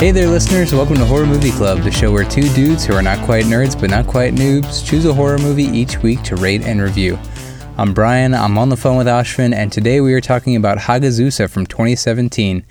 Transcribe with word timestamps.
Hey 0.00 0.12
there, 0.12 0.28
listeners. 0.28 0.72
Welcome 0.72 0.96
to 0.96 1.04
Horror 1.04 1.26
Movie 1.26 1.50
Club, 1.50 1.82
the 1.82 1.90
show 1.90 2.10
where 2.10 2.24
two 2.24 2.48
dudes 2.54 2.86
who 2.86 2.94
are 2.94 3.02
not 3.02 3.22
quite 3.26 3.44
nerds 3.44 3.78
but 3.78 3.90
not 3.90 4.06
quite 4.06 4.34
noobs 4.34 4.82
choose 4.82 5.04
a 5.04 5.12
horror 5.12 5.36
movie 5.36 5.64
each 5.64 5.98
week 5.98 6.22
to 6.22 6.36
rate 6.36 6.62
and 6.62 6.80
review. 6.80 7.18
I'm 7.76 7.92
Brian, 7.92 8.32
I'm 8.32 8.56
on 8.56 8.70
the 8.70 8.78
phone 8.78 8.96
with 8.96 9.06
Ashvin, 9.06 9.52
and 9.52 9.70
today 9.70 10.00
we 10.00 10.14
are 10.14 10.20
talking 10.22 10.56
about 10.56 10.78
Hagazussa 10.78 11.50
from 11.50 11.66
2017. 11.66 12.64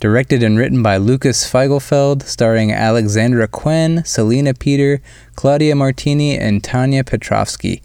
Directed 0.00 0.42
and 0.42 0.58
written 0.58 0.82
by 0.82 0.96
Lukas 0.96 1.48
Feigelfeld, 1.48 2.24
starring 2.24 2.72
Alexandra 2.72 3.46
Quinn, 3.46 4.02
Celina 4.04 4.52
Peter, 4.52 5.00
Claudia 5.36 5.76
Martini, 5.76 6.36
and 6.36 6.60
Tanja 6.60 7.06
Petrovsky. 7.06 7.82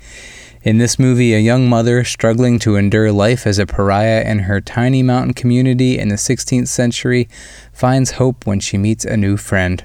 In 0.69 0.77
this 0.77 0.99
movie, 0.99 1.33
a 1.33 1.39
young 1.39 1.67
mother 1.67 2.03
struggling 2.03 2.59
to 2.59 2.75
endure 2.75 3.11
life 3.11 3.47
as 3.47 3.57
a 3.57 3.65
pariah 3.65 4.21
in 4.21 4.37
her 4.41 4.61
tiny 4.61 5.01
mountain 5.01 5.33
community 5.33 5.97
in 5.97 6.09
the 6.09 6.15
16th 6.15 6.67
century 6.67 7.27
finds 7.73 8.11
hope 8.11 8.45
when 8.45 8.59
she 8.59 8.77
meets 8.77 9.03
a 9.03 9.17
new 9.17 9.35
friend. 9.35 9.83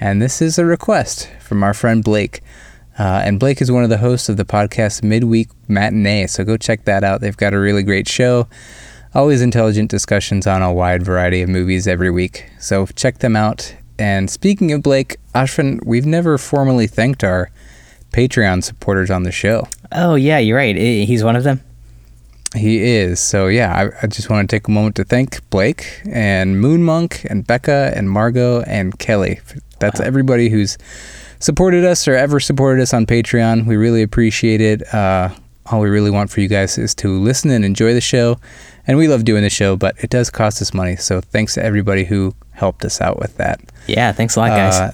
And 0.00 0.22
this 0.22 0.40
is 0.40 0.58
a 0.58 0.64
request 0.64 1.28
from 1.40 1.62
our 1.62 1.74
friend 1.74 2.02
Blake. 2.02 2.40
Uh, 2.98 3.20
and 3.22 3.38
Blake 3.38 3.60
is 3.60 3.70
one 3.70 3.84
of 3.84 3.90
the 3.90 3.98
hosts 3.98 4.30
of 4.30 4.38
the 4.38 4.46
podcast 4.46 5.02
Midweek 5.02 5.50
Matinee, 5.68 6.26
so 6.26 6.42
go 6.42 6.56
check 6.56 6.86
that 6.86 7.04
out. 7.04 7.20
They've 7.20 7.36
got 7.36 7.52
a 7.52 7.60
really 7.60 7.82
great 7.82 8.08
show. 8.08 8.48
Always 9.14 9.42
intelligent 9.42 9.90
discussions 9.90 10.46
on 10.46 10.62
a 10.62 10.72
wide 10.72 11.02
variety 11.02 11.42
of 11.42 11.50
movies 11.50 11.86
every 11.86 12.10
week. 12.10 12.46
So 12.58 12.86
check 12.86 13.18
them 13.18 13.36
out. 13.36 13.76
And 13.98 14.30
speaking 14.30 14.72
of 14.72 14.82
Blake, 14.82 15.18
Ashvin, 15.34 15.84
we've 15.84 16.06
never 16.06 16.38
formally 16.38 16.86
thanked 16.86 17.22
our 17.22 17.50
Patreon 18.18 18.64
supporters 18.64 19.12
on 19.12 19.22
the 19.22 19.30
show. 19.30 19.68
Oh 19.92 20.16
yeah, 20.16 20.38
you're 20.38 20.56
right. 20.56 20.74
He's 20.74 21.22
one 21.22 21.36
of 21.36 21.44
them. 21.44 21.62
He 22.56 22.78
is. 22.78 23.20
So 23.20 23.46
yeah, 23.46 23.72
I, 23.72 24.04
I 24.04 24.08
just 24.08 24.28
want 24.28 24.50
to 24.50 24.56
take 24.56 24.66
a 24.66 24.72
moment 24.72 24.96
to 24.96 25.04
thank 25.04 25.48
Blake 25.50 26.02
and 26.10 26.60
Moon 26.60 26.82
Monk 26.82 27.24
and 27.30 27.46
Becca 27.46 27.92
and 27.94 28.10
Margot 28.10 28.62
and 28.62 28.98
Kelly. 28.98 29.38
That's 29.78 30.00
everybody 30.00 30.48
who's 30.48 30.78
supported 31.38 31.84
us 31.84 32.08
or 32.08 32.16
ever 32.16 32.40
supported 32.40 32.82
us 32.82 32.92
on 32.92 33.06
Patreon. 33.06 33.66
We 33.66 33.76
really 33.76 34.02
appreciate 34.02 34.60
it. 34.60 34.92
Uh, 34.92 35.28
all 35.66 35.80
we 35.80 35.88
really 35.88 36.10
want 36.10 36.28
for 36.28 36.40
you 36.40 36.48
guys 36.48 36.76
is 36.76 36.96
to 36.96 37.20
listen 37.20 37.52
and 37.52 37.64
enjoy 37.64 37.94
the 37.94 38.00
show. 38.00 38.40
And 38.88 38.98
we 38.98 39.06
love 39.06 39.24
doing 39.24 39.44
the 39.44 39.50
show, 39.50 39.76
but 39.76 39.94
it 40.02 40.10
does 40.10 40.28
cost 40.28 40.60
us 40.60 40.74
money. 40.74 40.96
So 40.96 41.20
thanks 41.20 41.54
to 41.54 41.62
everybody 41.62 42.04
who 42.04 42.34
helped 42.50 42.84
us 42.84 43.00
out 43.00 43.20
with 43.20 43.36
that. 43.36 43.60
Yeah, 43.86 44.10
thanks 44.10 44.34
a 44.34 44.40
lot, 44.40 44.48
guys. 44.48 44.74
Uh, 44.74 44.92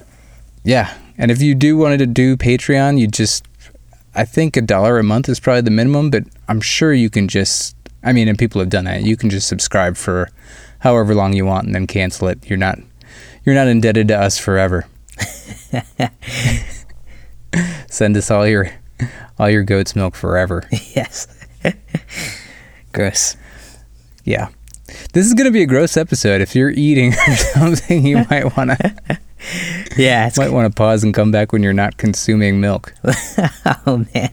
yeah, 0.63 0.95
and 1.17 1.31
if 1.31 1.41
you 1.41 1.55
do 1.55 1.77
wanted 1.77 1.97
to 1.99 2.05
do 2.05 2.35
Patreon, 2.37 2.99
you 2.99 3.07
just, 3.07 3.47
I 4.13 4.25
think 4.25 4.57
a 4.57 4.61
dollar 4.61 4.99
a 4.99 5.03
month 5.03 5.29
is 5.29 5.39
probably 5.39 5.61
the 5.61 5.71
minimum, 5.71 6.09
but 6.09 6.23
I'm 6.47 6.61
sure 6.61 6.93
you 6.93 7.09
can 7.09 7.27
just, 7.27 7.75
I 8.03 8.13
mean, 8.13 8.27
and 8.27 8.37
people 8.37 8.59
have 8.59 8.69
done 8.69 8.85
that. 8.85 9.03
You 9.03 9.17
can 9.17 9.29
just 9.29 9.47
subscribe 9.47 9.97
for 9.97 10.29
however 10.79 11.15
long 11.15 11.33
you 11.33 11.45
want 11.45 11.65
and 11.65 11.73
then 11.75 11.87
cancel 11.87 12.27
it. 12.27 12.49
You're 12.49 12.57
not, 12.57 12.79
you're 13.45 13.55
not 13.55 13.67
indebted 13.67 14.07
to 14.09 14.19
us 14.19 14.37
forever. 14.37 14.85
Send 17.89 18.17
us 18.17 18.29
all 18.29 18.45
your, 18.47 18.71
all 19.39 19.49
your 19.49 19.63
goat's 19.63 19.95
milk 19.95 20.15
forever. 20.15 20.67
yes. 20.93 21.27
Gross. 22.91 23.37
Yeah. 24.23 24.49
This 25.13 25.25
is 25.25 25.33
going 25.33 25.45
to 25.45 25.51
be 25.51 25.63
a 25.63 25.65
gross 25.65 25.97
episode. 25.97 26.41
If 26.41 26.55
you're 26.55 26.69
eating 26.69 27.13
or 27.13 27.35
something, 27.35 28.05
you 28.05 28.25
might 28.29 28.55
want 28.57 28.71
to 28.71 29.19
Yeah. 29.97 30.27
It's, 30.27 30.37
might 30.37 30.51
want 30.51 30.71
to 30.71 30.75
pause 30.75 31.03
and 31.03 31.13
come 31.13 31.31
back 31.31 31.51
when 31.53 31.63
you're 31.63 31.73
not 31.73 31.97
consuming 31.97 32.59
milk. 32.59 32.93
oh 33.85 34.05
man. 34.13 34.31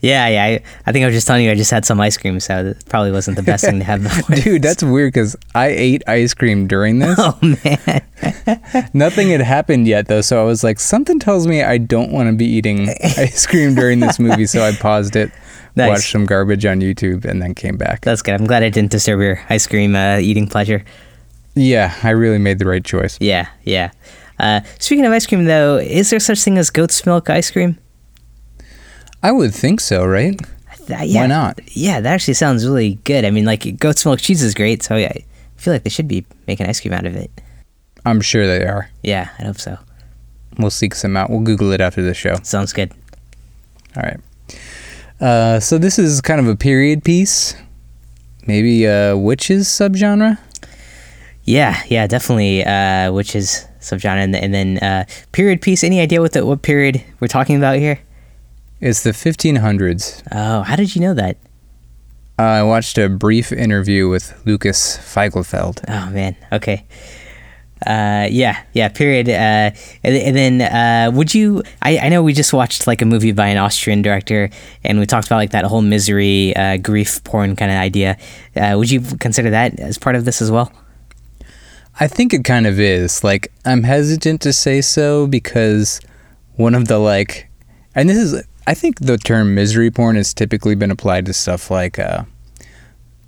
Yeah, 0.00 0.28
yeah. 0.28 0.44
I, 0.44 0.62
I 0.86 0.92
think 0.92 1.02
I 1.02 1.06
was 1.06 1.14
just 1.14 1.26
telling 1.26 1.44
you 1.44 1.50
I 1.50 1.54
just 1.54 1.70
had 1.70 1.84
some 1.84 2.00
ice 2.00 2.16
cream, 2.16 2.38
so 2.40 2.66
it 2.66 2.84
probably 2.88 3.12
wasn't 3.12 3.36
the 3.36 3.42
best 3.42 3.64
thing 3.64 3.78
to 3.78 3.84
have 3.84 4.02
before. 4.02 4.36
Dude, 4.42 4.62
that's 4.62 4.82
weird 4.82 5.12
because 5.12 5.36
I 5.54 5.68
ate 5.68 6.02
ice 6.06 6.34
cream 6.34 6.66
during 6.66 6.98
this. 6.98 7.18
Oh 7.18 7.38
man. 7.40 8.90
Nothing 8.94 9.30
had 9.30 9.40
happened 9.40 9.86
yet, 9.86 10.08
though, 10.08 10.20
so 10.20 10.40
I 10.40 10.44
was 10.44 10.64
like, 10.64 10.80
something 10.80 11.18
tells 11.18 11.46
me 11.46 11.62
I 11.62 11.78
don't 11.78 12.12
want 12.12 12.28
to 12.28 12.34
be 12.34 12.46
eating 12.46 12.88
ice 13.16 13.46
cream 13.46 13.74
during 13.74 14.00
this 14.00 14.18
movie, 14.18 14.46
so 14.46 14.62
I 14.62 14.72
paused 14.72 15.16
it, 15.16 15.30
Nice. 15.76 15.88
watched 15.88 16.10
some 16.10 16.26
garbage 16.26 16.64
on 16.64 16.80
YouTube, 16.80 17.24
and 17.24 17.40
then 17.40 17.54
came 17.54 17.76
back. 17.76 18.02
That's 18.02 18.22
good. 18.22 18.34
I'm 18.34 18.46
glad 18.46 18.62
I 18.62 18.70
didn't 18.70 18.90
disturb 18.90 19.20
your 19.20 19.40
ice 19.48 19.66
cream 19.66 19.94
uh, 19.94 20.18
eating 20.18 20.46
pleasure. 20.48 20.84
Yeah, 21.56 21.94
I 22.02 22.10
really 22.10 22.38
made 22.38 22.58
the 22.58 22.66
right 22.66 22.84
choice. 22.84 23.18
Yeah, 23.20 23.48
yeah. 23.64 23.90
Uh, 24.38 24.60
speaking 24.78 25.04
of 25.06 25.12
ice 25.12 25.26
cream, 25.26 25.46
though, 25.46 25.78
is 25.78 26.10
there 26.10 26.20
such 26.20 26.40
thing 26.40 26.58
as 26.58 26.70
goat's 26.70 27.04
milk 27.06 27.28
ice 27.30 27.50
cream? 27.50 27.78
I 29.22 29.32
would 29.32 29.54
think 29.54 29.80
so, 29.80 30.04
right? 30.04 30.38
Yeah, 30.88 31.22
Why 31.22 31.26
not? 31.26 31.58
Yeah, 31.76 32.00
that 32.00 32.12
actually 32.12 32.34
sounds 32.34 32.64
really 32.64 32.94
good. 33.02 33.24
I 33.24 33.30
mean, 33.30 33.44
like 33.44 33.78
goat's 33.80 34.04
milk 34.04 34.20
cheese 34.20 34.42
is 34.42 34.54
great, 34.54 34.82
so 34.84 34.94
yeah, 34.94 35.12
I 35.14 35.24
feel 35.56 35.72
like 35.72 35.82
they 35.82 35.90
should 35.90 36.06
be 36.06 36.24
making 36.46 36.66
ice 36.66 36.80
cream 36.80 36.92
out 36.92 37.06
of 37.06 37.16
it. 37.16 37.30
I'm 38.04 38.20
sure 38.20 38.46
they 38.46 38.64
are. 38.64 38.88
Yeah, 39.02 39.30
I 39.38 39.44
hope 39.44 39.58
so. 39.58 39.78
We'll 40.58 40.70
seek 40.70 40.94
some 40.94 41.16
out. 41.16 41.28
We'll 41.28 41.40
Google 41.40 41.72
it 41.72 41.80
after 41.80 42.02
the 42.02 42.14
show. 42.14 42.36
Sounds 42.44 42.72
good. 42.72 42.92
All 43.96 44.02
right. 44.04 44.20
Uh, 45.20 45.58
so 45.58 45.76
this 45.78 45.98
is 45.98 46.20
kind 46.20 46.38
of 46.38 46.46
a 46.46 46.54
period 46.54 47.02
piece, 47.02 47.56
maybe 48.46 48.84
a 48.84 49.16
witches 49.16 49.66
subgenre. 49.66 50.38
Yeah, 51.46 51.80
yeah, 51.88 52.08
definitely. 52.08 52.64
Uh, 52.64 53.12
which 53.12 53.36
is 53.36 53.66
subgenre, 53.80 54.22
and, 54.22 54.34
and 54.34 54.52
then 54.52 54.78
uh, 54.78 55.04
period 55.30 55.62
piece. 55.62 55.84
Any 55.84 56.00
idea 56.00 56.20
what 56.20 56.32
the 56.32 56.44
what 56.44 56.62
period 56.62 57.02
we're 57.20 57.28
talking 57.28 57.56
about 57.56 57.78
here? 57.78 58.00
It's 58.80 59.04
the 59.04 59.12
1500s. 59.12 60.22
Oh, 60.32 60.62
how 60.62 60.76
did 60.76 60.94
you 60.94 61.00
know 61.00 61.14
that? 61.14 61.38
Uh, 62.38 62.42
I 62.42 62.62
watched 62.62 62.98
a 62.98 63.08
brief 63.08 63.52
interview 63.52 64.08
with 64.08 64.38
Lukas 64.44 64.98
Feigelfeld. 64.98 65.82
Oh 65.88 66.10
man, 66.10 66.36
okay. 66.52 66.84
Uh, 67.86 68.26
yeah, 68.30 68.62
yeah. 68.72 68.88
Period. 68.88 69.28
Uh, 69.28 69.70
and, 70.02 70.16
and 70.16 70.36
then 70.36 70.62
uh, 70.62 71.10
would 71.16 71.32
you? 71.32 71.62
I, 71.80 71.98
I 71.98 72.08
know 72.08 72.22
we 72.22 72.32
just 72.32 72.52
watched 72.52 72.86
like 72.88 73.02
a 73.02 73.06
movie 73.06 73.32
by 73.32 73.46
an 73.46 73.56
Austrian 73.56 74.02
director, 74.02 74.50
and 74.82 74.98
we 74.98 75.06
talked 75.06 75.28
about 75.28 75.36
like 75.36 75.52
that 75.52 75.64
whole 75.64 75.82
misery, 75.82 76.56
uh, 76.56 76.76
grief 76.78 77.22
porn 77.22 77.54
kind 77.54 77.70
of 77.70 77.76
idea. 77.76 78.18
Uh, 78.56 78.74
would 78.76 78.90
you 78.90 79.00
consider 79.20 79.50
that 79.50 79.78
as 79.78 79.96
part 79.96 80.16
of 80.16 80.24
this 80.24 80.42
as 80.42 80.50
well? 80.50 80.72
I 81.98 82.08
think 82.08 82.34
it 82.34 82.44
kind 82.44 82.66
of 82.66 82.78
is. 82.78 83.24
Like, 83.24 83.52
I'm 83.64 83.82
hesitant 83.82 84.40
to 84.42 84.52
say 84.52 84.80
so 84.80 85.26
because 85.26 86.00
one 86.56 86.74
of 86.74 86.88
the, 86.88 86.98
like, 86.98 87.48
and 87.94 88.08
this 88.08 88.18
is, 88.18 88.42
I 88.66 88.74
think 88.74 89.00
the 89.00 89.16
term 89.18 89.54
misery 89.54 89.90
porn 89.90 90.16
has 90.16 90.34
typically 90.34 90.74
been 90.74 90.90
applied 90.90 91.26
to 91.26 91.32
stuff 91.32 91.70
like 91.70 91.98
uh, 91.98 92.24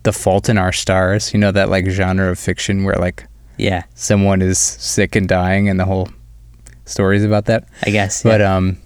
The 0.03 0.13
Fault 0.13 0.49
in 0.49 0.59
Our 0.59 0.73
Stars, 0.73 1.33
you 1.33 1.41
know, 1.41 1.53
that, 1.53 1.71
like, 1.71 1.87
genre 1.87 2.31
of 2.31 2.39
fiction 2.39 2.85
where, 2.85 2.97
like, 2.97 3.27
Yeah, 3.57 3.85
someone 3.95 4.43
is 4.43 4.59
sick 4.59 5.17
and 5.17 5.29
dying 5.29 5.69
and 5.69 5.81
the 5.81 5.85
whole 5.87 6.11
story 6.85 7.17
is 7.17 7.25
about 7.25 7.47
that. 7.47 7.67
I 7.85 7.91
guess. 7.91 8.23
But, 8.23 8.43
um, 8.43 8.79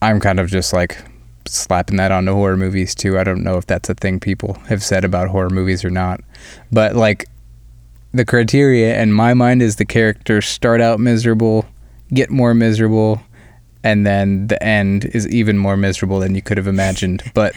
I'm 0.00 0.20
kind 0.20 0.38
of 0.38 0.48
just 0.48 0.72
like 0.72 0.98
slapping 1.46 1.96
that 1.96 2.12
onto 2.12 2.32
horror 2.32 2.56
movies 2.56 2.94
too. 2.94 3.18
I 3.18 3.24
don't 3.24 3.42
know 3.42 3.56
if 3.56 3.66
that's 3.66 3.88
a 3.88 3.94
thing 3.94 4.20
people 4.20 4.54
have 4.68 4.82
said 4.82 5.04
about 5.04 5.28
horror 5.28 5.50
movies 5.50 5.84
or 5.84 5.90
not. 5.90 6.20
But 6.70 6.94
like 6.94 7.28
the 8.18 8.24
criteria 8.24 9.00
in 9.00 9.12
my 9.12 9.32
mind 9.32 9.62
is 9.62 9.76
the 9.76 9.84
characters 9.84 10.46
start 10.46 10.80
out 10.80 10.98
miserable, 10.98 11.64
get 12.12 12.30
more 12.30 12.52
miserable, 12.52 13.22
and 13.84 14.04
then 14.04 14.48
the 14.48 14.60
end 14.62 15.04
is 15.04 15.26
even 15.28 15.56
more 15.56 15.76
miserable 15.76 16.18
than 16.18 16.34
you 16.34 16.42
could 16.42 16.56
have 16.58 16.66
imagined. 16.66 17.22
But 17.32 17.54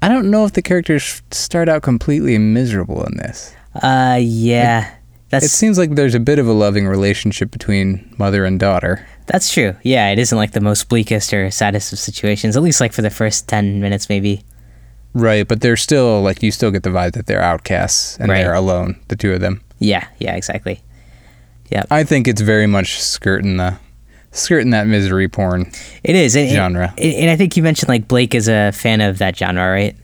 I 0.00 0.08
don't 0.08 0.30
know 0.30 0.46
if 0.46 0.54
the 0.54 0.62
characters 0.62 1.20
start 1.30 1.68
out 1.68 1.82
completely 1.82 2.38
miserable 2.38 3.04
in 3.04 3.18
this. 3.18 3.54
uh, 3.74 4.18
yeah. 4.20 4.94
That's 5.28 5.44
It 5.44 5.50
seems 5.50 5.78
like 5.78 5.94
there's 5.94 6.16
a 6.16 6.20
bit 6.20 6.40
of 6.40 6.48
a 6.48 6.52
loving 6.52 6.88
relationship 6.88 7.52
between 7.52 8.12
mother 8.18 8.44
and 8.44 8.58
daughter. 8.58 9.06
That's 9.26 9.52
true. 9.52 9.76
Yeah, 9.84 10.08
it 10.10 10.18
isn't 10.18 10.36
like 10.36 10.52
the 10.52 10.60
most 10.60 10.88
bleakest 10.88 11.32
or 11.32 11.52
saddest 11.52 11.92
of 11.92 12.00
situations. 12.00 12.56
At 12.56 12.64
least 12.64 12.80
like 12.80 12.92
for 12.92 13.02
the 13.02 13.10
first 13.10 13.46
ten 13.46 13.80
minutes, 13.80 14.08
maybe. 14.08 14.42
Right, 15.12 15.46
but 15.46 15.60
they're 15.60 15.76
still 15.76 16.22
like 16.22 16.42
you 16.42 16.50
still 16.52 16.70
get 16.70 16.82
the 16.84 16.90
vibe 16.90 17.12
that 17.12 17.26
they're 17.26 17.42
outcasts 17.42 18.16
and 18.18 18.28
Right. 18.30 18.38
they're 18.42 18.54
alone, 18.54 18.96
the 19.08 19.16
two 19.16 19.32
of 19.32 19.40
them. 19.40 19.60
Yeah, 19.78 20.06
yeah, 20.18 20.36
exactly. 20.36 20.82
Yeah. 21.70 21.84
I 21.90 22.04
think 22.04 22.28
it's 22.28 22.40
very 22.40 22.66
much 22.66 23.00
skirting 23.00 23.56
the 23.56 23.76
skirting 24.32 24.70
that 24.70 24.86
misery 24.86 25.28
porn. 25.28 25.70
It 26.04 26.14
is 26.14 26.36
and, 26.36 26.48
Genre. 26.50 26.94
And, 26.98 27.14
and 27.14 27.30
I 27.30 27.36
think 27.36 27.56
you 27.56 27.62
mentioned 27.62 27.88
like 27.88 28.06
Blake 28.08 28.34
is 28.34 28.48
a 28.48 28.70
fan 28.72 29.00
of 29.00 29.18
that 29.18 29.36
genre, 29.36 29.68
right? 29.70 29.96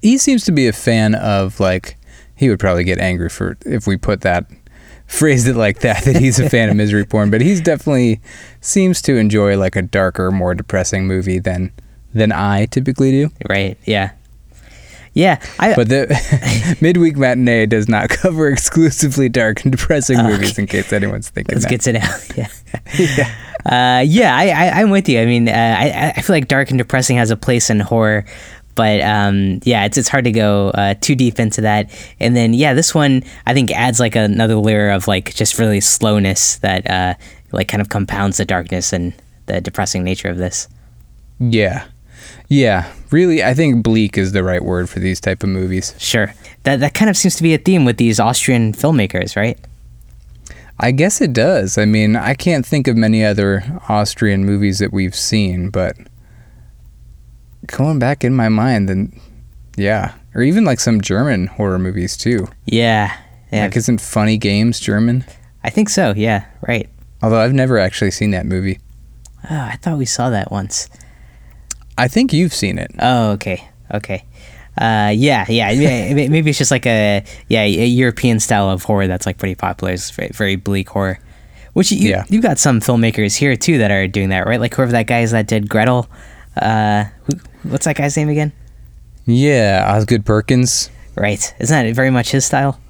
He 0.00 0.18
seems 0.18 0.44
to 0.46 0.52
be 0.52 0.66
a 0.66 0.72
fan 0.72 1.14
of 1.14 1.60
like 1.60 1.96
he 2.34 2.48
would 2.48 2.58
probably 2.58 2.82
get 2.84 2.98
angry 2.98 3.28
for 3.28 3.56
if 3.64 3.86
we 3.86 3.96
put 3.96 4.22
that 4.22 4.46
phrased 5.06 5.46
it 5.46 5.54
like 5.54 5.80
that 5.80 6.04
that 6.04 6.16
he's 6.16 6.40
a 6.40 6.48
fan 6.50 6.68
of 6.70 6.76
misery 6.76 7.04
porn, 7.04 7.30
but 7.30 7.40
he's 7.40 7.60
definitely 7.60 8.20
seems 8.60 9.00
to 9.02 9.16
enjoy 9.16 9.56
like 9.56 9.76
a 9.76 9.82
darker, 9.82 10.30
more 10.32 10.54
depressing 10.54 11.06
movie 11.06 11.38
than 11.38 11.70
than 12.14 12.32
I 12.32 12.66
typically 12.66 13.10
do. 13.10 13.30
Right. 13.48 13.76
Yeah. 13.84 14.12
Yeah. 15.14 15.40
I. 15.58 15.74
But 15.74 15.88
the 15.88 16.76
midweek 16.80 17.16
matinee 17.16 17.66
does 17.66 17.88
not 17.88 18.08
cover 18.08 18.48
exclusively 18.48 19.28
dark 19.28 19.62
and 19.64 19.72
depressing 19.72 20.18
movies 20.22 20.58
in 20.58 20.66
case 20.66 20.92
anyone's 20.92 21.28
thinking 21.28 21.54
Let's 21.54 21.64
that. 21.66 21.70
get 21.70 21.80
to 21.82 21.90
it 21.90 21.96
out. 21.96 22.50
Yeah. 22.98 23.34
Uh, 23.64 24.02
yeah, 24.04 24.34
I, 24.36 24.48
I, 24.48 24.80
I'm 24.80 24.90
with 24.90 25.08
you. 25.08 25.20
I 25.20 25.24
mean, 25.26 25.48
uh, 25.48 25.52
I, 25.52 26.12
I 26.16 26.20
feel 26.22 26.34
like 26.34 26.48
dark 26.48 26.70
and 26.70 26.78
depressing 26.78 27.16
has 27.18 27.30
a 27.30 27.36
place 27.36 27.70
in 27.70 27.78
horror, 27.78 28.24
but 28.74 29.00
um, 29.02 29.60
yeah, 29.62 29.84
it's 29.84 29.96
it's 29.96 30.08
hard 30.08 30.24
to 30.24 30.32
go 30.32 30.70
uh, 30.70 30.94
too 31.00 31.14
deep 31.14 31.38
into 31.38 31.60
that. 31.60 31.90
And 32.18 32.34
then 32.34 32.54
yeah, 32.54 32.74
this 32.74 32.94
one 32.94 33.22
I 33.46 33.54
think 33.54 33.70
adds 33.70 34.00
like 34.00 34.16
another 34.16 34.56
layer 34.56 34.90
of 34.90 35.06
like 35.06 35.34
just 35.34 35.58
really 35.58 35.80
slowness 35.80 36.56
that 36.56 36.90
uh, 36.90 37.14
like 37.52 37.68
kind 37.68 37.80
of 37.80 37.88
compounds 37.88 38.38
the 38.38 38.44
darkness 38.44 38.92
and 38.92 39.12
the 39.46 39.60
depressing 39.60 40.02
nature 40.02 40.28
of 40.28 40.38
this. 40.38 40.68
Yeah. 41.38 41.86
Yeah, 42.52 42.92
really 43.10 43.42
I 43.42 43.54
think 43.54 43.82
bleak 43.82 44.18
is 44.18 44.32
the 44.32 44.44
right 44.44 44.62
word 44.62 44.90
for 44.90 45.00
these 45.00 45.20
type 45.22 45.42
of 45.42 45.48
movies. 45.48 45.94
Sure. 45.96 46.34
That 46.64 46.80
that 46.80 46.92
kind 46.92 47.08
of 47.08 47.16
seems 47.16 47.34
to 47.36 47.42
be 47.42 47.54
a 47.54 47.58
theme 47.58 47.86
with 47.86 47.96
these 47.96 48.20
Austrian 48.20 48.74
filmmakers, 48.74 49.36
right? 49.36 49.58
I 50.78 50.90
guess 50.90 51.22
it 51.22 51.32
does. 51.32 51.78
I 51.78 51.86
mean, 51.86 52.14
I 52.14 52.34
can't 52.34 52.66
think 52.66 52.88
of 52.88 52.96
many 52.96 53.24
other 53.24 53.80
Austrian 53.88 54.44
movies 54.44 54.80
that 54.80 54.92
we've 54.92 55.14
seen, 55.14 55.70
but 55.70 55.96
going 57.68 57.98
back 57.98 58.22
in 58.22 58.34
my 58.34 58.50
mind, 58.50 58.86
then 58.86 59.18
yeah, 59.78 60.12
or 60.34 60.42
even 60.42 60.66
like 60.66 60.78
some 60.78 61.00
German 61.00 61.46
horror 61.46 61.78
movies 61.78 62.18
too. 62.18 62.48
Yeah. 62.66 63.16
Yeah. 63.50 63.64
Like, 63.64 63.76
isn't 63.76 64.02
Funny 64.02 64.36
Games 64.36 64.78
German? 64.78 65.24
I 65.64 65.70
think 65.70 65.88
so. 65.88 66.12
Yeah. 66.14 66.44
Right. 66.68 66.90
Although 67.22 67.40
I've 67.40 67.54
never 67.54 67.78
actually 67.78 68.10
seen 68.10 68.30
that 68.32 68.44
movie. 68.44 68.78
Oh, 69.50 69.56
I 69.56 69.76
thought 69.76 69.96
we 69.96 70.04
saw 70.04 70.28
that 70.28 70.52
once. 70.52 70.90
I 71.98 72.08
think 72.08 72.32
you've 72.32 72.54
seen 72.54 72.78
it. 72.78 72.90
Oh, 72.98 73.32
okay. 73.32 73.68
Okay. 73.92 74.24
Uh, 74.78 75.12
yeah, 75.14 75.44
yeah. 75.48 76.14
Maybe 76.14 76.48
it's 76.50 76.58
just 76.58 76.70
like 76.70 76.86
a 76.86 77.22
yeah 77.48 77.62
a 77.62 77.86
European 77.86 78.40
style 78.40 78.70
of 78.70 78.82
horror 78.84 79.06
that's 79.06 79.26
like 79.26 79.38
pretty 79.38 79.54
popular. 79.54 79.92
It's 79.92 80.10
very, 80.10 80.30
very 80.32 80.56
bleak 80.56 80.88
horror. 80.88 81.18
Which 81.74 81.92
you 81.92 82.08
Yeah. 82.08 82.24
you 82.28 82.40
got 82.40 82.58
some 82.58 82.80
filmmakers 82.80 83.36
here 83.36 83.56
too 83.56 83.78
that 83.78 83.90
are 83.90 84.06
doing 84.06 84.30
that, 84.30 84.46
right? 84.46 84.60
Like 84.60 84.74
whoever 84.74 84.92
that 84.92 85.06
guy 85.06 85.20
is 85.20 85.30
that 85.32 85.46
did 85.46 85.68
Gretel. 85.68 86.08
Uh, 86.56 87.04
who, 87.24 87.32
what's 87.64 87.84
that 87.86 87.96
guy's 87.96 88.16
name 88.16 88.28
again? 88.28 88.52
Yeah, 89.26 89.84
Osgood 89.94 90.24
Perkins. 90.26 90.90
Right, 91.14 91.54
isn't 91.60 91.86
that 91.86 91.94
very 91.94 92.10
much 92.10 92.30
his 92.30 92.44
style? 92.46 92.80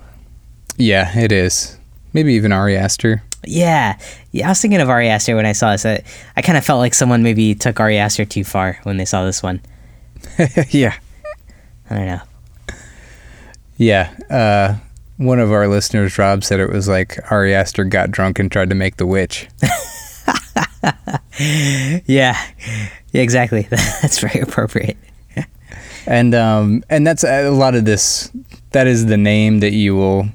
Yeah, 0.76 1.16
it 1.18 1.32
is. 1.32 1.76
Maybe 2.12 2.34
even 2.34 2.52
Ari 2.52 2.76
Aster. 2.76 3.22
Yeah, 3.44 3.98
yeah. 4.30 4.46
I 4.46 4.50
was 4.50 4.60
thinking 4.60 4.80
of 4.80 4.88
Ari 4.88 5.08
Aster 5.08 5.34
when 5.36 5.46
I 5.46 5.52
saw 5.52 5.72
this. 5.72 5.84
I, 5.84 6.02
I 6.36 6.42
kind 6.42 6.56
of 6.56 6.64
felt 6.64 6.78
like 6.78 6.94
someone 6.94 7.22
maybe 7.22 7.54
took 7.54 7.80
Ari 7.80 7.98
Aster 7.98 8.24
too 8.24 8.44
far 8.44 8.78
when 8.84 8.96
they 8.96 9.04
saw 9.04 9.24
this 9.24 9.42
one. 9.42 9.60
yeah. 10.70 10.94
I 11.90 11.94
don't 11.96 12.06
know. 12.06 12.20
Yeah. 13.76 14.14
Uh, 14.30 14.76
one 15.16 15.40
of 15.40 15.50
our 15.50 15.66
listeners, 15.68 16.16
Rob, 16.18 16.44
said 16.44 16.60
it 16.60 16.70
was 16.70 16.88
like 16.88 17.18
Ari 17.30 17.54
Aster 17.54 17.84
got 17.84 18.10
drunk 18.10 18.38
and 18.38 18.50
tried 18.50 18.68
to 18.70 18.74
make 18.74 18.96
the 18.96 19.06
witch. 19.06 19.48
Yeah, 22.06 22.38
yeah, 23.12 23.22
exactly. 23.22 23.62
That's 23.70 24.18
very 24.18 24.40
appropriate. 24.40 24.96
and 26.06 26.34
um, 26.34 26.84
and 26.90 27.06
that's 27.06 27.24
a 27.24 27.48
lot 27.50 27.74
of 27.74 27.84
this. 27.84 28.30
That 28.72 28.86
is 28.86 29.06
the 29.06 29.16
name 29.16 29.60
that 29.60 29.72
you 29.72 29.94
will 29.94 30.28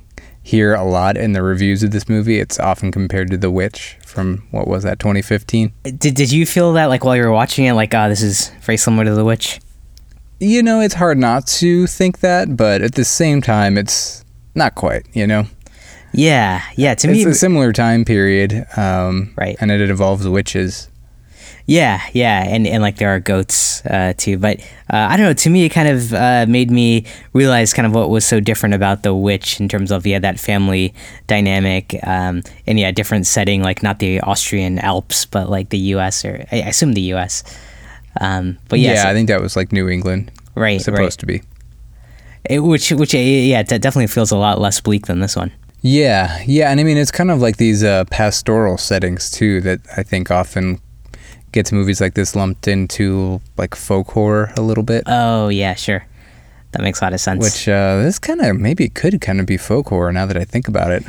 hear 0.48 0.74
a 0.74 0.84
lot 0.84 1.18
in 1.18 1.34
the 1.34 1.44
reviews 1.44 1.84
of 1.84 1.92
this 1.92 2.08
movie. 2.08 2.40
It's 2.40 2.58
often 2.58 2.90
compared 2.90 3.30
to 3.32 3.38
The 3.38 3.52
Witch 3.52 3.98
from 4.06 4.48
what 4.52 4.66
was 4.66 4.84
that 4.84 4.98
2015. 4.98 5.74
Did 5.84 6.16
Did 6.16 6.32
you 6.32 6.46
feel 6.46 6.72
that 6.74 6.86
like 6.86 7.04
while 7.04 7.18
you 7.18 7.24
were 7.24 7.32
watching 7.32 7.66
it, 7.66 7.74
like, 7.74 7.94
oh, 7.94 8.08
this 8.08 8.22
is 8.22 8.50
very 8.62 8.78
similar 8.78 9.04
to 9.04 9.14
The 9.14 9.26
Witch? 9.26 9.60
You 10.40 10.64
know, 10.64 10.80
it's 10.80 10.94
hard 10.94 11.18
not 11.18 11.48
to 11.48 11.86
think 11.88 12.20
that, 12.20 12.56
but 12.56 12.82
at 12.82 12.96
the 12.96 13.04
same 13.04 13.42
time, 13.42 13.78
it's 13.78 14.24
not 14.56 14.76
quite. 14.76 15.06
You 15.14 15.28
know, 15.28 15.48
Yeah, 16.14 16.64
yeah. 16.76 16.96
To 16.96 17.08
it's 17.10 17.14
me, 17.18 17.22
it's 17.24 17.38
a 17.38 17.40
similar 17.40 17.74
time 17.74 18.06
period, 18.06 18.66
um, 18.78 19.34
Right. 19.36 19.58
And 19.60 19.70
it 19.70 19.82
involves 19.82 20.28
witches. 20.28 20.90
Yeah, 21.68 22.02
yeah, 22.14 22.46
and 22.48 22.66
and 22.66 22.82
like 22.82 22.96
there 22.96 23.10
are 23.10 23.20
goats 23.20 23.86
uh, 23.86 24.14
too. 24.18 24.38
But 24.38 24.62
uh, 24.90 25.12
I 25.12 25.18
don't 25.18 25.26
know. 25.26 25.34
To 25.34 25.50
me, 25.50 25.66
it 25.66 25.70
kind 25.70 25.90
of 25.90 26.14
uh, 26.14 26.46
made 26.48 26.72
me 26.72 27.04
realize 27.34 27.74
kind 27.74 27.86
of 27.86 27.94
what 27.94 28.10
was 28.10 28.26
so 28.26 28.40
different 28.40 28.74
about 28.74 29.04
The 29.04 29.14
Witch 29.14 29.60
in 29.60 29.68
terms 29.68 29.92
of 29.92 30.08
yeah 30.08 30.18
that 30.20 30.40
family 30.40 30.94
dynamic, 31.28 32.00
um, 32.04 32.42
and 32.66 32.80
yeah 32.80 32.92
different 32.92 33.28
setting, 33.28 33.62
like 33.62 33.84
not 33.84 34.00
the 34.00 34.22
Austrian 34.22 34.80
Alps, 34.80 35.26
but 35.26 35.50
like 35.50 35.70
the 35.70 35.78
U.S. 35.96 36.24
or 36.24 36.46
I 36.54 36.56
assume 36.58 36.94
the 36.94 37.02
U.S. 37.14 37.44
Um, 38.22 38.58
but 38.70 38.80
yeah, 38.80 38.94
yeah, 38.94 39.04
so- 39.04 39.10
I 39.10 39.14
think 39.14 39.28
that 39.28 39.42
was 39.42 39.58
like 39.58 39.74
New 39.74 39.90
England, 39.90 40.32
right, 40.56 40.80
supposed 40.82 41.00
right. 41.02 41.12
to 41.20 41.26
be. 41.26 41.42
It, 42.50 42.60
which 42.60 42.92
which 42.92 43.14
uh, 43.14 43.18
yeah, 43.18 43.60
it 43.60 43.68
definitely 43.68 44.08
feels 44.08 44.32
a 44.32 44.38
lot 44.38 44.62
less 44.62 44.80
bleak 44.80 45.08
than 45.08 45.20
this 45.20 45.36
one. 45.36 45.52
Yeah, 45.82 46.42
yeah, 46.46 46.72
and 46.72 46.80
I 46.80 46.84
mean 46.84 46.98
it's 46.98 47.12
kind 47.12 47.30
of 47.30 47.42
like 47.42 47.58
these 47.58 47.84
uh, 47.84 48.06
pastoral 48.06 48.78
settings 48.78 49.30
too 49.30 49.60
that 49.62 49.82
I 49.98 50.04
think 50.04 50.32
often 50.32 50.80
gets 51.58 51.72
movies 51.72 52.00
like 52.00 52.14
this 52.14 52.36
lumped 52.36 52.68
into 52.68 53.42
like 53.58 53.74
folk 53.76 54.08
horror 54.16 54.54
a 54.58 54.62
little 54.62 54.84
bit. 54.84 55.04
Oh 55.08 55.50
yeah, 55.50 55.74
sure. 55.76 56.06
That 56.72 56.82
makes 56.84 57.02
a 57.02 57.06
lot 57.06 57.14
of 57.14 57.20
sense. 57.20 57.42
Which 57.44 57.68
uh, 57.68 58.04
this 58.04 58.20
kind 58.20 58.42
of 58.42 58.60
maybe 58.60 58.90
could 58.90 59.20
kind 59.22 59.40
of 59.40 59.46
be 59.46 59.58
folk 59.58 59.88
horror 59.90 60.12
now 60.12 60.26
that 60.28 60.38
I 60.38 60.46
think 60.46 60.68
about 60.68 60.92
it. 60.92 61.04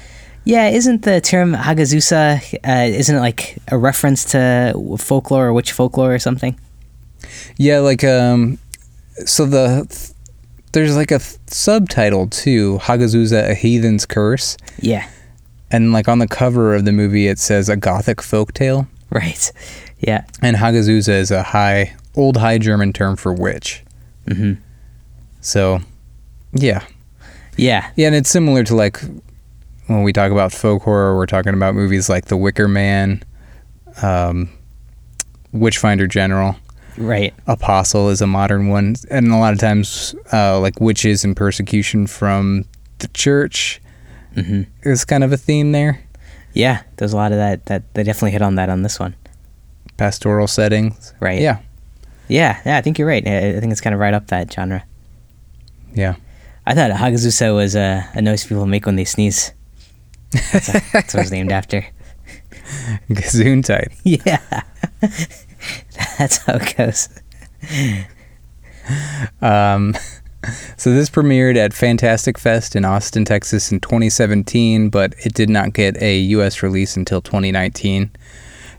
yeah, 0.45 0.69
isn't 0.69 1.03
the 1.03 1.21
term 1.21 1.53
Hagazussa 1.55 2.41
uh, 2.65 2.87
isn't 3.00 3.17
it 3.17 3.21
like 3.21 3.59
a 3.69 3.77
reference 3.77 4.25
to 4.33 4.73
folklore 4.99 5.47
or 5.49 5.53
witch 5.53 5.73
folklore 5.73 6.15
or 6.15 6.19
something? 6.19 6.55
Yeah, 7.56 7.81
like 7.81 8.05
um, 8.05 8.59
so 9.27 9.45
the 9.47 9.85
there's 10.73 10.97
like 10.97 11.11
a 11.11 11.19
th- 11.19 11.39
subtitle 11.49 12.29
too, 12.29 12.79
Hagazussa: 12.83 13.50
A 13.50 13.55
Heathen's 13.55 14.06
Curse, 14.06 14.56
Yeah. 14.81 15.05
and 15.71 15.93
like 15.93 16.09
on 16.09 16.19
the 16.21 16.29
cover 16.29 16.75
of 16.77 16.85
the 16.85 16.93
movie 16.93 17.27
it 17.29 17.39
says 17.39 17.69
a 17.69 17.77
gothic 17.77 18.19
folktale, 18.19 18.87
Right. 19.11 19.53
Yeah. 20.00 20.25
and 20.43 20.56
Hagazussa 20.56 21.09
is 21.11 21.31
a 21.31 21.43
high 21.43 21.95
old 22.15 22.37
High 22.37 22.59
German 22.59 22.93
term 22.93 23.17
for 23.17 23.33
witch. 23.33 23.83
hmm 24.31 24.55
So, 25.41 25.81
yeah, 26.53 26.85
Yeah. 27.56 27.91
Yeah, 27.97 28.06
and 28.09 28.15
it's 28.17 28.31
similar 28.31 28.62
to 28.65 28.75
like 28.77 29.00
when 29.87 30.03
we 30.03 30.12
talk 30.12 30.31
about 30.33 30.53
folk 30.53 30.83
horror, 30.83 31.17
we're 31.17 31.27
talking 31.27 31.55
about 31.55 31.75
movies 31.75 32.09
like 32.09 32.27
The 32.27 32.37
Wicker 32.37 32.69
Man, 32.69 33.23
um, 34.03 34.50
Witchfinder 35.53 36.06
General, 36.06 36.57
Right. 36.97 37.33
Apostle 37.47 38.11
is 38.11 38.21
a 38.21 38.26
modern 38.26 38.69
one, 38.69 38.97
and 39.11 39.28
a 39.28 39.37
lot 39.37 39.52
of 39.52 39.59
times, 39.61 40.14
uh, 40.33 40.59
like 40.61 40.81
witches 40.81 41.25
and 41.25 41.37
persecution 41.37 42.07
from 42.07 42.64
the 42.99 43.09
church 43.09 43.81
hmm 44.35 44.62
is 44.83 45.05
kind 45.05 45.25
of 45.25 45.33
a 45.33 45.37
theme 45.37 45.73
there. 45.73 46.00
Yeah. 46.52 46.83
There's 46.97 47.12
a 47.12 47.17
lot 47.17 47.33
of 47.33 47.38
that. 47.38 47.67
That 47.67 47.95
they 47.95 48.02
definitely 48.02 48.33
hit 48.33 48.43
on 48.43 48.57
that 48.57 48.69
on 48.69 48.83
this 48.83 48.99
one. 49.00 49.14
Pastoral 49.99 50.47
settings, 50.47 51.12
Right. 51.21 51.40
Yeah, 51.43 51.59
Yeah. 52.28 52.61
Yeah. 52.64 52.78
I 52.78 52.81
think 52.81 52.99
you're 52.99 53.09
right. 53.09 53.26
I 53.26 53.61
think 53.61 53.71
it's 53.73 53.81
kind 53.83 53.93
of 53.95 54.00
right 54.00 54.14
up 54.14 54.28
that 54.28 54.50
genre. 54.50 54.85
yeah. 55.95 56.14
I 56.67 56.75
thought 56.75 56.90
Hagazussa 56.90 57.55
was 57.55 57.75
a, 57.75 58.07
a 58.14 58.21
noise 58.23 58.45
people 58.47 58.67
make 58.67 58.85
when 58.87 58.97
they 58.97 59.05
sneeze. 59.05 59.52
That's, 60.52 60.67
that's 60.93 61.14
what 61.14 61.23
it's 61.23 61.31
named 61.31 61.50
after. 61.52 61.85
Gazoon 63.11 63.64
type. 63.64 63.90
Yeah. 64.05 64.62
That's 66.19 66.38
how 66.38 66.55
it 66.61 66.76
goes. 66.76 67.09
Um, 69.40 69.95
so 70.76 70.93
this 70.93 71.11
premiered 71.11 71.57
at 71.57 71.73
Fantastic 71.73 72.38
Fest 72.38 72.76
in 72.76 72.85
Austin, 72.85 73.25
Texas 73.25 73.73
in 73.73 73.81
2017, 73.81 74.90
but 74.90 75.14
it 75.25 75.35
did 75.35 75.49
not 75.49 75.73
get 75.73 76.00
a 76.02 76.19
U.S. 76.19 76.62
release 76.62 76.97
until 76.97 77.21
2019. 77.23 78.11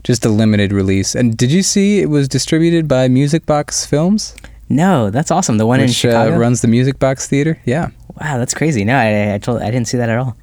Just 0.04 0.24
a 0.24 0.28
limited 0.28 0.72
release. 0.72 1.14
And 1.14 1.36
did 1.36 1.52
you 1.52 1.62
see 1.62 2.00
it 2.00 2.08
was 2.08 2.26
distributed 2.28 2.88
by 2.88 3.08
Music 3.08 3.44
Box 3.46 3.84
Films, 3.86 4.34
No, 4.68 5.10
that's 5.10 5.30
awesome. 5.30 5.58
The 5.58 5.66
one 5.66 5.80
in 5.80 5.88
Chicago. 5.88 6.34
uh, 6.34 6.38
runs 6.38 6.62
the 6.62 6.68
Music 6.68 6.98
Box 6.98 7.26
Theater? 7.26 7.60
Yeah. 7.66 7.90
wow, 8.20 8.38
that's 8.38 8.54
crazy. 8.54 8.84
No, 8.84 8.96
I 8.96 9.34
I, 9.34 9.38
told, 9.38 9.60
I 9.62 9.70
didn't 9.70 9.88
see 9.88 9.98
that 9.98 10.08
at 10.08 10.18
all. 10.18 10.36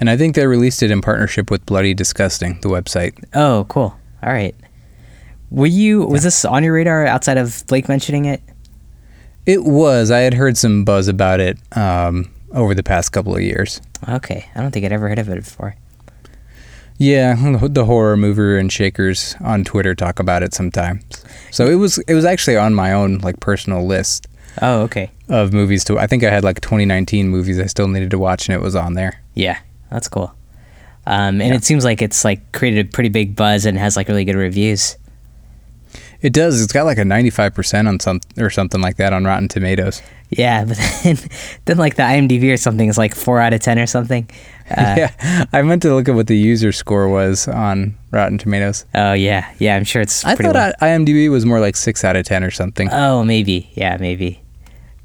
And 0.00 0.08
I 0.10 0.16
think 0.16 0.34
they 0.36 0.46
released 0.46 0.82
it 0.82 0.90
in 0.90 1.00
partnership 1.00 1.50
with 1.50 1.64
Bloody 1.66 1.92
Disgusting, 1.94 2.60
the 2.60 2.68
website. 2.68 3.14
Oh, 3.34 3.64
cool. 3.68 3.96
All 4.22 4.32
right. 4.32 4.54
Were 5.50 5.66
you? 5.66 6.04
Was 6.04 6.22
this 6.24 6.44
on 6.44 6.62
your 6.62 6.74
radar 6.74 7.06
outside 7.06 7.38
of 7.38 7.64
Blake 7.68 7.88
mentioning 7.88 8.26
it? 8.26 8.42
It 9.46 9.64
was. 9.64 10.10
I 10.10 10.18
had 10.18 10.34
heard 10.34 10.56
some 10.58 10.84
buzz 10.84 11.08
about 11.08 11.40
it 11.40 11.58
um, 11.76 12.30
over 12.52 12.74
the 12.74 12.82
past 12.82 13.12
couple 13.12 13.34
of 13.34 13.40
years. 13.40 13.80
Okay, 14.08 14.48
I 14.54 14.60
don't 14.60 14.70
think 14.72 14.84
I'd 14.84 14.92
ever 14.92 15.08
heard 15.08 15.18
of 15.18 15.28
it 15.30 15.36
before. 15.36 15.74
Yeah, 16.98 17.36
the 17.62 17.84
horror 17.84 18.16
mover 18.16 18.58
and 18.58 18.72
shakers 18.72 19.36
on 19.40 19.64
Twitter 19.64 19.94
talk 19.94 20.18
about 20.18 20.42
it 20.42 20.52
sometimes. 20.52 21.02
So 21.52 21.66
it 21.68 21.76
was 21.76 21.98
it 21.98 22.14
was 22.14 22.24
actually 22.24 22.56
on 22.56 22.74
my 22.74 22.92
own 22.92 23.18
like 23.18 23.38
personal 23.40 23.86
list 23.86 24.26
Oh, 24.60 24.80
okay. 24.82 25.10
of 25.28 25.52
movies 25.52 25.84
to 25.84 25.98
I 25.98 26.06
think 26.08 26.24
I 26.24 26.30
had 26.30 26.42
like 26.42 26.60
2019 26.60 27.28
movies 27.28 27.58
I 27.60 27.66
still 27.66 27.86
needed 27.88 28.10
to 28.10 28.18
watch 28.18 28.48
and 28.48 28.54
it 28.56 28.60
was 28.60 28.74
on 28.74 28.94
there. 28.94 29.22
Yeah, 29.34 29.58
that's 29.90 30.08
cool. 30.08 30.34
Um, 31.06 31.40
and 31.40 31.54
it 31.54 31.64
seems 31.64 31.84
like 31.84 32.02
it's 32.02 32.24
like 32.24 32.52
created 32.52 32.86
a 32.86 32.90
pretty 32.90 33.08
big 33.08 33.34
buzz 33.36 33.64
and 33.64 33.78
has 33.78 33.96
like 33.96 34.08
really 34.08 34.24
good 34.24 34.34
reviews. 34.36 34.96
It 36.20 36.32
does. 36.32 36.60
It's 36.62 36.72
got 36.72 36.84
like 36.84 36.98
a 36.98 37.02
95% 37.02 37.86
on 37.86 38.00
some 38.00 38.20
or 38.38 38.50
something 38.50 38.80
like 38.80 38.96
that 38.96 39.12
on 39.12 39.24
Rotten 39.24 39.46
Tomatoes. 39.48 40.02
Yeah, 40.30 40.64
but 40.68 40.76
then, 41.04 41.16
then 41.64 41.76
like 41.78 41.94
the 41.94 42.02
IMDb 42.02 42.52
or 42.52 42.56
something 42.56 42.88
is 42.88 42.98
like 42.98 43.14
four 43.14 43.40
out 43.40 43.52
of 43.52 43.60
ten 43.60 43.78
or 43.78 43.86
something. 43.86 44.28
Uh, 44.68 44.94
yeah, 44.98 45.46
I 45.54 45.62
meant 45.62 45.80
to 45.80 45.94
look 45.94 46.10
at 46.10 46.14
what 46.14 46.26
the 46.26 46.36
user 46.36 46.72
score 46.72 47.08
was 47.08 47.48
on 47.48 47.96
Rotten 48.10 48.36
Tomatoes. 48.36 48.84
Oh 48.94 49.14
yeah, 49.14 49.50
yeah. 49.58 49.74
I'm 49.74 49.84
sure 49.84 50.02
it's. 50.02 50.22
I 50.26 50.34
thought 50.34 50.54
low. 50.54 50.72
IMDb 50.82 51.30
was 51.30 51.46
more 51.46 51.58
like 51.58 51.74
six 51.74 52.04
out 52.04 52.16
of 52.16 52.26
ten 52.26 52.44
or 52.44 52.50
something. 52.50 52.90
Oh, 52.92 53.24
maybe. 53.24 53.70
Yeah, 53.72 53.96
maybe. 53.98 54.42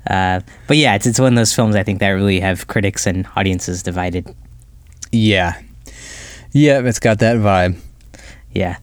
Uh, 0.05 0.41
but 0.67 0.75
yeah, 0.75 0.95
it's 0.95 1.07
it's 1.07 1.17
one 1.17 1.31
of 1.31 1.37
those 1.37 1.53
films 1.55 1.77
I 1.77 1.83
think 1.83 1.99
that 1.99 2.09
really 2.09 2.41
have 2.41 2.67
critics 2.67 3.07
and 3.07 3.25
audiences 3.37 3.81
divided. 3.83 4.35
yeah, 5.13 5.61
yeah, 6.51 6.81
it's 6.81 6.99
got 6.99 7.19
that 7.19 7.37
vibe. 7.37 7.79
Yeah. 8.51 8.75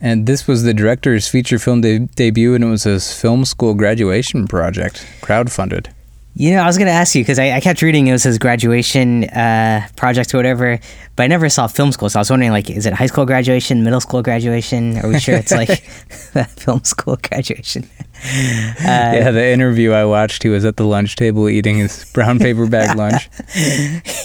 And 0.00 0.26
this 0.26 0.46
was 0.46 0.62
the 0.62 0.74
director's 0.74 1.26
feature 1.26 1.58
film 1.58 1.80
de- 1.80 1.98
debut, 1.98 2.54
and 2.54 2.62
it 2.62 2.68
was 2.68 2.84
his 2.84 3.12
film 3.12 3.44
school 3.44 3.74
graduation 3.74 4.46
project, 4.46 5.04
crowdfunded. 5.22 5.88
You 6.34 6.52
know, 6.52 6.60
I 6.62 6.66
was 6.66 6.78
gonna 6.78 6.92
ask 6.92 7.16
you 7.16 7.22
because 7.22 7.40
I, 7.40 7.56
I 7.56 7.60
kept 7.60 7.82
reading 7.82 8.06
it 8.06 8.12
was 8.12 8.22
his 8.22 8.38
graduation 8.38 9.24
uh, 9.24 9.88
project 9.96 10.32
or 10.32 10.36
whatever, 10.36 10.78
but 11.16 11.24
I 11.24 11.26
never 11.26 11.48
saw 11.48 11.66
film 11.66 11.90
school. 11.90 12.08
So 12.08 12.20
I 12.20 12.20
was 12.20 12.30
wondering, 12.30 12.52
like, 12.52 12.70
is 12.70 12.86
it 12.86 12.92
high 12.92 13.06
school 13.06 13.26
graduation, 13.26 13.82
middle 13.82 14.00
school 14.00 14.22
graduation? 14.22 14.98
Are 14.98 15.08
we 15.08 15.18
sure 15.18 15.34
it's 15.34 15.50
like 15.50 15.68
film 16.60 16.84
school 16.84 17.18
graduation? 17.20 17.90
Uh, 18.14 18.78
yeah, 18.84 19.30
the 19.32 19.48
interview 19.48 19.90
I 19.90 20.04
watched, 20.04 20.44
he 20.44 20.48
was 20.48 20.64
at 20.64 20.76
the 20.76 20.84
lunch 20.84 21.16
table 21.16 21.48
eating 21.48 21.78
his 21.78 22.08
brown 22.12 22.38
paper 22.38 22.68
bag 22.68 22.96
lunch. 22.96 23.28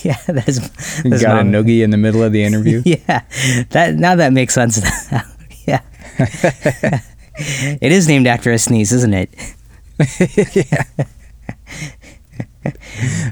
yeah, 0.03 0.17
that's, 0.27 1.01
He 1.01 1.09
that's 1.09 1.23
got 1.23 1.39
a 1.39 1.43
noogie 1.43 1.81
in 1.83 1.89
the 1.89 1.97
middle 1.97 2.21
of 2.21 2.31
the 2.31 2.43
interview. 2.43 2.83
Yeah, 2.85 3.23
that 3.71 3.95
now 3.95 4.15
that 4.15 4.33
makes 4.33 4.53
sense. 4.53 4.79
Yeah, 5.65 5.81
it 7.79 7.91
is 7.91 8.07
named 8.07 8.27
after 8.27 8.51
a 8.51 8.59
sneeze, 8.59 8.91
isn't 8.91 9.13
it? 9.13 9.29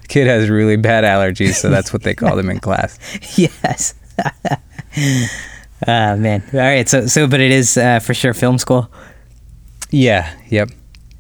Kid 0.08 0.28
has 0.28 0.50
really 0.50 0.76
bad 0.76 1.04
allergies, 1.04 1.54
so 1.54 1.70
that's 1.70 1.94
what 1.94 2.04
they 2.04 2.14
called 2.14 2.40
him 2.40 2.50
in 2.50 2.60
class. 2.60 3.00
yes. 3.38 3.94
Ah 5.88 6.16
man. 6.16 6.44
All 6.54 6.60
right. 6.60 6.88
So 6.88 7.08
so, 7.08 7.28
but 7.28 7.40
it 7.40 7.52
is 7.52 7.78
uh, 7.78 8.00
for 8.00 8.14
sure 8.14 8.34
film 8.34 8.58
school. 8.58 8.92
Yeah, 9.90 10.32
yep. 10.50 10.70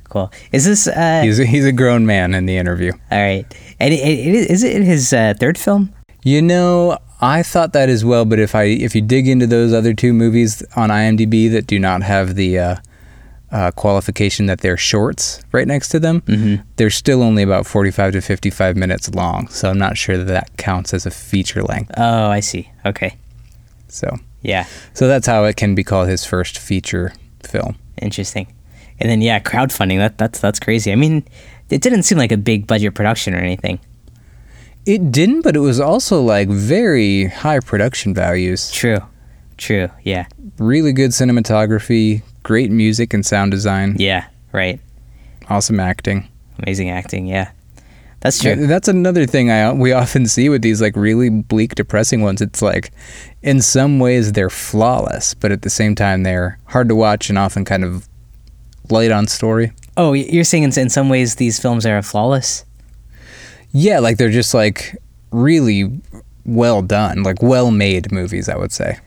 Cool. 0.09 0.31
Is 0.51 0.65
this 0.65 0.87
uh, 0.87 1.21
He's 1.23 1.39
a, 1.39 1.45
he's 1.45 1.65
a 1.65 1.71
grown 1.71 2.05
man 2.05 2.33
in 2.33 2.45
the 2.45 2.57
interview. 2.57 2.91
all 3.11 3.21
right? 3.21 3.45
And 3.79 3.93
it, 3.93 3.97
it, 4.01 4.35
it, 4.35 4.51
is 4.51 4.63
it 4.63 4.83
his 4.83 5.13
uh, 5.13 5.33
third 5.39 5.57
film? 5.57 5.93
You 6.23 6.41
know, 6.41 6.97
I 7.21 7.43
thought 7.43 7.73
that 7.73 7.87
as 7.89 8.03
well, 8.03 8.25
but 8.25 8.39
if 8.39 8.55
I 8.55 8.63
if 8.63 8.95
you 8.95 9.01
dig 9.01 9.27
into 9.27 9.45
those 9.47 9.73
other 9.73 9.93
two 9.93 10.11
movies 10.13 10.63
on 10.75 10.89
IMDb 10.89 11.51
that 11.51 11.67
do 11.67 11.77
not 11.79 12.01
have 12.03 12.35
the 12.35 12.57
uh, 12.59 12.75
uh, 13.51 13.71
qualification 13.71 14.45
that 14.47 14.61
they're 14.61 14.77
shorts 14.77 15.41
right 15.51 15.67
next 15.67 15.89
to 15.89 15.99
them, 15.99 16.21
Mm-hmm. 16.21 16.63
they're 16.77 16.89
still 16.89 17.21
only 17.21 17.43
about 17.43 17.67
forty 17.67 17.91
five 17.91 18.13
to 18.13 18.21
fifty 18.21 18.49
five 18.49 18.75
minutes 18.75 19.13
long. 19.13 19.47
So 19.49 19.69
I'm 19.69 19.77
not 19.77 19.97
sure 19.97 20.17
that 20.17 20.25
that 20.27 20.57
counts 20.57 20.93
as 20.93 21.05
a 21.05 21.11
feature 21.11 21.61
length. 21.61 21.91
Oh, 21.97 22.29
I 22.29 22.39
see. 22.39 22.71
Okay. 22.85 23.15
So 23.87 24.17
Yeah. 24.41 24.65
so 24.93 25.07
that's 25.07 25.27
how 25.27 25.43
it 25.45 25.57
can 25.57 25.75
be 25.75 25.83
called 25.83 26.07
his 26.09 26.25
first 26.25 26.57
feature 26.57 27.13
film. 27.43 27.75
Interesting. 28.01 28.47
And 28.99 29.09
then 29.09 29.21
yeah, 29.21 29.39
crowdfunding. 29.39 29.97
That 29.99 30.17
that's 30.17 30.39
that's 30.39 30.59
crazy. 30.59 30.91
I 30.91 30.95
mean, 30.95 31.23
it 31.69 31.81
didn't 31.81 32.03
seem 32.03 32.17
like 32.17 32.31
a 32.31 32.37
big 32.37 32.65
budget 32.67 32.95
production 32.95 33.33
or 33.35 33.37
anything. 33.39 33.79
It 34.85 35.11
didn't, 35.11 35.41
but 35.41 35.55
it 35.55 35.59
was 35.59 35.79
also 35.79 36.21
like 36.21 36.49
very 36.49 37.25
high 37.25 37.59
production 37.59 38.13
values. 38.13 38.71
True. 38.71 38.99
True. 39.57 39.89
Yeah. 40.03 40.25
Really 40.57 40.91
good 40.91 41.11
cinematography, 41.11 42.23
great 42.43 42.71
music 42.71 43.13
and 43.13 43.25
sound 43.25 43.51
design, 43.51 43.95
Yeah. 43.99 44.25
Right. 44.51 44.79
awesome 45.49 45.79
acting. 45.79 46.27
Amazing 46.59 46.89
acting. 46.89 47.27
Yeah. 47.27 47.51
That's 48.21 48.39
true. 48.39 48.51
Yeah, 48.51 48.67
That's 48.67 48.87
another 48.87 49.25
thing 49.25 49.49
I 49.49 49.71
we 49.73 49.93
often 49.93 50.25
see 50.27 50.49
with 50.49 50.61
these 50.61 50.81
like 50.81 50.95
really 50.95 51.29
bleak, 51.29 51.75
depressing 51.75 52.21
ones. 52.21 52.41
It's 52.41 52.61
like, 52.61 52.91
in 53.41 53.61
some 53.61 53.99
ways 53.99 54.33
they're 54.33 54.49
flawless, 54.49 55.33
but 55.33 55.51
at 55.51 55.61
the 55.63 55.69
same 55.69 55.95
time 55.95 56.23
they're 56.23 56.59
hard 56.65 56.87
to 56.89 56.95
watch 56.95 57.29
and 57.29 57.37
often 57.37 57.65
kind 57.65 57.83
of 57.83 58.07
light 58.89 59.11
on 59.11 59.27
story. 59.27 59.71
Oh, 59.97 60.13
you're 60.13 60.43
saying 60.43 60.63
in, 60.63 60.77
in 60.77 60.89
some 60.89 61.09
ways 61.09 61.35
these 61.35 61.59
films 61.59 61.85
are 61.85 62.01
flawless? 62.01 62.65
Yeah, 63.73 63.99
like 63.99 64.17
they're 64.17 64.29
just 64.29 64.53
like 64.53 64.95
really 65.31 66.01
well 66.45 66.81
done, 66.81 67.23
like 67.23 67.41
well 67.41 67.71
made 67.71 68.11
movies. 68.11 68.49
I 68.49 68.55
would 68.57 68.71
say. 68.71 68.97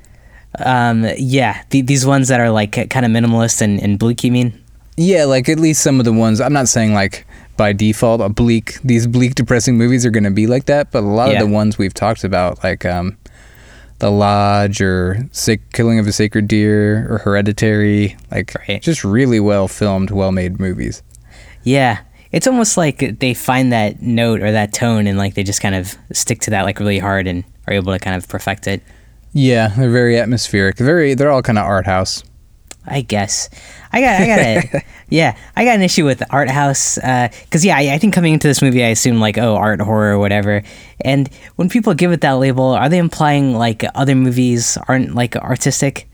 Um, 0.65 1.05
yeah, 1.19 1.63
the, 1.71 1.83
these 1.83 2.07
ones 2.07 2.29
that 2.29 2.39
are 2.41 2.51
like 2.51 2.73
kind 2.91 3.05
of 3.05 3.11
minimalist 3.13 3.61
and, 3.61 3.81
and 3.83 3.99
bleak. 3.99 4.23
You 4.25 4.31
mean? 4.33 4.61
Yeah, 4.97 5.25
like 5.25 5.49
at 5.49 5.59
least 5.59 5.83
some 5.83 5.99
of 5.99 6.05
the 6.05 6.13
ones. 6.13 6.41
I'm 6.41 6.53
not 6.53 6.69
saying 6.69 6.95
like 6.95 7.27
by 7.57 7.73
default 7.73 8.21
a 8.21 8.29
bleak 8.29 8.81
these 8.83 9.07
bleak 9.07 9.35
depressing 9.35 9.77
movies 9.77 10.05
are 10.07 10.11
going 10.11 10.25
to 10.25 10.31
be 10.31 10.47
like 10.47 10.67
that, 10.67 10.91
but 10.93 11.01
a 11.03 11.07
lot 11.07 11.31
Yeah. 11.33 11.41
of 11.43 11.49
the 11.49 11.53
ones 11.53 11.77
we've 11.79 11.95
talked 11.95 12.25
about 12.25 12.63
like 12.65 12.85
um 12.85 13.17
The 13.99 14.11
Lodge 14.11 14.81
or 14.81 15.29
Sick 15.33 15.61
Killing 15.73 15.99
of 15.99 16.07
a 16.07 16.13
Sacred 16.13 16.47
Deer 16.49 17.07
or 17.13 17.19
Hereditary, 17.19 18.17
like 18.31 18.55
Right. 18.69 18.81
just 18.83 19.03
really 19.05 19.41
well 19.41 19.67
filmed, 19.69 20.11
well 20.11 20.31
made 20.33 20.59
movies. 20.61 21.03
Yeah, 21.65 21.99
it's 22.35 22.49
almost 22.49 22.77
like 22.77 23.21
they 23.21 23.33
find 23.33 23.73
that 23.73 24.03
note 24.03 24.43
or 24.43 24.51
that 24.51 24.73
tone 24.73 25.07
and 25.07 25.17
like 25.17 25.35
they 25.35 25.45
just 25.45 25.61
kind 25.61 25.77
of 25.77 25.97
stick 26.13 26.41
to 26.41 26.51
that 26.51 26.63
like 26.63 26.81
really 26.81 26.99
hard 26.99 27.29
and 27.29 27.45
are 27.69 27.75
able 27.75 27.93
to 27.93 27.99
kind 28.01 28.17
of 28.17 28.29
perfect 28.29 28.67
it. 28.67 28.83
Yeah, 29.33 29.69
they're 29.69 29.89
very 29.89 30.19
atmospheric. 30.19 30.77
Very 30.77 31.15
they're 31.15 31.31
all 31.31 31.43
kind 31.43 31.59
of 31.59 31.65
art 31.65 31.87
house. 31.87 32.25
I 32.87 33.03
guess. 33.03 33.49
I 33.93 34.01
got. 34.01 34.21
I 34.21 34.27
got 34.27 34.39
a. 34.41 34.85
yeah, 35.09 35.37
I 35.55 35.65
got 35.65 35.77
an 35.77 35.83
issue 35.83 36.05
with 36.05 36.25
art 36.29 36.51
house. 36.51 36.99
Uh, 36.99 37.29
because 37.45 37.65
yeah, 37.65 37.77
I, 37.77 37.95
I 37.95 37.99
think 37.99 38.13
coming 38.13 38.35
into 38.35 38.49
this 38.49 38.61
movie, 38.61 38.85
I 38.85 38.89
assumed 38.89 39.21
like, 39.21 39.39
oh, 39.39 39.55
art 39.55 39.81
horror 39.81 40.15
or 40.15 40.19
whatever. 40.19 40.63
And 41.03 41.33
when 41.55 41.69
people 41.69 41.95
give 41.95 42.11
it 42.11 42.21
that 42.23 42.33
label, 42.33 42.65
are 42.65 42.89
they 42.89 42.99
implying 42.99 43.55
like 43.55 43.85
other 43.95 44.17
movies 44.17 44.77
aren't 44.89 45.15
like 45.15 45.37
artistic? 45.37 46.09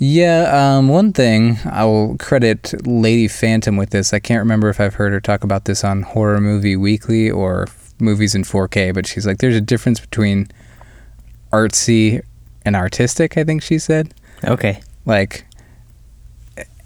Yeah, 0.00 0.76
um, 0.78 0.88
one 0.88 1.12
thing 1.12 1.58
I 1.64 1.84
will 1.84 2.16
credit 2.18 2.86
Lady 2.86 3.26
Phantom 3.26 3.76
with 3.76 3.90
this. 3.90 4.14
I 4.14 4.20
can't 4.20 4.38
remember 4.38 4.68
if 4.68 4.78
I've 4.80 4.94
heard 4.94 5.12
her 5.12 5.20
talk 5.20 5.42
about 5.42 5.64
this 5.64 5.82
on 5.82 6.02
Horror 6.02 6.40
Movie 6.40 6.76
Weekly 6.76 7.28
or 7.30 7.66
movies 7.98 8.34
in 8.36 8.44
4K, 8.44 8.94
but 8.94 9.06
she's 9.08 9.26
like, 9.26 9.38
there's 9.38 9.56
a 9.56 9.60
difference 9.60 9.98
between 9.98 10.46
artsy 11.52 12.22
and 12.64 12.76
artistic, 12.76 13.36
I 13.36 13.42
think 13.42 13.60
she 13.62 13.78
said. 13.80 14.14
Okay. 14.44 14.80
Like, 15.04 15.46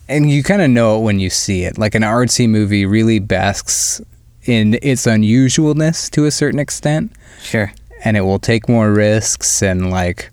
and 0.08 0.30
you 0.30 0.42
kind 0.42 0.62
of 0.62 0.70
know 0.70 0.98
it 0.98 1.02
when 1.02 1.20
you 1.20 1.28
see 1.28 1.64
it. 1.64 1.76
Like, 1.76 1.94
an 1.94 2.02
artsy 2.02 2.48
movie 2.48 2.86
really 2.86 3.18
basks 3.18 4.00
in 4.44 4.78
its 4.80 5.06
unusualness 5.06 6.10
to 6.12 6.24
a 6.24 6.30
certain 6.30 6.58
extent 6.58 7.12
Sure. 7.42 7.72
and 8.04 8.16
it 8.16 8.22
will 8.22 8.40
take 8.40 8.68
more 8.68 8.90
risks 8.92 9.62
and 9.62 9.88
like 9.90 10.30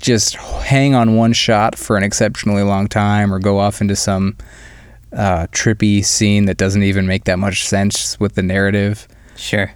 just 0.00 0.34
hang 0.36 0.94
on 0.94 1.16
one 1.16 1.32
shot 1.32 1.76
for 1.76 1.96
an 1.96 2.02
exceptionally 2.02 2.62
long 2.62 2.88
time 2.88 3.32
or 3.32 3.38
go 3.38 3.58
off 3.58 3.80
into 3.80 3.94
some 3.96 4.36
uh, 5.12 5.46
trippy 5.52 6.04
scene 6.04 6.46
that 6.46 6.56
doesn't 6.56 6.82
even 6.82 7.06
make 7.06 7.24
that 7.24 7.38
much 7.38 7.64
sense 7.66 8.18
with 8.20 8.34
the 8.34 8.42
narrative. 8.42 9.06
Sure. 9.36 9.72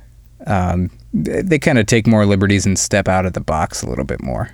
Um, 0.47 0.91
they 1.13 1.43
they 1.43 1.59
kind 1.59 1.79
of 1.79 1.87
take 1.87 2.07
more 2.07 2.27
liberties 2.27 2.67
and 2.67 2.79
step 2.79 3.09
out 3.09 3.27
of 3.27 3.33
the 3.33 3.41
box 3.41 3.83
a 3.83 3.89
little 3.89 4.05
bit 4.05 4.23
more, 4.23 4.51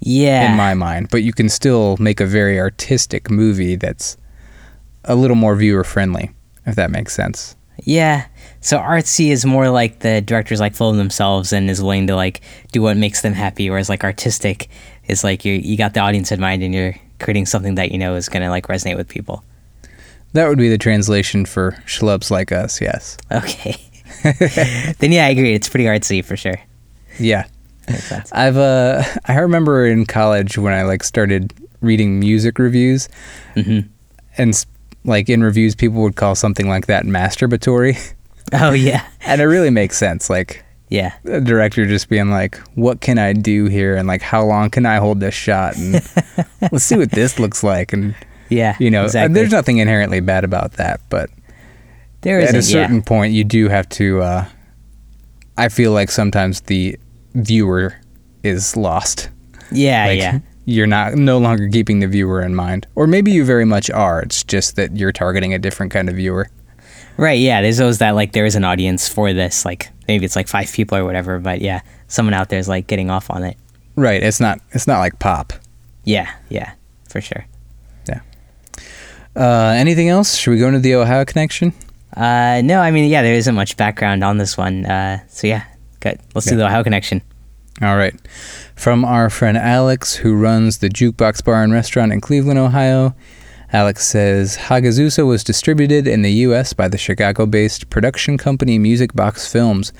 Yeah. 0.00 0.50
in 0.50 0.56
my 0.56 0.74
mind. 0.74 1.08
But 1.10 1.22
you 1.22 1.32
can 1.32 1.48
still 1.48 1.96
make 1.98 2.20
a 2.20 2.26
very 2.26 2.58
artistic 2.58 3.30
movie 3.30 3.76
that's 3.76 4.16
a 5.04 5.14
little 5.14 5.36
more 5.36 5.54
viewer 5.56 5.84
friendly, 5.84 6.30
if 6.66 6.74
that 6.76 6.90
makes 6.90 7.12
sense. 7.14 7.56
Yeah. 7.82 8.26
So 8.60 8.78
artsy 8.78 9.30
is 9.30 9.44
more 9.44 9.68
like 9.68 10.00
the 10.00 10.20
director's 10.20 10.60
like 10.60 10.74
full 10.74 10.90
of 10.90 10.96
themselves 10.96 11.52
and 11.52 11.68
is 11.68 11.82
willing 11.82 12.06
to 12.06 12.16
like 12.16 12.40
do 12.72 12.80
what 12.82 12.96
makes 12.96 13.22
them 13.22 13.32
happy, 13.34 13.68
whereas 13.68 13.88
like 13.88 14.04
artistic 14.04 14.68
is 15.08 15.22
like 15.24 15.44
you 15.44 15.54
you 15.54 15.76
got 15.76 15.92
the 15.94 16.00
audience 16.00 16.32
in 16.32 16.40
mind 16.40 16.62
and 16.62 16.74
you're 16.74 16.94
creating 17.20 17.46
something 17.46 17.74
that 17.74 17.92
you 17.92 17.98
know 17.98 18.14
is 18.14 18.28
gonna 18.28 18.48
like 18.50 18.66
resonate 18.68 18.96
with 18.96 19.08
people. 19.08 19.44
That 20.32 20.48
would 20.48 20.58
be 20.58 20.68
the 20.68 20.78
translation 20.78 21.44
for 21.44 21.72
schlubs 21.86 22.30
like 22.30 22.52
us, 22.52 22.80
yes. 22.80 23.16
Okay. 23.30 23.76
then 24.98 25.12
yeah, 25.12 25.26
I 25.26 25.30
agree. 25.30 25.54
It's 25.54 25.68
pretty 25.68 25.84
artsy 25.86 26.24
for 26.24 26.36
sure. 26.36 26.60
Yeah. 27.18 27.46
I've 28.32 28.56
uh 28.56 29.02
I 29.26 29.34
remember 29.38 29.86
in 29.86 30.06
college 30.06 30.56
when 30.56 30.72
I 30.72 30.82
like 30.84 31.02
started 31.02 31.52
reading 31.82 32.18
music 32.18 32.58
reviews 32.58 33.08
Mhm. 33.56 33.88
and 34.38 34.64
like 35.04 35.28
in 35.28 35.42
reviews 35.42 35.74
people 35.74 36.02
would 36.02 36.16
call 36.16 36.34
something 36.34 36.68
like 36.68 36.86
that 36.86 37.04
masturbatory 37.04 37.96
Oh 38.52 38.72
yeah. 38.72 39.06
and 39.22 39.40
it 39.40 39.44
really 39.46 39.70
makes 39.70 39.96
sense 39.96 40.28
like 40.30 40.64
Yeah. 40.88 41.14
a 41.24 41.40
director 41.40 41.86
just 41.86 42.08
being 42.08 42.30
like 42.30 42.56
what 42.74 43.00
can 43.00 43.18
I 43.18 43.32
do 43.32 43.66
here 43.66 43.96
and 43.96 44.06
like 44.08 44.22
how 44.22 44.44
long 44.44 44.70
can 44.70 44.86
I 44.86 44.96
hold 44.96 45.20
this 45.20 45.34
shot 45.34 45.76
and 45.76 45.94
let's 46.72 46.84
see 46.84 46.96
what 46.96 47.10
this 47.10 47.38
looks 47.38 47.62
like 47.62 47.92
and 47.92 48.14
Yeah. 48.50 48.76
you 48.78 48.90
know 48.90 49.00
and 49.00 49.06
exactly. 49.08 49.34
there's 49.34 49.52
nothing 49.52 49.78
inherently 49.78 50.20
bad 50.20 50.44
about 50.44 50.74
that 50.74 51.00
but 51.08 51.30
there 52.22 52.38
is 52.40 52.48
at 52.50 52.54
a 52.54 52.58
isn't, 52.58 52.78
yeah. 52.78 52.86
certain 52.86 53.02
point 53.02 53.32
you 53.34 53.44
do 53.44 53.68
have 53.68 53.88
to 53.90 54.20
uh 54.22 54.44
I 55.56 55.68
feel 55.68 55.92
like 55.92 56.10
sometimes 56.10 56.62
the 56.62 56.98
viewer 57.34 57.94
is 58.42 58.76
lost 58.76 59.28
Yeah, 59.70 60.06
like 60.06 60.18
yeah. 60.18 60.38
You're 60.64 60.86
not 60.86 61.14
no 61.14 61.38
longer 61.38 61.68
keeping 61.68 62.00
the 62.00 62.08
viewer 62.08 62.42
in 62.42 62.54
mind, 62.54 62.86
or 62.94 63.06
maybe 63.06 63.30
you 63.30 63.44
very 63.44 63.64
much 63.64 63.90
are. 63.90 64.20
It's 64.20 64.42
just 64.42 64.76
that 64.76 64.96
you're 64.96 65.12
targeting 65.12 65.54
a 65.54 65.58
different 65.58 65.92
kind 65.92 66.08
of 66.08 66.16
viewer. 66.16 66.48
Right. 67.16 67.38
Yeah. 67.38 67.62
There's 67.62 67.80
always 67.80 67.98
that 67.98 68.12
like 68.12 68.32
there 68.32 68.44
is 68.44 68.56
an 68.56 68.64
audience 68.64 69.08
for 69.08 69.32
this. 69.32 69.64
Like 69.64 69.88
maybe 70.08 70.24
it's 70.24 70.36
like 70.36 70.48
five 70.48 70.72
people 70.72 70.98
or 70.98 71.04
whatever. 71.04 71.38
But 71.38 71.60
yeah, 71.60 71.80
someone 72.08 72.34
out 72.34 72.48
there 72.48 72.58
is 72.58 72.68
like 72.68 72.86
getting 72.86 73.10
off 73.10 73.30
on 73.30 73.44
it. 73.44 73.56
Right. 73.96 74.22
It's 74.22 74.40
not. 74.40 74.60
It's 74.72 74.86
not 74.86 74.98
like 74.98 75.18
pop. 75.18 75.52
Yeah. 76.04 76.32
Yeah. 76.48 76.72
For 77.08 77.20
sure. 77.20 77.46
Yeah. 78.08 78.20
Uh, 79.36 79.74
anything 79.76 80.08
else? 80.08 80.34
Should 80.36 80.50
we 80.50 80.58
go 80.58 80.66
into 80.68 80.80
the 80.80 80.96
Ohio 80.96 81.24
connection? 81.24 81.72
Uh, 82.16 82.62
no. 82.64 82.80
I 82.80 82.90
mean, 82.90 83.08
yeah, 83.08 83.22
there 83.22 83.34
isn't 83.34 83.54
much 83.54 83.76
background 83.76 84.24
on 84.24 84.38
this 84.38 84.56
one. 84.56 84.84
Uh, 84.84 85.20
so 85.28 85.46
yeah, 85.46 85.64
good. 86.00 86.18
Let's 86.34 86.48
do 86.48 86.56
the 86.56 86.66
Ohio 86.66 86.82
connection. 86.82 87.22
All 87.80 87.96
right. 87.96 88.14
From 88.74 89.04
our 89.04 89.30
friend 89.30 89.56
Alex, 89.56 90.16
who 90.16 90.34
runs 90.34 90.78
the 90.78 90.88
Jukebox 90.88 91.44
Bar 91.44 91.62
and 91.62 91.72
Restaurant 91.72 92.12
in 92.12 92.20
Cleveland, 92.20 92.58
Ohio. 92.58 93.14
Alex 93.72 94.06
says 94.06 94.56
Hagazussa 94.56 95.26
was 95.26 95.42
distributed 95.42 96.06
in 96.06 96.22
the 96.22 96.30
U.S. 96.46 96.72
by 96.74 96.86
the 96.86 96.98
Chicago 96.98 97.44
based 97.46 97.90
production 97.90 98.38
company 98.38 98.78
Music 98.78 99.12
Box 99.14 99.50
Films, 99.50 99.92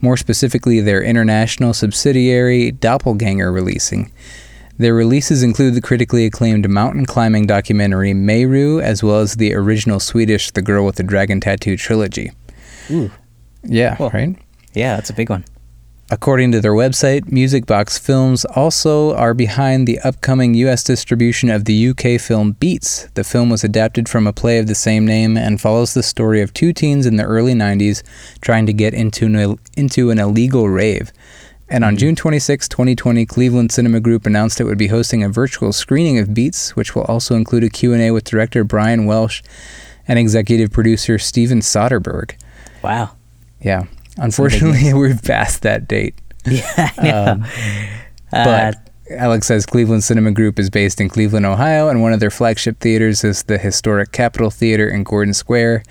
more 0.00 0.16
specifically 0.16 0.80
their 0.80 1.02
international 1.02 1.72
subsidiary 1.72 2.72
Doppelganger 2.72 3.50
Releasing. 3.52 4.12
Their 4.76 4.94
releases 4.94 5.42
include 5.42 5.74
the 5.74 5.80
critically 5.80 6.26
acclaimed 6.26 6.68
mountain 6.68 7.06
climbing 7.06 7.46
documentary 7.46 8.12
Meru, 8.12 8.80
as 8.80 9.02
well 9.02 9.20
as 9.20 9.36
the 9.36 9.54
original 9.54 10.00
Swedish 10.00 10.50
The 10.50 10.62
Girl 10.62 10.84
with 10.84 10.96
the 10.96 11.02
Dragon 11.02 11.40
Tattoo 11.40 11.76
trilogy. 11.76 12.32
Ooh. 12.90 13.10
Yeah, 13.62 13.94
Cool. 13.96 14.10
right? 14.10 14.36
Yeah, 14.74 14.96
that's 14.96 15.10
a 15.10 15.14
big 15.14 15.30
one. 15.30 15.44
According 16.12 16.52
to 16.52 16.60
their 16.60 16.74
website, 16.74 17.32
Music 17.32 17.64
Box 17.64 17.96
Films 17.96 18.44
also 18.44 19.14
are 19.14 19.32
behind 19.32 19.88
the 19.88 19.98
upcoming 20.00 20.52
US 20.56 20.84
distribution 20.84 21.48
of 21.48 21.64
the 21.64 21.88
UK 21.88 22.20
film 22.20 22.52
Beats. 22.52 23.06
The 23.14 23.24
film 23.24 23.48
was 23.48 23.64
adapted 23.64 24.10
from 24.10 24.26
a 24.26 24.32
play 24.34 24.58
of 24.58 24.66
the 24.66 24.74
same 24.74 25.06
name 25.06 25.38
and 25.38 25.58
follows 25.58 25.94
the 25.94 26.02
story 26.02 26.42
of 26.42 26.52
two 26.52 26.74
teens 26.74 27.06
in 27.06 27.16
the 27.16 27.24
early 27.24 27.54
90s 27.54 28.02
trying 28.42 28.66
to 28.66 28.74
get 28.74 28.92
into 28.92 29.24
an, 29.24 29.58
into 29.74 30.10
an 30.10 30.18
illegal 30.18 30.68
rave. 30.68 31.12
And 31.70 31.82
on 31.82 31.94
hmm. 31.94 32.00
June 32.00 32.16
26, 32.16 32.68
2020, 32.68 33.24
Cleveland 33.24 33.72
Cinema 33.72 33.98
Group 33.98 34.26
announced 34.26 34.60
it 34.60 34.64
would 34.64 34.76
be 34.76 34.88
hosting 34.88 35.22
a 35.22 35.30
virtual 35.30 35.72
screening 35.72 36.18
of 36.18 36.34
Beats, 36.34 36.76
which 36.76 36.94
will 36.94 37.04
also 37.04 37.36
include 37.36 37.64
a 37.64 37.70
Q&A 37.70 38.10
with 38.10 38.24
director 38.24 38.64
Brian 38.64 39.06
Welsh 39.06 39.42
and 40.06 40.18
executive 40.18 40.72
producer 40.72 41.18
Steven 41.18 41.60
Soderbergh. 41.60 42.38
Wow. 42.82 43.12
Yeah. 43.62 43.86
Unfortunately, 44.18 44.92
we've 45.00 45.22
passed 45.22 45.62
that 45.62 45.88
date. 45.88 46.14
Yeah. 46.46 46.90
I 46.98 47.02
know. 47.02 47.32
Um, 47.32 47.44
Uh, 48.32 48.44
But 48.44 48.90
Alex 49.16 49.46
says 49.46 49.66
Cleveland 49.66 50.02
Cinema 50.04 50.32
Group 50.32 50.58
is 50.58 50.70
based 50.70 51.00
in 51.00 51.08
Cleveland, 51.08 51.44
Ohio, 51.46 51.88
and 51.88 52.00
one 52.02 52.12
of 52.12 52.20
their 52.20 52.30
flagship 52.30 52.80
theaters 52.80 53.24
is 53.24 53.42
the 53.44 53.58
historic 53.58 54.10
Capitol 54.12 54.50
Theater 54.50 54.88
in 54.88 55.02
Gordon 55.04 55.34
Square, 55.34 55.82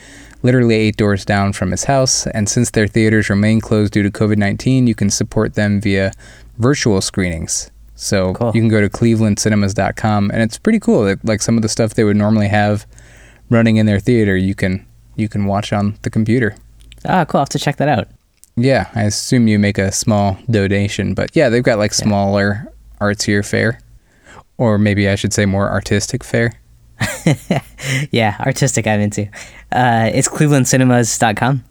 literally 0.44 0.76
eight 0.76 0.98
doors 0.98 1.24
down 1.24 1.54
from 1.54 1.72
his 1.72 1.84
house. 1.86 2.26
And 2.28 2.50
since 2.50 2.72
their 2.72 2.88
theaters 2.88 3.30
remain 3.30 3.62
closed 3.62 3.94
due 3.94 4.02
to 4.04 4.10
COVID 4.10 4.38
19, 4.38 4.88
you 4.88 4.96
can 4.96 5.10
support 5.10 5.54
them 5.54 5.80
via 5.80 6.12
virtual 6.58 7.00
screenings. 7.00 7.70
So 7.96 8.34
Cool. 8.34 8.52
you 8.56 8.62
can 8.62 8.70
go 8.70 8.82
to 8.82 8.90
clevelandcinemas.com, 8.90 10.32
and 10.32 10.42
it's 10.42 10.58
pretty 10.58 10.80
cool. 10.80 11.04
Like- 11.06 11.20
Like 11.24 11.42
some 11.42 11.56
of 11.58 11.62
the 11.62 11.70
stuff 11.70 11.94
they 11.94 12.04
would 12.04 12.18
normally 12.18 12.48
have 12.48 12.86
running 13.50 13.78
in 13.78 13.86
their 13.86 14.00
theater, 14.00 14.36
you 14.36 14.56
can 14.56 14.86
you 15.16 15.30
can 15.30 15.46
watch 15.46 15.72
on 15.74 15.98
the 16.02 16.10
computer. 16.10 16.56
Ah, 17.06 17.26
cool. 17.26 17.40
I'll 17.40 17.44
have 17.44 17.50
to 17.50 17.60
check 17.60 17.78
that 17.78 17.88
out. 17.88 18.08
Yeah, 18.56 18.90
I 18.96 19.04
assume 19.04 19.48
you 19.48 19.58
make 19.58 19.78
a 19.78 19.92
small 19.92 20.38
donation, 20.50 21.14
but 21.14 21.36
yeah, 21.36 21.50
they've 21.50 21.64
got 21.64 21.78
like 21.78 21.94
smaller 21.94 22.72
artsier 23.00 23.46
fare, 23.48 23.80
or 24.58 24.78
maybe 24.78 25.08
I 25.10 25.16
should 25.16 25.34
say 25.34 25.46
more 25.46 25.70
artistic 25.70 26.24
fare. 26.24 26.54
Yeah, 28.12 28.36
artistic 28.40 28.86
I'm 28.86 29.00
into. 29.00 29.28
Uh, 29.72 30.12
it's 30.14 30.28
clevelandcinemas.com. 30.28 31.64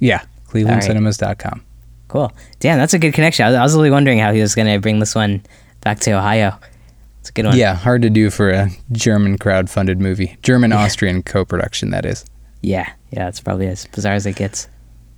Yeah, 0.00 0.22
clevelandcinemas.com. 0.48 1.62
Cool. 2.08 2.32
Damn, 2.60 2.78
that's 2.78 2.92
a 2.94 2.98
good 2.98 3.14
connection. 3.14 3.46
I 3.46 3.48
was, 3.48 3.56
I 3.56 3.62
was 3.62 3.74
really 3.74 3.90
wondering 3.90 4.18
how 4.18 4.32
he 4.32 4.40
was 4.40 4.54
going 4.54 4.68
to 4.68 4.78
bring 4.78 4.98
this 4.98 5.14
one 5.14 5.42
back 5.80 6.00
to 6.00 6.12
Ohio. 6.12 6.58
It's 7.20 7.30
a 7.30 7.32
good 7.32 7.46
one. 7.46 7.56
Yeah, 7.56 7.74
hard 7.74 8.02
to 8.02 8.10
do 8.10 8.28
for 8.28 8.50
a 8.50 8.68
German 8.92 9.38
crowd-funded 9.38 10.00
movie, 10.00 10.36
German-Austrian 10.42 11.22
co-production 11.22 11.90
that 11.90 12.04
is. 12.04 12.24
Yeah. 12.60 12.92
Yeah, 13.10 13.28
it's 13.28 13.40
probably 13.40 13.68
as 13.68 13.86
bizarre 13.86 14.14
as 14.14 14.26
it 14.26 14.36
gets. 14.36 14.68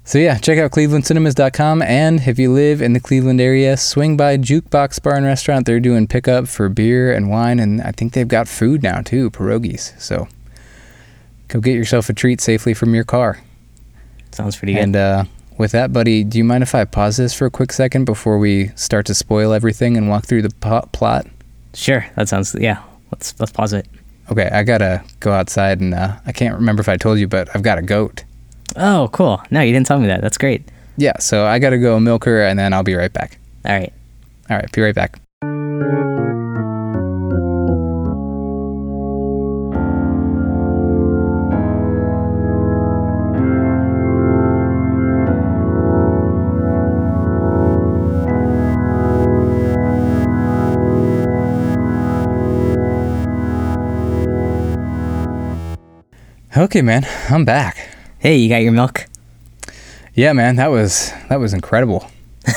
So 0.07 0.19
yeah, 0.21 0.39
check 0.39 0.57
out 0.59 0.71
clevelandcinemas.com, 0.71 1.83
and 1.83 2.21
if 2.29 2.39
you 2.39 2.53
live 2.53 2.81
in 2.81 2.93
the 2.93 3.01
Cleveland 3.01 3.41
area, 3.41 3.77
swing 3.77 4.17
by 4.17 4.39
Jukebox 4.39 5.03
Bar 5.03 5.17
and 5.17 5.27
Restaurant. 5.27 5.67
They're 5.67 5.81
doing 5.81 6.07
pickup 6.07 6.47
for 6.47 6.69
beer 6.69 7.13
and 7.13 7.29
wine, 7.29 7.59
and 7.59 7.83
I 7.83 7.91
think 7.91 8.13
they've 8.13 8.29
got 8.29 8.47
food 8.47 8.85
now 8.85 9.01
too, 9.01 9.33
pierogies. 9.33 10.01
So 10.01 10.29
go 11.49 11.59
get 11.59 11.75
yourself 11.75 12.09
a 12.09 12.13
treat 12.13 12.41
safely 12.41 12.73
from 12.73 12.95
your 12.95 13.03
car. 13.03 13.41
Sounds 14.31 14.57
pretty 14.57 14.75
good. 14.75 14.83
And 14.85 14.95
uh, 14.95 15.25
with 15.59 15.73
that, 15.73 15.93
buddy, 15.93 16.23
do 16.23 16.39
you 16.39 16.45
mind 16.45 16.63
if 16.63 16.73
I 16.73 16.85
pause 16.85 17.17
this 17.17 17.35
for 17.35 17.47
a 17.47 17.51
quick 17.51 17.73
second 17.73 18.05
before 18.05 18.39
we 18.39 18.69
start 18.77 19.07
to 19.07 19.15
spoil 19.15 19.53
everything 19.53 19.97
and 19.97 20.09
walk 20.09 20.25
through 20.27 20.43
the 20.43 20.55
po- 20.61 20.89
plot? 20.93 21.27
sure. 21.75 22.07
That 22.15 22.29
sounds, 22.29 22.55
yeah. 22.55 22.81
Let's, 23.11 23.35
let's 23.41 23.51
pause 23.51 23.73
it. 23.73 23.89
Okay, 24.31 24.49
I 24.53 24.63
gotta 24.63 25.03
go 25.19 25.33
outside, 25.33 25.81
and 25.81 25.95
uh, 25.95 26.17
I 26.25 26.31
can't 26.31 26.55
remember 26.55 26.81
if 26.81 26.89
I 26.89 26.97
told 26.97 27.19
you, 27.19 27.27
but 27.27 27.49
I've 27.57 27.63
got 27.63 27.79
a 27.79 27.83
goat. 27.83 28.23
Oh, 28.77 29.09
cool. 29.13 29.41
No, 29.51 29.63
you 29.63 29.73
didn't 29.73 29.87
tell 29.87 29.99
me 29.99 30.07
that. 30.07 30.21
That's 30.21 30.37
great. 30.37 30.69
Yeah, 30.99 31.19
so 31.19 31.47
I 31.47 31.59
gotta 31.59 31.79
go 31.79 31.99
milk 31.99 32.25
her, 32.25 32.43
and 32.43 32.59
then 32.59 32.73
I'll 32.73 32.83
be 32.83 32.95
right 32.95 33.13
back. 33.13 33.39
All 33.65 33.73
right. 33.73 33.93
All 34.51 34.57
right, 34.57 34.71
be 34.73 34.81
right 34.83 34.95
back. 34.95 35.19
Okay, 56.57 56.81
man, 56.81 57.07
I'm 57.29 57.45
back. 57.45 57.96
Hey, 58.19 58.37
you 58.37 58.49
got 58.49 58.59
your 58.63 58.73
milk? 58.73 59.07
Yeah, 60.15 60.33
man, 60.33 60.57
that 60.57 60.69
was 60.71 61.13
that 61.29 61.37
was 61.41 61.53
incredible. 61.55 62.11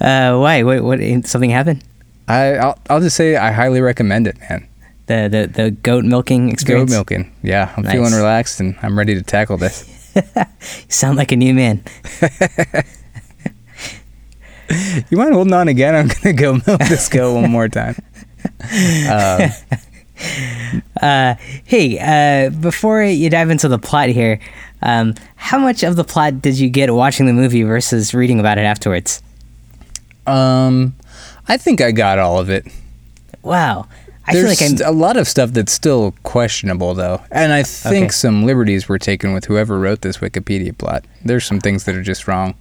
Uh, 0.00 0.38
why? 0.38 0.62
What, 0.62 0.82
what, 0.82 0.98
something 1.26 1.50
happened? 1.50 1.84
I 2.26 2.54
I'll, 2.56 2.78
I'll 2.88 3.00
just 3.00 3.14
say 3.16 3.36
I 3.36 3.52
highly 3.52 3.82
recommend 3.82 4.26
it, 4.26 4.38
man. 4.40 4.66
The, 5.06 5.28
the, 5.30 5.62
the 5.64 5.70
goat 5.72 6.06
milking 6.06 6.48
experience. 6.48 6.90
Goat 6.90 6.96
milking. 6.96 7.34
Yeah, 7.42 7.70
I'm 7.76 7.82
Nice. 7.82 7.92
feeling 7.92 8.14
relaxed 8.14 8.60
and 8.60 8.76
I'm 8.82 8.96
ready 8.98 9.14
to 9.14 9.22
tackle 9.22 9.58
this. 9.58 9.84
You 10.14 10.44
sound 10.88 11.18
like 11.18 11.32
a 11.32 11.36
new 11.36 11.52
man. 11.54 11.84
You 15.10 15.18
mind 15.18 15.34
holding 15.34 15.52
on 15.52 15.68
again? 15.68 15.94
I'm 15.94 16.08
gonna 16.08 16.32
go 16.32 16.54
milk 16.66 16.80
this 16.88 17.08
goat 17.10 17.34
one 17.34 17.50
more 17.50 17.68
time. 17.68 17.94
Um, 19.10 19.50
Uh, 21.02 21.34
hey, 21.64 21.98
uh, 21.98 22.48
before 22.60 23.02
you 23.02 23.28
dive 23.28 23.50
into 23.50 23.66
the 23.66 23.78
plot 23.78 24.08
here, 24.08 24.38
um, 24.82 25.14
how 25.34 25.58
much 25.58 25.82
of 25.82 25.96
the 25.96 26.04
plot 26.04 26.40
did 26.40 26.56
you 26.58 26.70
get 26.70 26.94
watching 26.94 27.26
the 27.26 27.32
movie 27.32 27.62
versus 27.64 28.14
reading 28.14 28.38
about 28.38 28.56
it 28.56 28.62
afterwards? 28.62 29.20
um, 30.26 30.94
I 31.48 31.56
think 31.56 31.80
I 31.80 31.90
got 31.90 32.18
all 32.20 32.38
of 32.38 32.48
it. 32.50 32.66
Wow. 33.42 33.88
I 34.26 34.34
There's 34.34 34.58
feel 34.60 34.68
like 34.70 34.80
I'm. 34.82 34.94
a 34.94 34.96
lot 34.96 35.16
of 35.16 35.26
stuff 35.26 35.50
that's 35.50 35.72
still 35.72 36.14
questionable, 36.22 36.94
though, 36.94 37.20
and 37.32 37.52
I 37.52 37.64
think 37.64 38.04
Okay. 38.04 38.08
some 38.12 38.44
liberties 38.46 38.88
were 38.88 38.98
taken 38.98 39.32
with 39.32 39.46
whoever 39.46 39.80
wrote 39.80 40.02
this 40.02 40.18
Wikipedia 40.18 40.76
plot. 40.78 41.04
There's 41.24 41.44
some 41.44 41.58
things 41.60 41.84
that 41.84 41.96
are 41.96 42.02
just 42.02 42.28
wrong. 42.28 42.54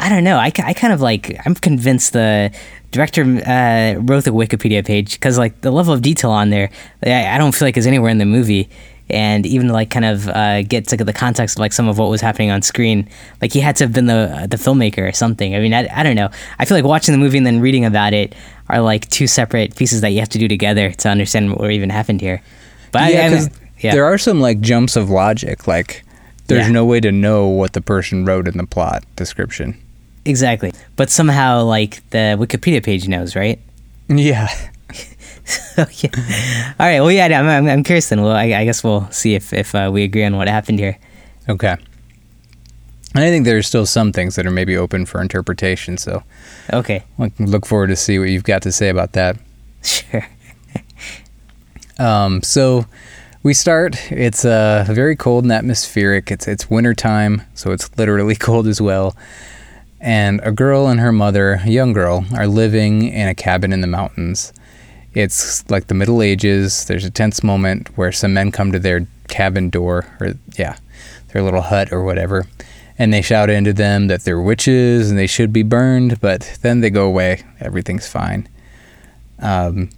I 0.00 0.08
don't 0.08 0.24
know. 0.24 0.36
I, 0.36 0.52
I 0.64 0.72
kind 0.74 0.92
of 0.92 1.00
like. 1.00 1.36
I'm 1.44 1.54
convinced 1.54 2.12
the 2.12 2.52
director 2.92 3.22
uh, 3.22 3.94
wrote 4.00 4.24
the 4.24 4.30
Wikipedia 4.30 4.86
page 4.86 5.12
because 5.14 5.36
like 5.36 5.60
the 5.60 5.70
level 5.70 5.92
of 5.92 6.00
detail 6.02 6.30
on 6.30 6.50
there, 6.50 6.70
I, 7.04 7.26
I 7.34 7.38
don't 7.38 7.52
feel 7.54 7.66
like 7.66 7.76
is 7.76 7.86
anywhere 7.86 8.10
in 8.10 8.18
the 8.18 8.24
movie. 8.24 8.68
And 9.10 9.46
even 9.46 9.68
like 9.70 9.88
kind 9.90 10.04
of 10.04 10.28
uh, 10.28 10.62
get 10.62 10.86
to 10.88 10.96
the 10.98 11.14
context 11.14 11.56
of 11.56 11.60
like 11.60 11.72
some 11.72 11.88
of 11.88 11.96
what 11.98 12.10
was 12.10 12.20
happening 12.20 12.50
on 12.50 12.60
screen, 12.60 13.08
like 13.40 13.52
he 13.54 13.60
had 13.60 13.74
to 13.76 13.84
have 13.84 13.92
been 13.94 14.04
the 14.04 14.46
the 14.50 14.58
filmmaker 14.58 15.08
or 15.08 15.12
something. 15.12 15.54
I 15.56 15.60
mean, 15.60 15.72
I, 15.72 15.88
I 15.92 16.02
don't 16.02 16.14
know. 16.14 16.28
I 16.58 16.66
feel 16.66 16.76
like 16.76 16.84
watching 16.84 17.12
the 17.12 17.18
movie 17.18 17.38
and 17.38 17.46
then 17.46 17.60
reading 17.60 17.86
about 17.86 18.12
it 18.12 18.34
are 18.68 18.80
like 18.82 19.08
two 19.08 19.26
separate 19.26 19.74
pieces 19.76 20.02
that 20.02 20.10
you 20.10 20.18
have 20.20 20.28
to 20.28 20.38
do 20.38 20.46
together 20.46 20.90
to 20.92 21.08
understand 21.08 21.56
what 21.56 21.70
even 21.70 21.88
happened 21.88 22.20
here. 22.20 22.42
But 22.92 23.10
yeah, 23.12 23.26
I, 23.26 23.28
because 23.30 23.50
yeah, 23.80 23.92
there 23.94 24.04
are 24.04 24.18
some 24.18 24.42
like 24.42 24.60
jumps 24.60 24.94
of 24.94 25.08
logic. 25.08 25.66
Like, 25.66 26.04
there's 26.48 26.66
Yeah. 26.66 26.72
no 26.72 26.84
way 26.84 27.00
to 27.00 27.10
know 27.10 27.48
what 27.48 27.72
the 27.72 27.80
person 27.80 28.26
wrote 28.26 28.46
in 28.46 28.58
the 28.58 28.66
plot 28.66 29.04
description. 29.16 29.78
Exactly. 30.28 30.72
But 30.96 31.10
somehow 31.10 31.64
like 31.64 32.08
the 32.10 32.36
Wikipedia 32.38 32.82
page 32.82 33.08
knows, 33.08 33.34
right? 33.34 33.58
Yeah. 34.08 34.48
okay. 35.78 36.10
All 36.78 36.86
right. 36.86 37.00
Well, 37.00 37.12
yeah, 37.12 37.26
I'm, 37.26 37.46
I'm, 37.46 37.68
I'm 37.68 37.82
curious 37.84 38.08
then. 38.08 38.22
Well, 38.22 38.32
I, 38.32 38.44
I 38.44 38.64
guess 38.64 38.82
we'll 38.84 39.10
see 39.10 39.34
if, 39.34 39.52
if 39.52 39.74
uh, 39.74 39.90
we 39.92 40.02
agree 40.02 40.24
on 40.24 40.36
what 40.36 40.48
happened 40.48 40.78
here. 40.78 40.98
Okay. 41.48 41.76
And 43.14 43.24
I 43.24 43.28
think 43.30 43.44
there 43.44 43.56
are 43.56 43.62
still 43.62 43.86
some 43.86 44.12
things 44.12 44.36
that 44.36 44.46
are 44.46 44.50
maybe 44.50 44.76
open 44.76 45.06
for 45.06 45.20
interpretation. 45.20 45.96
So 45.98 46.22
Okay. 46.72 47.02
Look 47.38 47.66
forward 47.66 47.88
to 47.88 47.96
see 47.96 48.18
what 48.18 48.28
you've 48.28 48.44
got 48.44 48.62
to 48.62 48.72
say 48.72 48.88
about 48.88 49.12
that. 49.12 49.36
Sure. 49.82 50.26
Um, 51.98 52.42
so 52.42 52.86
we 53.42 53.54
start. 53.54 54.10
It's 54.12 54.44
uh, 54.44 54.84
very 54.88 55.16
cold 55.16 55.44
and 55.44 55.52
atmospheric. 55.52 56.30
It's 56.30 56.46
it's 56.46 56.68
winter 56.70 56.94
time, 56.94 57.42
so 57.54 57.72
it's 57.72 57.96
literally 57.98 58.36
cold 58.48 58.66
as 58.66 58.80
well. 58.80 59.16
And 60.00 60.40
a 60.44 60.52
girl 60.52 60.86
and 60.86 61.00
her 61.00 61.12
mother, 61.12 61.60
a 61.64 61.68
young 61.68 61.92
girl, 61.92 62.24
are 62.36 62.46
living 62.46 63.02
in 63.08 63.28
a 63.28 63.34
cabin 63.34 63.72
in 63.72 63.80
the 63.80 63.86
mountains. 63.88 64.52
It's 65.14 65.68
like 65.70 65.88
the 65.88 65.94
Middle 65.94 66.22
Ages. 66.22 66.84
There's 66.84 67.04
a 67.04 67.10
tense 67.10 67.42
moment 67.42 67.88
where 67.96 68.12
some 68.12 68.34
men 68.34 68.52
come 68.52 68.70
to 68.72 68.78
their 68.78 69.06
cabin 69.26 69.70
door, 69.70 70.06
or 70.20 70.34
yeah, 70.56 70.76
their 71.32 71.42
little 71.42 71.62
hut 71.62 71.92
or 71.92 72.04
whatever, 72.04 72.46
and 72.98 73.12
they 73.12 73.22
shout 73.22 73.50
into 73.50 73.72
them 73.72 74.06
that 74.06 74.22
they're 74.22 74.40
witches 74.40 75.10
and 75.10 75.18
they 75.18 75.26
should 75.26 75.52
be 75.52 75.62
burned. 75.64 76.20
But 76.20 76.58
then 76.62 76.80
they 76.80 76.90
go 76.90 77.06
away. 77.06 77.42
Everything's 77.58 78.06
fine. 78.06 78.48
Um, 79.40 79.90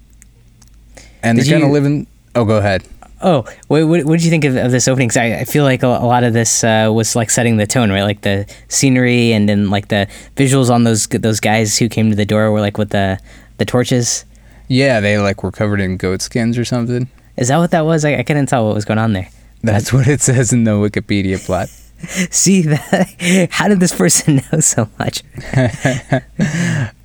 and 1.22 1.36
Did 1.36 1.46
they're 1.46 1.52
kind 1.54 1.64
of 1.64 1.68
you- 1.68 1.74
living. 1.74 2.06
Oh, 2.34 2.44
go 2.46 2.56
ahead. 2.56 2.84
Oh, 3.22 3.44
what, 3.68 3.86
what, 3.86 4.04
what 4.04 4.12
did 4.18 4.24
you 4.24 4.30
think 4.30 4.44
of, 4.44 4.56
of 4.56 4.70
this 4.70 4.88
opening? 4.88 5.08
'Cause 5.10 5.18
I, 5.18 5.40
I 5.40 5.44
feel 5.44 5.64
like 5.64 5.82
a, 5.82 5.86
a 5.88 6.06
lot 6.06 6.24
of 6.24 6.32
this 6.32 6.64
uh, 6.64 6.90
was 6.92 7.14
like 7.14 7.28
setting 7.30 7.58
the 7.58 7.66
tone, 7.66 7.90
right? 7.90 8.02
Like 8.02 8.22
the 8.22 8.46
scenery 8.68 9.32
and 9.32 9.46
then 9.48 9.68
like 9.68 9.88
the 9.88 10.08
visuals 10.36 10.70
on 10.70 10.84
those 10.84 11.06
those 11.06 11.38
guys 11.40 11.76
who 11.76 11.88
came 11.88 12.08
to 12.10 12.16
the 12.16 12.24
door 12.24 12.50
were 12.50 12.60
like 12.60 12.78
with 12.78 12.90
the 12.90 13.18
the 13.58 13.64
torches. 13.66 14.24
Yeah, 14.68 15.00
they 15.00 15.18
like 15.18 15.42
were 15.42 15.50
covered 15.52 15.80
in 15.80 15.96
goat 15.98 16.22
skins 16.22 16.56
or 16.56 16.64
something. 16.64 17.08
Is 17.36 17.48
that 17.48 17.58
what 17.58 17.72
that 17.72 17.84
was? 17.84 18.04
I, 18.04 18.16
I 18.16 18.22
couldn't 18.22 18.46
tell 18.46 18.64
what 18.66 18.74
was 18.74 18.84
going 18.86 18.98
on 18.98 19.12
there. 19.12 19.28
That's 19.62 19.92
what 19.92 20.08
it 20.08 20.22
says 20.22 20.52
in 20.54 20.64
the 20.64 20.72
Wikipedia 20.72 21.44
plot. 21.44 21.68
See 22.30 22.62
that? 22.62 23.48
How 23.50 23.68
did 23.68 23.80
this 23.80 23.94
person 23.94 24.36
know 24.52 24.60
so 24.60 24.88
much? 24.98 25.22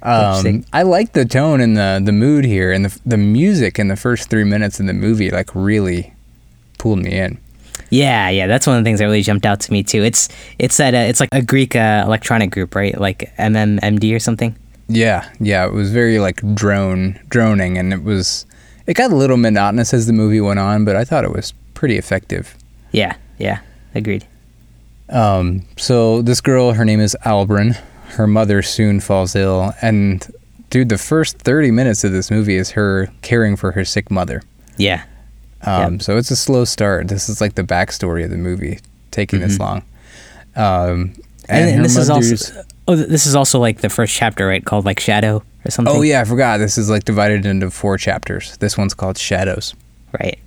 Um, 0.02 0.64
I 0.72 0.84
like 0.84 1.14
the 1.14 1.26
tone 1.26 1.60
and 1.62 1.76
the 1.76 2.02
the 2.04 2.12
mood 2.12 2.46
here, 2.46 2.72
and 2.72 2.86
the 2.86 3.00
the 3.06 3.18
music 3.18 3.80
in 3.80 3.88
the 3.88 3.96
first 3.96 4.30
three 4.30 4.44
minutes 4.44 4.80
of 4.80 4.86
the 4.86 4.94
movie 4.94 5.32
like 5.32 5.50
really 5.54 6.14
pulled 6.78 7.00
me 7.00 7.18
in. 7.18 7.40
Yeah, 7.90 8.30
yeah, 8.30 8.48
that's 8.48 8.66
one 8.68 8.78
of 8.78 8.84
the 8.84 8.88
things 8.88 9.00
that 9.00 9.06
really 9.06 9.22
jumped 9.22 9.46
out 9.46 9.60
to 9.62 9.72
me 9.72 9.84
too. 9.84 10.04
It's 10.04 10.30
it's 10.60 10.78
that 10.78 10.94
uh, 10.94 10.98
it's 10.98 11.20
like 11.20 11.30
a 11.32 11.42
Greek 11.42 11.76
uh, 11.76 12.04
electronic 12.06 12.52
group, 12.52 12.76
right? 12.76 13.00
Like 13.00 13.36
MMMD 13.38 14.16
or 14.16 14.20
something. 14.20 14.56
Yeah, 14.88 15.30
yeah, 15.40 15.66
it 15.66 15.74
was 15.74 15.92
very 15.92 16.20
like 16.20 16.42
drone 16.56 17.20
droning, 17.30 17.78
and 17.78 17.94
it 17.94 18.04
was 18.04 18.46
it 18.88 18.96
got 18.96 19.12
a 19.12 19.16
little 19.16 19.38
monotonous 19.38 19.94
as 19.94 20.08
the 20.08 20.14
movie 20.14 20.42
went 20.42 20.60
on, 20.60 20.86
but 20.86 20.96
I 20.96 21.06
thought 21.06 21.24
it 21.24 21.32
was 21.32 21.54
pretty 21.74 21.98
effective. 21.98 22.56
Yeah, 22.92 23.16
yeah, 23.38 23.60
agreed. 23.94 24.26
Um, 25.10 25.64
so 25.78 26.22
this 26.22 26.42
girl, 26.42 26.74
her 26.74 26.86
name 26.86 27.00
is 27.00 27.16
Albrun. 27.26 27.76
Her 28.10 28.28
mother 28.28 28.62
soon 28.62 29.00
falls 29.00 29.36
ill, 29.36 29.74
and 29.82 30.26
dude, 30.70 30.90
the 30.90 30.98
first 30.98 31.38
thirty 31.40 31.70
minutes 31.72 32.04
of 32.04 32.12
this 32.12 32.32
movie 32.32 32.56
is 32.56 32.72
her 32.72 33.10
caring 33.22 33.56
for 33.56 33.72
her 33.74 33.84
sick 33.86 34.10
mother. 34.10 34.42
Yeah, 34.78 35.04
Um, 35.62 36.00
So 36.00 36.18
it's 36.18 36.32
a 36.32 36.36
slow 36.36 36.66
start. 36.66 37.08
This 37.08 37.30
is 37.30 37.40
like 37.42 37.56
the 37.56 37.64
backstory 37.64 38.24
of 38.24 38.30
the 38.30 38.38
movie, 38.38 38.80
taking 39.12 39.40
this 39.42 39.60
long. 39.60 39.84
Um, 40.56 41.14
Mm-hmm. 41.46 41.54
and, 41.54 41.70
and 41.76 41.86
this 41.86 41.96
is 41.96 42.10
also 42.10 42.64
oh, 42.88 42.96
this 42.96 43.28
is 43.28 43.36
also 43.36 43.60
like 43.60 43.82
the 43.82 43.90
first 43.90 44.16
chapter, 44.16 44.48
right? 44.48 44.66
Called 44.66 44.84
like 44.86 45.00
Shadow 45.00 45.44
or 45.64 45.70
something. 45.72 45.96
Oh 45.96 46.02
yeah, 46.02 46.22
I 46.22 46.24
forgot. 46.24 46.58
This 46.58 46.76
is 46.78 46.90
like 46.90 47.04
divided 47.06 47.46
into 47.46 47.70
four 47.70 47.98
chapters. 48.00 48.58
This 48.58 48.78
one's 48.78 48.96
called 48.96 49.18
Shadows. 49.20 49.76
right. 50.20 50.40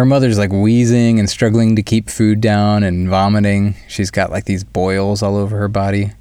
Her 0.00 0.06
mother's 0.06 0.38
like 0.38 0.50
wheezing 0.50 1.18
and 1.18 1.28
struggling 1.28 1.76
to 1.76 1.82
keep 1.82 2.08
food 2.08 2.40
down 2.40 2.82
and 2.84 3.06
vomiting. 3.06 3.74
She's 3.86 4.10
got 4.10 4.30
like 4.30 4.46
these 4.46 4.64
boils 4.64 5.22
all 5.22 5.36
over 5.36 5.58
her 5.58 5.68
body. 5.68 6.12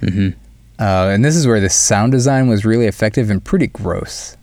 hmm 0.00 0.30
Uh, 0.78 1.10
and 1.12 1.22
this 1.22 1.36
is 1.36 1.46
where 1.46 1.60
the 1.60 1.68
sound 1.68 2.12
design 2.12 2.48
was 2.48 2.64
really 2.64 2.86
effective 2.86 3.28
and 3.28 3.44
pretty 3.44 3.66
gross. 3.66 4.38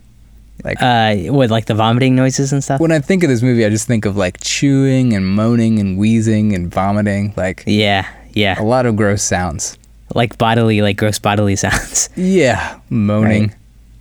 Like 0.63 0.77
Uh, 0.79 1.15
what 1.33 1.49
like 1.49 1.65
the 1.65 1.73
vomiting 1.73 2.15
noises 2.15 2.53
and 2.53 2.63
stuff? 2.63 2.79
when 2.79 2.91
I 2.91 2.99
think 2.99 3.23
of 3.23 3.29
this 3.31 3.41
movie, 3.41 3.65
I 3.65 3.69
just 3.71 3.87
think 3.87 4.05
of 4.05 4.15
like 4.15 4.37
chewing 4.41 5.13
and 5.13 5.25
moaning 5.25 5.79
and 5.79 5.97
wheezing 5.97 6.53
and 6.53 6.71
vomiting, 6.71 7.33
like 7.35 7.63
Yeah, 7.65 8.05
yeah, 8.33 8.61
a 8.61 8.63
lot 8.63 8.85
of 8.85 8.95
gross 8.95 9.23
sounds. 9.23 9.75
like 10.13 10.37
bodily, 10.37 10.83
like 10.83 10.97
gross 10.97 11.17
bodily 11.17 11.55
sounds. 11.65 12.09
Yeah, 12.15 12.77
moaning. 12.91 13.47
Right. 13.47 13.55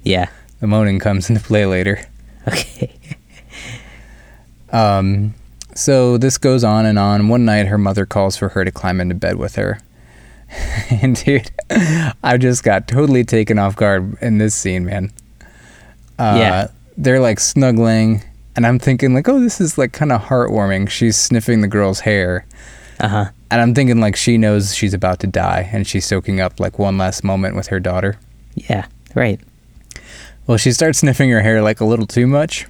yeah. 0.05 0.27
The 0.61 0.67
moaning 0.67 0.99
comes 0.99 1.31
into 1.31 1.41
play 1.43 1.65
later. 1.65 1.99
Okay. 2.47 2.93
Um, 4.73 5.35
so 5.75 6.19
this 6.19 6.39
goes 6.39 6.65
on 6.65 6.87
and 6.87 6.99
on. 6.99 7.29
One 7.29 7.45
night, 7.45 7.67
her 7.67 7.79
mother 7.79 8.07
calls 8.07 8.37
for 8.37 8.51
her 8.51 8.65
to 8.65 8.71
climb 8.71 9.01
into 9.01 9.15
bed 9.15 9.37
with 9.37 9.57
her. 9.57 9.81
and 10.91 11.17
dude, 11.25 11.51
I 12.23 12.37
just 12.39 12.63
got 12.63 12.87
totally 12.89 13.25
taken 13.25 13.59
off 13.59 13.75
guard 13.77 14.17
in 14.21 14.39
this 14.39 14.55
scene, 14.55 14.85
man. 14.85 15.13
Uh, 16.19 16.37
Yeah. 16.39 16.67
They're 16.99 17.21
like 17.21 17.41
snuggling, 17.41 18.23
and 18.55 18.67
I'm 18.67 18.79
thinking 18.79 19.15
like, 19.15 19.27
oh, 19.29 19.41
this 19.41 19.63
is 19.63 19.79
like 19.79 19.93
kind 19.93 20.13
of 20.13 20.21
heartwarming. 20.25 20.91
She's 20.91 21.17
sniffing 21.17 21.63
the 21.63 21.69
girl's 21.69 22.01
hair, 22.01 22.45
Uh 23.01 23.09
huh. 23.09 23.25
and 23.51 23.63
I'm 23.63 23.75
thinking 23.75 23.99
like 23.99 24.15
she 24.15 24.37
knows 24.37 24.75
she's 24.75 24.93
about 24.93 25.21
to 25.21 25.27
die, 25.27 25.71
and 25.73 25.87
she's 25.87 26.05
soaking 26.05 26.39
up 26.43 26.61
like 26.61 26.79
one 26.79 26.99
last 26.99 27.25
moment 27.25 27.57
with 27.57 27.69
her 27.69 27.81
daughter. 27.81 28.19
Yeah. 28.55 28.87
Right. 29.15 29.41
Well, 30.47 30.59
she 30.59 30.71
starts 30.73 30.99
sniffing 30.99 31.31
her 31.31 31.41
hair 31.41 31.63
like 31.63 31.81
a 31.81 31.87
little 31.87 32.07
too 32.07 32.27
much, 32.27 32.67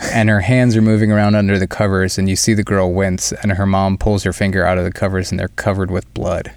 and 0.00 0.28
her 0.28 0.40
hands 0.40 0.76
are 0.76 0.82
moving 0.82 1.10
around 1.12 1.34
under 1.34 1.58
the 1.58 1.66
covers, 1.66 2.18
and 2.18 2.28
you 2.28 2.36
see 2.36 2.54
the 2.54 2.62
girl 2.64 2.92
wince, 2.92 3.32
and 3.32 3.52
her 3.52 3.66
mom 3.66 3.96
pulls 3.98 4.22
her 4.24 4.32
finger 4.32 4.64
out 4.64 4.78
of 4.78 4.84
the 4.84 4.92
covers, 4.92 5.30
and 5.30 5.38
they're 5.38 5.48
covered 5.48 5.90
with 5.90 6.12
blood. 6.14 6.52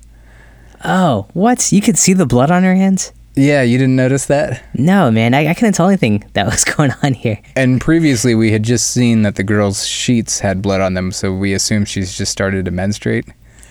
Oh, 0.84 1.28
what? 1.34 1.72
You 1.72 1.82
could 1.82 1.98
see 1.98 2.14
the 2.14 2.26
blood 2.26 2.52
on 2.52 2.64
her 2.64 2.76
hands? 2.76 3.12
Yeah, 3.36 3.62
you 3.62 3.78
didn't 3.78 3.96
notice 3.96 4.26
that? 4.28 4.64
No, 4.74 5.12
man. 5.12 5.34
I, 5.36 5.48
I 5.50 5.54
couldn't 5.54 5.74
tell 5.74 5.88
anything 5.88 6.24
that 6.34 6.46
was 6.48 6.64
going 6.64 6.92
on 7.04 7.14
here. 7.14 7.40
And 7.56 7.80
previously, 7.80 8.34
we 8.36 8.52
had 8.52 8.64
just 8.64 8.92
seen 8.92 9.22
that 9.22 9.36
the 9.36 9.44
girl's 9.44 9.86
sheets 9.88 10.40
had 10.40 10.62
blood 10.62 10.82
on 10.82 10.96
them, 10.96 11.12
so 11.12 11.34
we 11.34 11.54
assumed 11.54 11.88
she's 11.88 12.18
just 12.18 12.32
started 12.32 12.66
to 12.66 12.72
menstruate. 12.72 13.26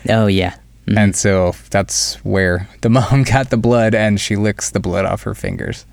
Oh 0.08 0.28
yeah. 0.28 0.54
Mhm. 0.86 0.96
And 0.98 1.16
so 1.16 1.52
that's 1.70 2.14
where 2.24 2.68
the 2.82 2.88
mom 2.90 3.24
got 3.24 3.50
the 3.50 3.56
blood, 3.56 3.94
and 3.94 4.20
she 4.20 4.36
licks 4.36 4.70
the 4.70 4.78
blood 4.80 5.04
off 5.04 5.22
her 5.22 5.34
fingers. 5.34 5.84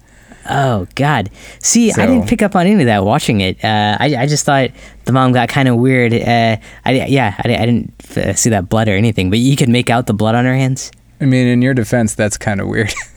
Oh 0.50 0.88
God! 0.96 1.30
See, 1.60 1.92
I 1.94 2.06
didn't 2.06 2.28
pick 2.28 2.42
up 2.42 2.56
on 2.56 2.66
any 2.66 2.82
of 2.82 2.86
that 2.88 3.06
watching 3.06 3.42
it. 3.42 3.64
Uh, 3.64 3.98
I 4.00 4.16
I 4.16 4.26
just 4.26 4.46
thought 4.46 4.72
the 5.06 5.12
mom 5.12 5.32
got 5.32 5.50
kind 5.50 5.68
of 5.68 5.78
weird. 5.78 6.14
Uh, 6.14 6.58
I 6.86 7.06
yeah, 7.06 7.36
I, 7.38 7.54
I 7.56 7.66
didn't 7.66 7.94
uh, 8.18 8.34
see 8.34 8.50
that 8.50 8.70
blood 8.70 8.88
or 8.88 8.94
anything. 8.94 9.30
But 9.30 9.40
you 9.40 9.56
could 9.56 9.70
make 9.70 9.90
out 9.90 10.08
the 10.08 10.14
blood 10.14 10.36
on 10.36 10.46
her 10.46 10.56
hands. 10.56 10.92
I 11.22 11.26
mean, 11.26 11.48
in 11.48 11.62
your 11.62 11.74
defense, 11.74 12.16
that's 12.16 12.38
kind 12.38 12.60
of 12.60 12.68
weird. 12.68 12.94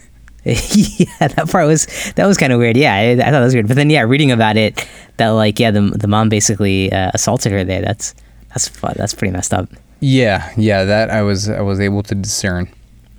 yeah, 0.47 1.27
that 1.27 1.49
part 1.51 1.67
was 1.67 1.87
that 2.15 2.25
was 2.25 2.37
kind 2.37 2.53
of 2.53 2.59
weird. 2.59 2.77
Yeah, 2.77 2.93
I, 2.93 3.11
I 3.11 3.15
thought 3.17 3.31
that 3.31 3.39
was 3.41 3.53
weird. 3.53 3.67
But 3.67 3.75
then 3.75 3.89
yeah, 3.89 4.03
reading 4.03 4.31
about 4.31 4.55
it, 4.55 4.87
that 5.17 5.29
like 5.29 5.59
yeah, 5.59 5.71
the 5.71 5.81
the 5.81 6.07
mom 6.07 6.29
basically 6.29 6.89
uh, 6.89 7.11
assaulted 7.13 7.51
her 7.51 7.65
there. 7.65 7.81
That's 7.81 8.15
that's 8.49 8.69
that's 8.69 9.13
pretty 9.13 9.33
messed 9.33 9.53
up. 9.53 9.67
yeah, 9.99 10.53
yeah, 10.55 10.85
that 10.85 11.09
I 11.09 11.21
was 11.21 11.49
I 11.49 11.59
was 11.59 11.81
able 11.81 12.01
to 12.03 12.15
discern. 12.15 12.69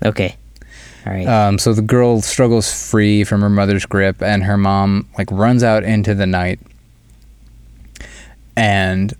Okay, 0.06 0.36
right. 1.06 1.26
Um, 1.26 1.58
so 1.58 1.72
the 1.72 1.82
girl 1.82 2.20
struggles 2.22 2.72
free 2.90 3.24
from 3.24 3.40
her 3.40 3.50
mother's 3.50 3.86
grip, 3.86 4.22
and 4.22 4.44
her 4.44 4.56
mom 4.56 5.08
like 5.18 5.30
runs 5.30 5.62
out 5.62 5.84
into 5.84 6.14
the 6.14 6.26
night. 6.26 6.60
And 8.56 9.14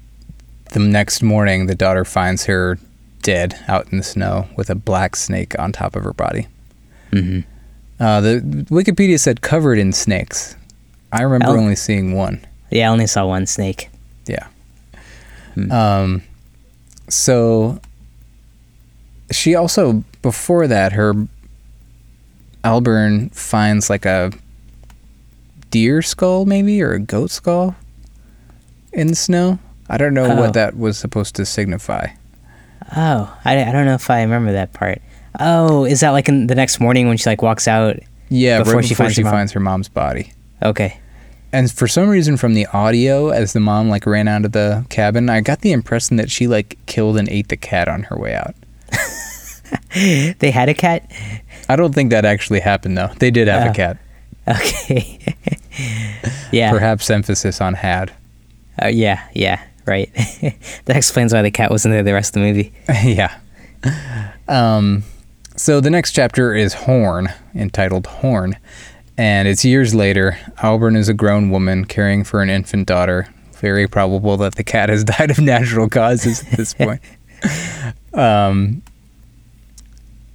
the 0.73 0.81
next 0.81 1.23
morning, 1.23 1.67
the 1.67 1.75
daughter 1.75 2.05
finds 2.05 2.45
her 2.47 2.79
dead 3.23 3.59
out 3.69 3.91
in 3.91 3.99
the 3.99 4.05
snow 4.05 4.49
with 4.57 4.71
a 4.71 4.75
black 4.75 5.17
snake 5.17 5.59
on 5.59 5.73
top 5.73 5.97
of 5.97 6.05
her 6.05 6.13
body. 6.13 6.47
hmm 7.13 7.41
Uh, 8.01 8.21
the 8.21 8.41
Wikipedia 8.71 9.19
said 9.19 9.41
covered 9.41 9.77
in 9.79 9.93
snakes. 9.93 10.57
I 11.13 11.23
remember 11.23 11.57
Oh. 11.57 11.61
only 11.61 11.75
seeing 11.75 12.13
one. 12.15 12.41
Yeah, 12.71 12.89
I 12.89 12.93
only 12.93 13.07
saw 13.09 13.27
one 13.27 13.47
snake. 13.47 13.91
Yeah. 14.27 14.47
Hmm. 15.55 15.73
Um, 15.73 16.23
so 17.09 17.81
she 19.33 19.55
also 19.55 20.05
before 20.23 20.67
that 20.69 20.93
her 20.93 21.15
Albrun 22.69 23.35
finds 23.35 23.89
like 23.89 24.05
a 24.05 24.31
deer 25.71 26.03
skull 26.03 26.45
maybe 26.45 26.83
or 26.83 26.93
a 26.93 26.99
goat 27.01 27.31
skull 27.31 27.75
in 28.93 29.07
the 29.07 29.17
snow. 29.17 29.59
I 29.89 29.97
don't 29.97 30.13
know 30.15 30.33
Oh. 30.33 30.37
what 30.37 30.53
that 30.55 30.77
was 30.77 30.99
supposed 30.99 31.35
to 31.37 31.47
signify. 31.47 32.09
Oh, 32.97 33.35
I, 33.45 33.63
I 33.65 33.73
don't 33.73 33.87
know 33.87 33.95
if 33.95 34.11
I 34.11 34.21
remember 34.23 34.53
that 34.53 34.73
part. 34.73 35.01
Oh, 35.41 35.85
is 35.85 36.01
that 36.01 36.11
like 36.11 36.29
in 36.29 36.47
the 36.47 36.55
next 36.55 36.81
morning 36.81 37.09
when 37.09 37.17
she 37.17 37.29
like 37.31 37.43
walks 37.43 37.67
out? 37.69 37.97
Yeah, 38.29 38.59
Before 38.59 38.77
right 38.77 38.85
she 38.85 38.91
before 38.91 39.05
finds 39.07 39.15
she 39.17 39.23
her 39.23 39.31
finds 39.31 39.53
her 39.53 39.61
mom's 39.61 39.89
body. 39.89 40.33
Okay. 40.63 40.99
And 41.53 41.71
for 41.73 41.89
some 41.89 42.09
reason 42.11 42.37
from 42.37 42.53
the 42.53 42.67
audio 42.67 43.31
as 43.31 43.55
the 43.55 43.61
mom 43.61 43.89
like 43.89 44.05
ran 44.05 44.29
out 44.29 44.45
of 44.45 44.53
the 44.53 44.85
cabin, 44.91 45.31
I 45.31 45.41
got 45.41 45.61
the 45.63 45.73
impression 45.73 46.17
that 46.17 46.31
she 46.31 46.47
like 46.47 46.77
killed 46.85 47.17
and 47.17 47.29
ate 47.31 47.49
the 47.49 47.57
cat 47.57 47.89
on 47.89 48.03
her 48.05 48.19
way 48.19 48.35
out. 48.35 48.55
They 49.95 50.51
had 50.51 50.69
a 50.69 50.75
cat? 50.75 51.11
I 51.69 51.77
don't 51.77 51.95
think 51.95 52.11
that 52.11 52.25
actually 52.25 52.61
happened 52.61 52.97
though. 52.97 53.11
They 53.19 53.31
did 53.31 53.49
have 53.49 53.67
Oh. 53.67 53.71
a 53.71 53.75
cat. 53.75 53.99
Okay. 54.49 55.19
yeah. 56.53 56.71
Perhaps 56.71 57.11
emphasis 57.11 57.61
on 57.61 57.75
had. 57.75 58.13
Uh, 58.83 58.87
yeah, 58.89 59.29
yeah, 59.35 59.61
right. 59.85 60.11
that 60.87 60.97
explains 60.97 61.35
why 61.35 61.43
the 61.43 61.51
cat 61.51 61.71
wasn't 61.71 61.93
there 61.93 62.03
the 62.03 62.15
rest 62.15 62.31
of 62.35 62.41
the 62.43 62.49
movie. 62.49 62.73
yeah. 63.05 63.37
Um, 64.49 65.03
so 65.55 65.81
the 65.81 65.91
next 65.91 66.13
chapter 66.13 66.55
is 66.55 66.73
Horn, 66.73 67.29
entitled 67.55 68.07
Horn. 68.07 68.57
And 69.19 69.49
it's 69.49 69.65
years 69.67 69.95
later. 69.95 70.39
Albrun 70.59 70.97
is 70.97 71.09
a 71.11 71.15
grown 71.15 71.51
woman 71.51 71.85
caring 71.85 72.25
for 72.25 72.41
an 72.41 72.49
infant 72.49 72.87
daughter. 72.87 73.29
Very 73.61 73.87
probable 73.87 74.37
that 74.39 74.55
the 74.55 74.65
cat 74.65 74.89
has 74.89 75.05
died 75.05 75.31
of 75.31 75.41
natural 75.41 75.89
causes 75.91 76.41
at 76.43 76.57
this 76.57 76.73
point. 76.73 77.03
um, 78.15 78.83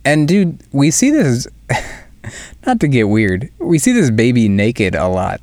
and 0.06 0.28
dude, 0.28 0.60
we 0.72 0.92
see 0.92 1.10
this. 1.12 1.48
Not 2.66 2.80
to 2.80 2.88
get 2.88 3.10
weird, 3.10 3.50
we 3.60 3.78
see 3.80 3.92
this 3.92 4.10
baby 4.10 4.48
naked 4.48 4.96
a 4.96 5.08
lot. 5.08 5.42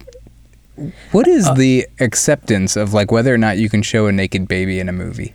What 1.13 1.29
is 1.29 1.47
Uh, 1.47 1.55
the 1.55 1.87
acceptance 2.01 2.75
of 2.77 2.95
like 2.95 3.13
whether 3.13 3.35
or 3.35 3.39
not 3.39 3.59
you 3.59 3.69
can 3.69 3.83
show 3.83 4.07
a 4.07 4.13
naked 4.13 4.49
baby 4.49 4.81
in 4.81 4.89
a 4.89 4.93
movie? 4.93 5.35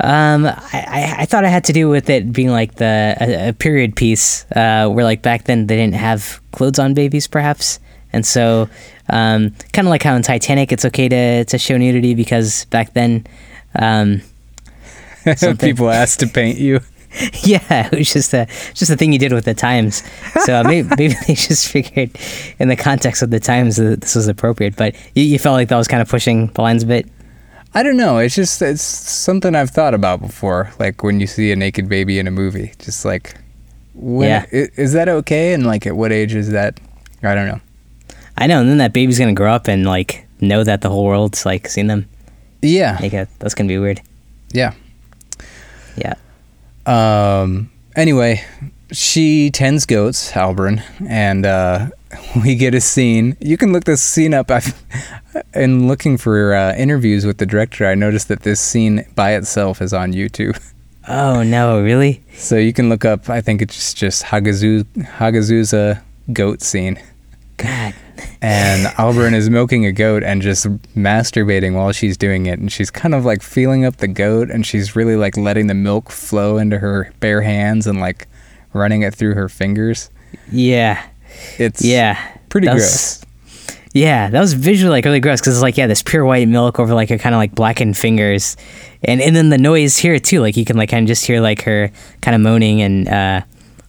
Um, 0.00 0.46
I, 0.46 0.52
I, 0.72 1.14
I 1.20 1.24
thought 1.24 1.44
it 1.44 1.50
had 1.50 1.64
to 1.64 1.72
do 1.72 1.88
with 1.88 2.08
it 2.10 2.32
being 2.32 2.50
like 2.50 2.76
the 2.76 3.16
a, 3.20 3.48
a 3.48 3.52
period 3.52 3.96
piece, 3.96 4.44
uh, 4.52 4.88
where 4.88 5.04
like 5.04 5.22
back 5.22 5.44
then 5.44 5.66
they 5.66 5.76
didn't 5.76 5.94
have 5.94 6.40
clothes 6.52 6.78
on 6.78 6.94
babies, 6.94 7.26
perhaps, 7.26 7.80
and 8.12 8.24
so 8.24 8.68
um, 9.08 9.50
kind 9.72 9.88
of 9.88 9.90
like 9.90 10.02
how 10.04 10.14
in 10.14 10.22
Titanic, 10.22 10.70
it's 10.70 10.84
okay 10.84 11.08
to 11.08 11.44
to 11.46 11.58
show 11.58 11.76
nudity 11.76 12.14
because 12.14 12.64
back 12.66 12.92
then, 12.92 13.26
um, 13.76 14.22
People 15.58 15.90
asked 15.90 16.20
to 16.20 16.26
paint 16.26 16.58
you. 16.58 16.80
yeah, 17.42 17.88
it 17.92 17.98
was 17.98 18.12
just 18.12 18.32
a 18.34 18.46
just 18.74 18.90
a 18.90 18.96
thing 18.96 19.12
you 19.12 19.18
did 19.18 19.32
with 19.32 19.44
the 19.44 19.54
times. 19.54 20.02
So 20.44 20.60
uh, 20.60 20.64
maybe, 20.64 20.88
maybe 20.98 21.14
they 21.26 21.34
just 21.34 21.68
figured, 21.68 22.10
in 22.58 22.68
the 22.68 22.76
context 22.76 23.22
of 23.22 23.30
the 23.30 23.40
times, 23.40 23.76
that 23.76 24.00
this 24.00 24.14
was 24.14 24.26
appropriate. 24.28 24.76
But 24.76 24.94
you, 25.14 25.22
you 25.24 25.38
felt 25.38 25.54
like 25.54 25.68
that 25.68 25.76
was 25.76 25.88
kind 25.88 26.02
of 26.02 26.08
pushing 26.08 26.48
the 26.48 26.62
lines 26.62 26.82
a 26.82 26.86
bit. 26.86 27.06
I 27.74 27.82
don't 27.82 27.96
know. 27.96 28.18
It's 28.18 28.34
just 28.34 28.62
it's 28.62 28.82
something 28.82 29.54
I've 29.54 29.70
thought 29.70 29.94
about 29.94 30.20
before. 30.20 30.72
Like 30.78 31.02
when 31.02 31.20
you 31.20 31.26
see 31.26 31.50
a 31.52 31.56
naked 31.56 31.88
baby 31.88 32.18
in 32.18 32.26
a 32.26 32.30
movie, 32.30 32.72
just 32.78 33.04
like, 33.04 33.36
when, 33.94 34.28
Yeah. 34.28 34.46
i- 34.52 34.68
is 34.76 34.92
that 34.92 35.08
okay? 35.08 35.54
And 35.54 35.66
like, 35.66 35.86
at 35.86 35.96
what 35.96 36.12
age 36.12 36.34
is 36.34 36.50
that? 36.50 36.78
I 37.22 37.34
don't 37.34 37.46
know. 37.48 37.60
I 38.36 38.46
know, 38.48 38.60
and 38.60 38.68
then 38.68 38.78
that 38.78 38.92
baby's 38.92 39.18
gonna 39.18 39.32
grow 39.34 39.52
up 39.52 39.68
and 39.68 39.86
like 39.86 40.26
know 40.40 40.64
that 40.64 40.80
the 40.82 40.88
whole 40.90 41.04
world's 41.04 41.46
like 41.46 41.68
seen 41.68 41.86
them. 41.86 42.08
Yeah, 42.62 42.98
Like 43.00 43.14
uh, 43.14 43.26
that's 43.38 43.54
gonna 43.54 43.68
be 43.68 43.78
weird. 43.78 44.00
yeah. 44.52 44.72
Yeah. 45.96 46.14
Um. 46.86 47.70
Anyway, 47.96 48.44
she 48.92 49.50
tends 49.50 49.86
goats, 49.86 50.32
Albrun, 50.32 50.82
and 51.08 51.46
uh, 51.46 51.88
we 52.42 52.54
get 52.54 52.74
a 52.74 52.80
scene. 52.80 53.36
You 53.40 53.56
can 53.56 53.72
look 53.72 53.84
this 53.84 54.02
scene 54.02 54.34
up. 54.34 54.50
I've, 54.50 54.74
in 55.54 55.88
looking 55.88 56.16
for 56.16 56.54
uh, 56.54 56.74
interviews 56.74 57.26
with 57.26 57.38
the 57.38 57.46
director, 57.46 57.86
I 57.86 57.94
noticed 57.94 58.28
that 58.28 58.42
this 58.42 58.60
scene 58.60 59.06
by 59.14 59.34
itself 59.34 59.80
is 59.82 59.92
on 59.92 60.12
YouTube. 60.12 60.60
Oh 61.06 61.42
no, 61.42 61.82
really? 61.82 62.22
So 62.34 62.56
you 62.56 62.72
can 62.72 62.88
look 62.88 63.04
up. 63.04 63.28
I 63.28 63.42
think 63.42 63.60
it's 63.60 63.92
just 63.92 64.24
Hagazu 64.24 64.84
Hagazussa 65.18 66.00
goat 66.32 66.62
scene, 66.62 66.98
God. 67.58 67.92
And 68.42 68.86
Albrun 68.96 69.34
is 69.34 69.48
milking 69.50 69.86
a 69.86 69.92
goat 69.92 70.22
and 70.22 70.40
just 70.42 70.66
masturbating 70.94 71.74
while 71.74 71.92
she's 71.92 72.16
doing 72.16 72.46
it, 72.46 72.58
and 72.58 72.70
she's 72.70 72.90
kind 72.90 73.14
of 73.14 73.24
like 73.24 73.42
feeling 73.42 73.84
up 73.84 73.96
the 73.96 74.08
goat, 74.08 74.50
and 74.50 74.64
she's 74.66 74.94
really 74.94 75.16
like 75.16 75.36
letting 75.36 75.66
the 75.66 75.74
milk 75.74 76.10
flow 76.10 76.58
into 76.58 76.78
her 76.78 77.12
bare 77.20 77.42
hands 77.42 77.86
and 77.86 78.00
like 78.00 78.28
running 78.72 79.02
it 79.02 79.14
through 79.14 79.34
her 79.34 79.48
fingers. 79.48 80.10
Yeah. 80.52 81.02
It's 81.58 81.84
Yeah. 81.84 82.18
pretty 82.48 82.66
That 82.66 82.74
was- 82.74 82.82
gross. 82.82 83.20
Yeah, 83.96 84.28
that 84.28 84.40
was 84.40 84.54
visually 84.54 84.90
like 84.90 85.04
really 85.04 85.20
gross 85.20 85.40
because 85.40 85.54
it's 85.54 85.62
like 85.62 85.76
yeah, 85.76 85.86
this 85.86 86.02
pure 86.02 86.24
white 86.24 86.48
milk 86.48 86.80
over 86.80 86.94
like 86.94 87.08
her 87.10 87.18
kind 87.18 87.32
of 87.32 87.38
like 87.38 87.54
blackened 87.54 87.96
fingers, 87.96 88.56
and 89.04 89.20
and 89.20 89.36
then 89.36 89.50
the 89.50 89.58
noise 89.58 89.96
here 89.96 90.18
too. 90.18 90.40
Like 90.40 90.56
you 90.56 90.64
can 90.64 90.76
like 90.76 90.88
kind 90.90 91.04
of 91.04 91.06
just 91.06 91.24
hear 91.24 91.40
like 91.40 91.62
her 91.62 91.92
kind 92.20 92.34
of 92.34 92.40
moaning 92.40 92.82
and 92.82 93.08
uh, 93.08 93.42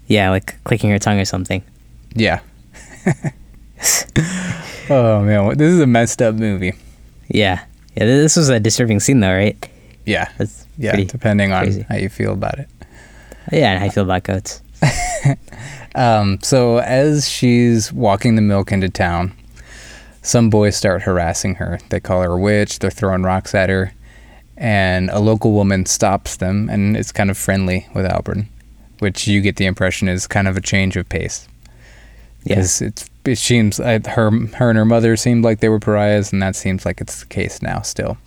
yeah, 0.05 0.29
like 0.29 0.63
clicking 0.63 0.91
her 0.91 0.99
tongue 0.99 1.19
or 1.19 1.25
something. 1.25 1.63
Yeah. 2.13 2.39
oh 4.89 5.21
man, 5.23 5.57
this 5.57 5.71
is 5.71 5.79
a 5.79 5.87
messed 5.87 6.21
up 6.21 6.35
movie. 6.35 6.73
Yeah, 7.27 7.63
yeah. 7.95 8.05
This 8.05 8.35
was 8.35 8.49
a 8.49 8.59
disturbing 8.59 8.99
scene 8.99 9.19
though, 9.19 9.33
right? 9.33 9.57
Yeah, 10.05 10.29
That's 10.37 10.65
yeah. 10.77 10.95
depending 11.03 11.51
on 11.51 11.63
crazy. 11.63 11.81
how 11.89 11.95
you 11.95 12.09
feel 12.09 12.33
about 12.33 12.59
it. 12.59 12.69
Yeah, 13.51 13.71
and 13.71 13.79
how 13.79 13.85
you 13.85 13.91
feel 13.91 14.03
about 14.03 14.23
goats? 14.23 14.61
Um, 15.95 16.39
so 16.41 16.79
as 16.79 17.29
she's 17.29 17.91
walking 17.93 18.35
the 18.35 18.41
milk 18.41 18.71
into 18.73 18.89
town, 18.89 19.31
some 20.21 20.49
boys 20.49 20.75
start 20.75 21.03
harassing 21.03 21.55
her. 21.55 21.79
They 21.89 22.01
call 22.01 22.21
her 22.21 22.31
a 22.33 22.37
witch. 22.37 22.79
They're 22.79 22.91
throwing 22.91 23.23
rocks 23.23 23.55
at 23.55 23.69
her, 23.69 23.93
and 24.57 25.09
a 25.11 25.19
local 25.19 25.53
woman 25.53 25.85
stops 25.85 26.35
them 26.35 26.69
and 26.69 26.97
is 26.97 27.13
kind 27.13 27.31
of 27.31 27.37
friendly 27.37 27.87
with 27.95 28.05
Albrun, 28.05 28.47
which 28.99 29.25
you 29.25 29.39
get 29.39 29.55
the 29.55 29.65
impression 29.65 30.09
is 30.09 30.27
kind 30.27 30.49
of 30.49 30.57
a 30.57 30.61
change 30.61 30.97
of 30.97 31.07
pace. 31.07 31.47
Yeah, 32.45 32.59
it's 32.59 32.81
it 32.81 33.37
seems 33.37 33.79
like 33.79 34.05
her 34.05 34.29
her 34.29 34.69
and 34.69 34.77
her 34.77 34.85
mother 34.85 35.17
seemed 35.17 35.43
like 35.43 35.59
they 35.59 35.69
were 35.69 35.79
pariahs, 35.79 36.31
and 36.31 36.41
that 36.41 36.55
seems 36.55 36.85
like 36.85 37.01
it's 37.01 37.21
the 37.21 37.25
case 37.25 37.61
now 37.61 37.81
still. 37.81 38.17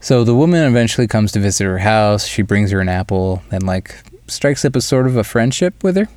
So 0.00 0.24
the 0.24 0.34
woman 0.34 0.64
eventually 0.64 1.06
comes 1.06 1.32
to 1.32 1.40
visit 1.40 1.64
her 1.64 1.78
house. 1.78 2.26
She 2.26 2.42
brings 2.42 2.70
her 2.70 2.80
an 2.80 2.88
apple 2.88 3.42
and 3.50 3.64
like 3.64 3.96
strikes 4.28 4.64
up 4.64 4.76
a 4.76 4.80
sort 4.80 5.06
of 5.06 5.16
a 5.16 5.24
friendship 5.24 5.82
with 5.82 5.96
her. 5.96 6.08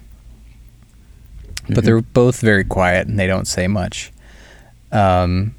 But 1.69 1.85
they're 1.85 2.01
both 2.01 2.41
very 2.41 2.63
quiet 2.63 3.07
and 3.07 3.17
they 3.17 3.27
don't 3.27 3.47
say 3.47 3.67
much. 3.67 4.11
Um, 4.91 5.55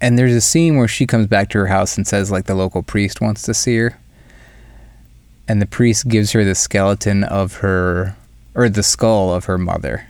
and 0.00 0.18
there's 0.18 0.32
a 0.32 0.40
scene 0.40 0.76
where 0.76 0.88
she 0.88 1.06
comes 1.06 1.26
back 1.26 1.50
to 1.50 1.58
her 1.58 1.66
house 1.66 1.96
and 1.96 2.06
says 2.06 2.30
like 2.30 2.46
the 2.46 2.54
local 2.54 2.82
priest 2.82 3.20
wants 3.20 3.42
to 3.42 3.54
see 3.54 3.76
her. 3.78 3.98
And 5.48 5.60
the 5.60 5.66
priest 5.66 6.08
gives 6.08 6.32
her 6.32 6.44
the 6.44 6.54
skeleton 6.54 7.24
of 7.24 7.56
her 7.56 8.16
or 8.56 8.68
the 8.68 8.82
skull 8.82 9.32
of 9.32 9.44
her 9.44 9.58
mother 9.58 10.08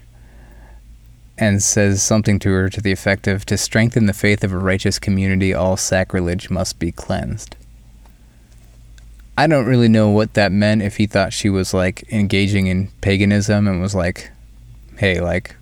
and 1.36 1.62
says 1.62 2.02
something 2.02 2.38
to 2.38 2.50
her 2.50 2.70
to 2.70 2.80
the 2.80 2.92
effect 2.92 3.26
of 3.26 3.44
to 3.44 3.58
strengthen 3.58 4.06
the 4.06 4.14
faith 4.14 4.42
of 4.42 4.52
a 4.52 4.58
righteous 4.58 4.98
community 4.98 5.52
all 5.52 5.76
sacrilege 5.76 6.48
must 6.48 6.78
be 6.78 6.90
cleansed 6.90 7.54
i 9.36 9.46
don't 9.46 9.66
really 9.66 9.88
know 9.88 10.08
what 10.08 10.32
that 10.32 10.50
meant 10.50 10.80
if 10.80 10.96
he 10.96 11.06
thought 11.06 11.34
she 11.34 11.50
was 11.50 11.74
like 11.74 12.10
engaging 12.10 12.66
in 12.68 12.88
paganism 13.02 13.68
and 13.68 13.82
was 13.82 13.94
like 13.94 14.30
hey 14.96 15.20
like 15.20 15.54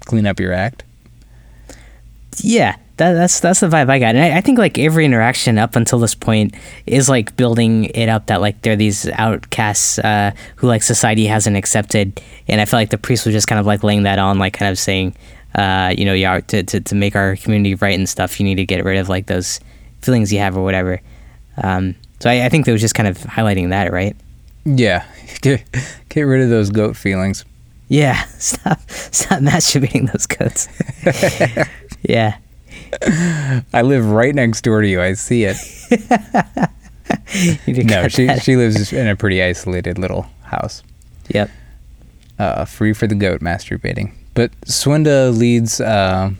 clean 0.00 0.26
up 0.26 0.38
your 0.38 0.52
act 0.52 0.82
yeah. 2.42 2.76
That, 2.96 3.14
that's 3.14 3.40
that's 3.40 3.60
the 3.60 3.66
vibe 3.66 3.90
I 3.90 3.98
got, 3.98 4.14
and 4.14 4.20
I, 4.20 4.38
I 4.38 4.40
think 4.40 4.58
like 4.58 4.78
every 4.78 5.04
interaction 5.04 5.58
up 5.58 5.74
until 5.74 5.98
this 5.98 6.14
point 6.14 6.54
is 6.86 7.08
like 7.08 7.36
building 7.36 7.86
it 7.86 8.08
up 8.08 8.26
that 8.26 8.40
like 8.40 8.62
they're 8.62 8.76
these 8.76 9.08
outcasts 9.08 9.98
uh, 9.98 10.30
who 10.56 10.68
like 10.68 10.82
society 10.82 11.26
hasn't 11.26 11.56
accepted, 11.56 12.20
and 12.46 12.60
I 12.60 12.66
feel 12.66 12.78
like 12.78 12.90
the 12.90 12.98
priest 12.98 13.26
was 13.26 13.34
just 13.34 13.48
kind 13.48 13.58
of 13.58 13.66
like 13.66 13.82
laying 13.82 14.04
that 14.04 14.18
on, 14.20 14.38
like 14.38 14.52
kind 14.52 14.70
of 14.70 14.78
saying, 14.78 15.16
uh, 15.56 15.92
you 15.96 16.04
know, 16.04 16.14
yeah, 16.14 16.38
to, 16.38 16.62
to 16.62 16.80
to 16.80 16.94
make 16.94 17.16
our 17.16 17.34
community 17.36 17.74
right 17.74 17.98
and 17.98 18.08
stuff, 18.08 18.38
you 18.38 18.44
need 18.44 18.56
to 18.56 18.66
get 18.66 18.84
rid 18.84 18.98
of 18.98 19.08
like 19.08 19.26
those 19.26 19.58
feelings 20.02 20.32
you 20.32 20.38
have 20.38 20.56
or 20.56 20.62
whatever. 20.62 21.00
Um, 21.56 21.96
so 22.20 22.30
I, 22.30 22.46
I 22.46 22.48
think 22.48 22.64
they 22.64 22.72
was 22.72 22.80
just 22.80 22.94
kind 22.94 23.08
of 23.08 23.18
highlighting 23.18 23.70
that, 23.70 23.92
right? 23.92 24.16
yeah 24.64 25.04
get, 25.42 25.62
get 26.08 26.22
rid 26.22 26.42
of 26.42 26.48
those 26.50 26.70
goat 26.70 26.96
feelings 26.96 27.44
Yeah, 27.88 28.24
stop 28.38 28.80
stop 28.88 29.40
masturbating 29.40 30.10
those 30.10 30.26
goats. 30.26 30.68
yeah. 32.02 32.38
I 33.72 33.82
live 33.82 34.10
right 34.10 34.34
next 34.34 34.62
door 34.62 34.80
to 34.82 34.88
you 34.88 35.00
i 35.02 35.12
see 35.14 35.44
it 35.44 35.56
You 37.34 37.56
need 37.66 37.74
to 37.76 37.84
no 37.84 38.08
she, 38.08 38.28
she 38.38 38.56
lives 38.56 38.92
in 38.92 39.06
a 39.08 39.16
pretty 39.16 39.42
isolated 39.42 39.98
little 39.98 40.26
house 40.44 40.82
Yep. 41.28 41.50
uh, 42.38 42.64
free 42.64 42.92
for 42.92 43.06
the 43.06 43.14
goat 43.14 43.40
masturbating. 43.40 44.12
But 44.34 44.50
Swinda 44.62 45.36
leads, 45.36 45.80
uh, 45.80 46.30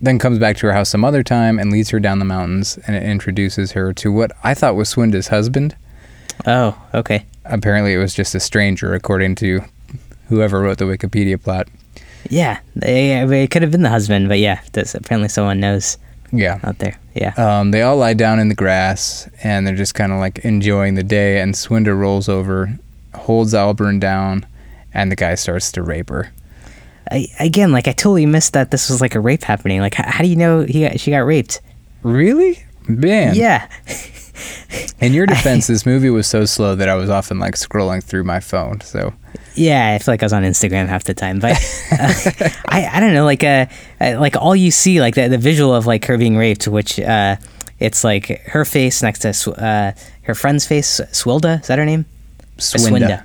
then 0.00 0.18
comes 0.18 0.38
back 0.38 0.56
to 0.58 0.66
her 0.68 0.72
house 0.72 0.88
some 0.88 1.04
other 1.04 1.22
time 1.22 1.58
and 1.58 1.70
leads 1.70 1.90
her 1.90 2.00
down 2.00 2.18
the 2.20 2.24
mountains 2.24 2.78
and 2.86 2.96
it 2.96 3.02
introduces 3.02 3.72
her 3.72 3.92
to 3.94 4.10
what 4.12 4.32
I 4.42 4.54
thought 4.54 4.76
was 4.76 4.92
Swinda's 4.94 5.28
husband. 5.28 5.76
Oh, 6.46 6.80
okay. 6.94 7.26
Apparently, 7.44 7.92
it 7.94 7.98
was 7.98 8.14
just 8.14 8.34
a 8.34 8.40
stranger, 8.40 8.94
according 8.94 9.34
to 9.36 9.60
whoever 10.28 10.60
wrote 10.60 10.78
the 10.78 10.84
Wikipedia 10.84 11.42
plot. 11.42 11.68
Yeah, 12.30 12.60
they, 12.76 13.20
it 13.42 13.50
could 13.50 13.62
have 13.62 13.70
been 13.70 13.82
the 13.82 13.88
husband, 13.90 14.28
but 14.28 14.38
yeah, 14.38 14.60
that's 14.72 14.94
apparently 14.94 15.28
someone 15.28 15.60
knows 15.60 15.96
Yeah. 16.32 16.58
out 16.62 16.78
there. 16.78 16.98
Yeah. 17.14 17.32
Um, 17.36 17.70
they 17.70 17.82
all 17.82 17.96
lie 17.96 18.14
down 18.14 18.38
in 18.38 18.48
the 18.48 18.54
grass 18.54 19.28
and 19.42 19.66
they're 19.66 19.74
just 19.76 19.94
kind 19.94 20.12
of 20.12 20.18
like 20.18 20.38
enjoying 20.40 20.94
the 20.94 21.02
day. 21.02 21.40
And 21.40 21.54
Swinda 21.54 21.98
rolls 21.98 22.28
over, 22.28 22.78
holds 23.14 23.54
Albrun 23.54 23.98
down, 24.00 24.46
and 24.94 25.10
the 25.10 25.16
guy 25.16 25.34
starts 25.36 25.72
to 25.72 25.82
rape 25.82 26.10
her. 26.10 26.30
I, 27.10 27.26
again, 27.40 27.72
like 27.72 27.88
I 27.88 27.92
totally 27.92 28.26
missed 28.26 28.52
that 28.52 28.70
this 28.70 28.90
was 28.90 29.00
like 29.00 29.14
a 29.14 29.20
rape 29.20 29.42
happening. 29.44 29.80
Like, 29.80 29.94
how, 29.94 30.10
how 30.10 30.22
do 30.22 30.28
you 30.28 30.36
know 30.36 30.62
he 30.62 30.82
got, 30.82 31.00
she 31.00 31.10
got 31.10 31.18
raped? 31.20 31.60
Really? 32.02 32.62
Man. 32.86 33.34
Yeah. 33.34 33.68
In 35.00 35.12
your 35.14 35.26
defense, 35.34 35.66
this 35.66 35.86
movie 35.86 36.10
was 36.10 36.26
so 36.26 36.44
slow 36.44 36.74
that 36.74 36.88
I 36.88 36.94
was 36.94 37.08
often 37.10 37.38
like 37.38 37.54
scrolling 37.54 38.02
through 38.04 38.24
my 38.24 38.40
phone. 38.40 38.80
So 38.82 39.14
Yeah, 39.58 39.94
I 39.94 39.98
feel 39.98 40.12
like 40.12 40.22
I 40.22 40.26
was 40.26 40.32
on 40.32 40.44
Instagram 40.44 40.86
half 40.86 41.02
the 41.02 41.14
time, 41.14 41.40
but 41.40 41.52
uh, 41.90 42.14
I, 42.68 42.88
I 42.92 43.00
don't 43.00 43.12
know, 43.12 43.24
like 43.24 43.42
uh, 43.42 43.66
uh, 44.00 44.16
like 44.20 44.36
all 44.36 44.54
you 44.54 44.70
see, 44.70 45.00
like 45.00 45.16
the, 45.16 45.28
the 45.28 45.38
visual 45.38 45.74
of 45.74 45.84
like 45.84 46.04
her 46.04 46.16
being 46.16 46.36
raped, 46.36 46.68
which 46.68 47.00
uh, 47.00 47.36
it's 47.80 48.04
like 48.04 48.40
her 48.46 48.64
face 48.64 49.02
next 49.02 49.20
to 49.20 49.52
uh, 49.60 49.92
her 50.22 50.34
friend's 50.36 50.64
face, 50.64 51.00
Swilda, 51.10 51.60
is 51.60 51.66
that 51.66 51.78
her 51.78 51.84
name? 51.84 52.06
Or 52.56 52.60
Swinda. 52.60 53.24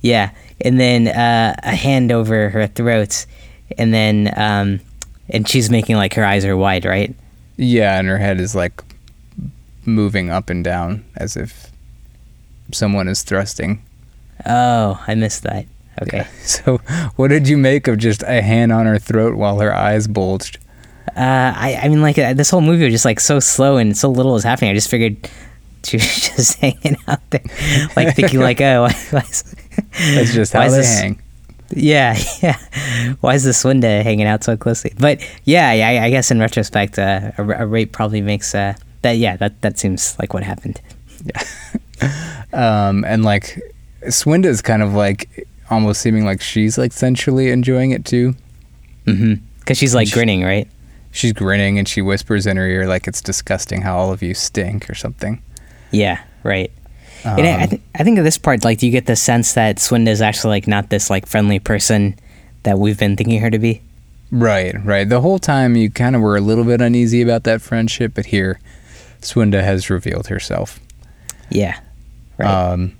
Yeah, 0.00 0.30
and 0.62 0.80
then 0.80 1.08
uh, 1.08 1.54
a 1.62 1.76
hand 1.76 2.10
over 2.10 2.48
her 2.48 2.66
throat, 2.68 3.26
and 3.76 3.92
then 3.92 4.32
um, 4.34 4.80
and 5.28 5.46
she's 5.46 5.68
making 5.68 5.96
like 5.96 6.14
her 6.14 6.24
eyes 6.24 6.46
are 6.46 6.56
wide, 6.56 6.86
right? 6.86 7.14
Yeah, 7.58 7.98
and 7.98 8.08
her 8.08 8.18
head 8.18 8.40
is 8.40 8.54
like 8.54 8.82
moving 9.84 10.30
up 10.30 10.48
and 10.48 10.64
down 10.64 11.04
as 11.16 11.36
if 11.36 11.70
someone 12.72 13.08
is 13.08 13.22
thrusting. 13.22 13.82
Oh, 14.44 15.02
I 15.06 15.14
missed 15.14 15.42
that. 15.44 15.66
Okay. 16.02 16.18
Yeah. 16.18 16.26
So, 16.46 16.78
what 17.16 17.28
did 17.28 17.48
you 17.48 17.56
make 17.56 17.88
of 17.88 17.98
just 17.98 18.22
a 18.22 18.40
hand 18.40 18.70
on 18.72 18.86
her 18.86 18.98
throat 18.98 19.34
while 19.36 19.58
her 19.58 19.74
eyes 19.74 20.06
bulged? 20.06 20.58
Uh, 21.16 21.52
I 21.56 21.80
I 21.82 21.88
mean, 21.88 22.02
like 22.02 22.18
uh, 22.18 22.34
this 22.34 22.50
whole 22.50 22.60
movie 22.60 22.84
was 22.84 22.92
just 22.92 23.04
like 23.04 23.20
so 23.20 23.40
slow 23.40 23.76
and 23.78 23.96
so 23.96 24.08
little 24.08 24.32
was 24.32 24.44
happening. 24.44 24.70
I 24.70 24.74
just 24.74 24.88
figured 24.90 25.28
she 25.84 25.96
was 25.96 26.20
just 26.36 26.58
hanging 26.60 26.96
out 27.08 27.28
there, 27.30 27.42
like 27.96 28.14
thinking 28.14 28.40
like, 28.40 28.60
oh, 28.60 28.82
why, 28.82 28.92
why 29.10 29.20
is, 29.20 29.42
That's 30.14 30.34
just 30.34 30.52
how 30.52 30.68
they 30.68 30.76
this, 30.76 31.00
hang. 31.00 31.20
Yeah, 31.70 32.16
yeah. 32.42 32.58
Why 33.20 33.34
is 33.34 33.44
this 33.44 33.64
window 33.64 34.02
hanging 34.02 34.26
out 34.26 34.44
so 34.44 34.56
closely? 34.56 34.92
But 34.98 35.20
yeah, 35.44 35.72
yeah. 35.72 35.88
I, 35.88 36.04
I 36.06 36.10
guess 36.10 36.30
in 36.30 36.38
retrospect, 36.38 36.98
uh, 36.98 37.32
a, 37.38 37.42
a 37.42 37.66
rape 37.66 37.92
probably 37.92 38.20
makes 38.20 38.54
uh, 38.54 38.74
that. 39.02 39.12
Yeah, 39.12 39.36
that 39.38 39.60
that 39.62 39.78
seems 39.78 40.16
like 40.18 40.34
what 40.34 40.42
happened. 40.42 40.80
Yeah. 41.24 41.42
um, 42.52 43.04
and 43.04 43.24
like 43.24 43.58
Swinda 44.06 44.46
is 44.46 44.62
kind 44.62 44.82
of 44.82 44.94
like 44.94 45.46
almost 45.70 46.00
seeming 46.00 46.24
like 46.24 46.40
she's 46.40 46.78
like 46.78 46.92
sensually 46.92 47.50
enjoying 47.50 47.90
it 47.90 48.04
too. 48.04 48.34
Mm-hmm. 49.06 49.34
Because 49.60 49.78
she's 49.78 49.94
like 49.94 50.08
She- 50.08 50.14
grinning, 50.14 50.42
right? 50.44 50.68
She's 51.12 51.32
grinning 51.32 51.78
and 51.78 51.88
she 51.88 52.02
whispers 52.02 52.46
in 52.46 52.56
her 52.58 52.66
ear 52.66 52.86
like 52.86 53.08
it's 53.08 53.22
disgusting 53.22 53.80
how 53.82 53.96
all 53.96 54.12
of 54.12 54.22
you 54.22 54.34
stink 54.34 54.90
or 54.90 54.94
something. 54.94 55.40
Yeah, 55.90 56.20
right. 56.42 56.70
and 57.24 57.40
I, 57.46 57.50
I, 57.50 57.62
Um, 57.62 57.68
th- 57.70 57.82
I 57.94 58.04
think 58.04 58.18
at 58.18 58.22
this 58.22 58.36
part, 58.36 58.64
like, 58.64 58.78
do 58.78 58.86
you 58.86 58.92
get 58.92 59.06
the 59.06 59.16
sense 59.16 59.54
that 59.54 59.76
Swinda 59.76 60.08
is 60.08 60.20
actually 60.20 60.50
like 60.50 60.66
not 60.68 60.90
this 60.90 61.08
like 61.08 61.24
friendly 61.26 61.58
person 61.58 62.16
that 62.64 62.78
we've 62.78 62.98
been 62.98 63.16
thinking 63.16 63.40
her 63.40 63.50
to 63.50 63.58
be? 63.58 63.80
Right, 64.30 64.74
right. 64.84 65.08
The 65.08 65.20
whole 65.22 65.38
time 65.38 65.74
you 65.76 65.88
kind 65.90 66.14
of 66.16 66.20
were 66.20 66.36
a 66.36 66.40
little 66.40 66.64
bit 66.64 66.80
uneasy 66.82 67.22
about 67.22 67.44
that 67.44 67.62
friendship, 67.62 68.12
but 68.14 68.26
here, 68.26 68.58
Swinda 69.22 69.62
has 69.62 69.88
revealed 69.88 70.26
herself. 70.26 70.80
Yeah, 71.48 71.78
right. 72.36 72.46
Um, 72.72 72.92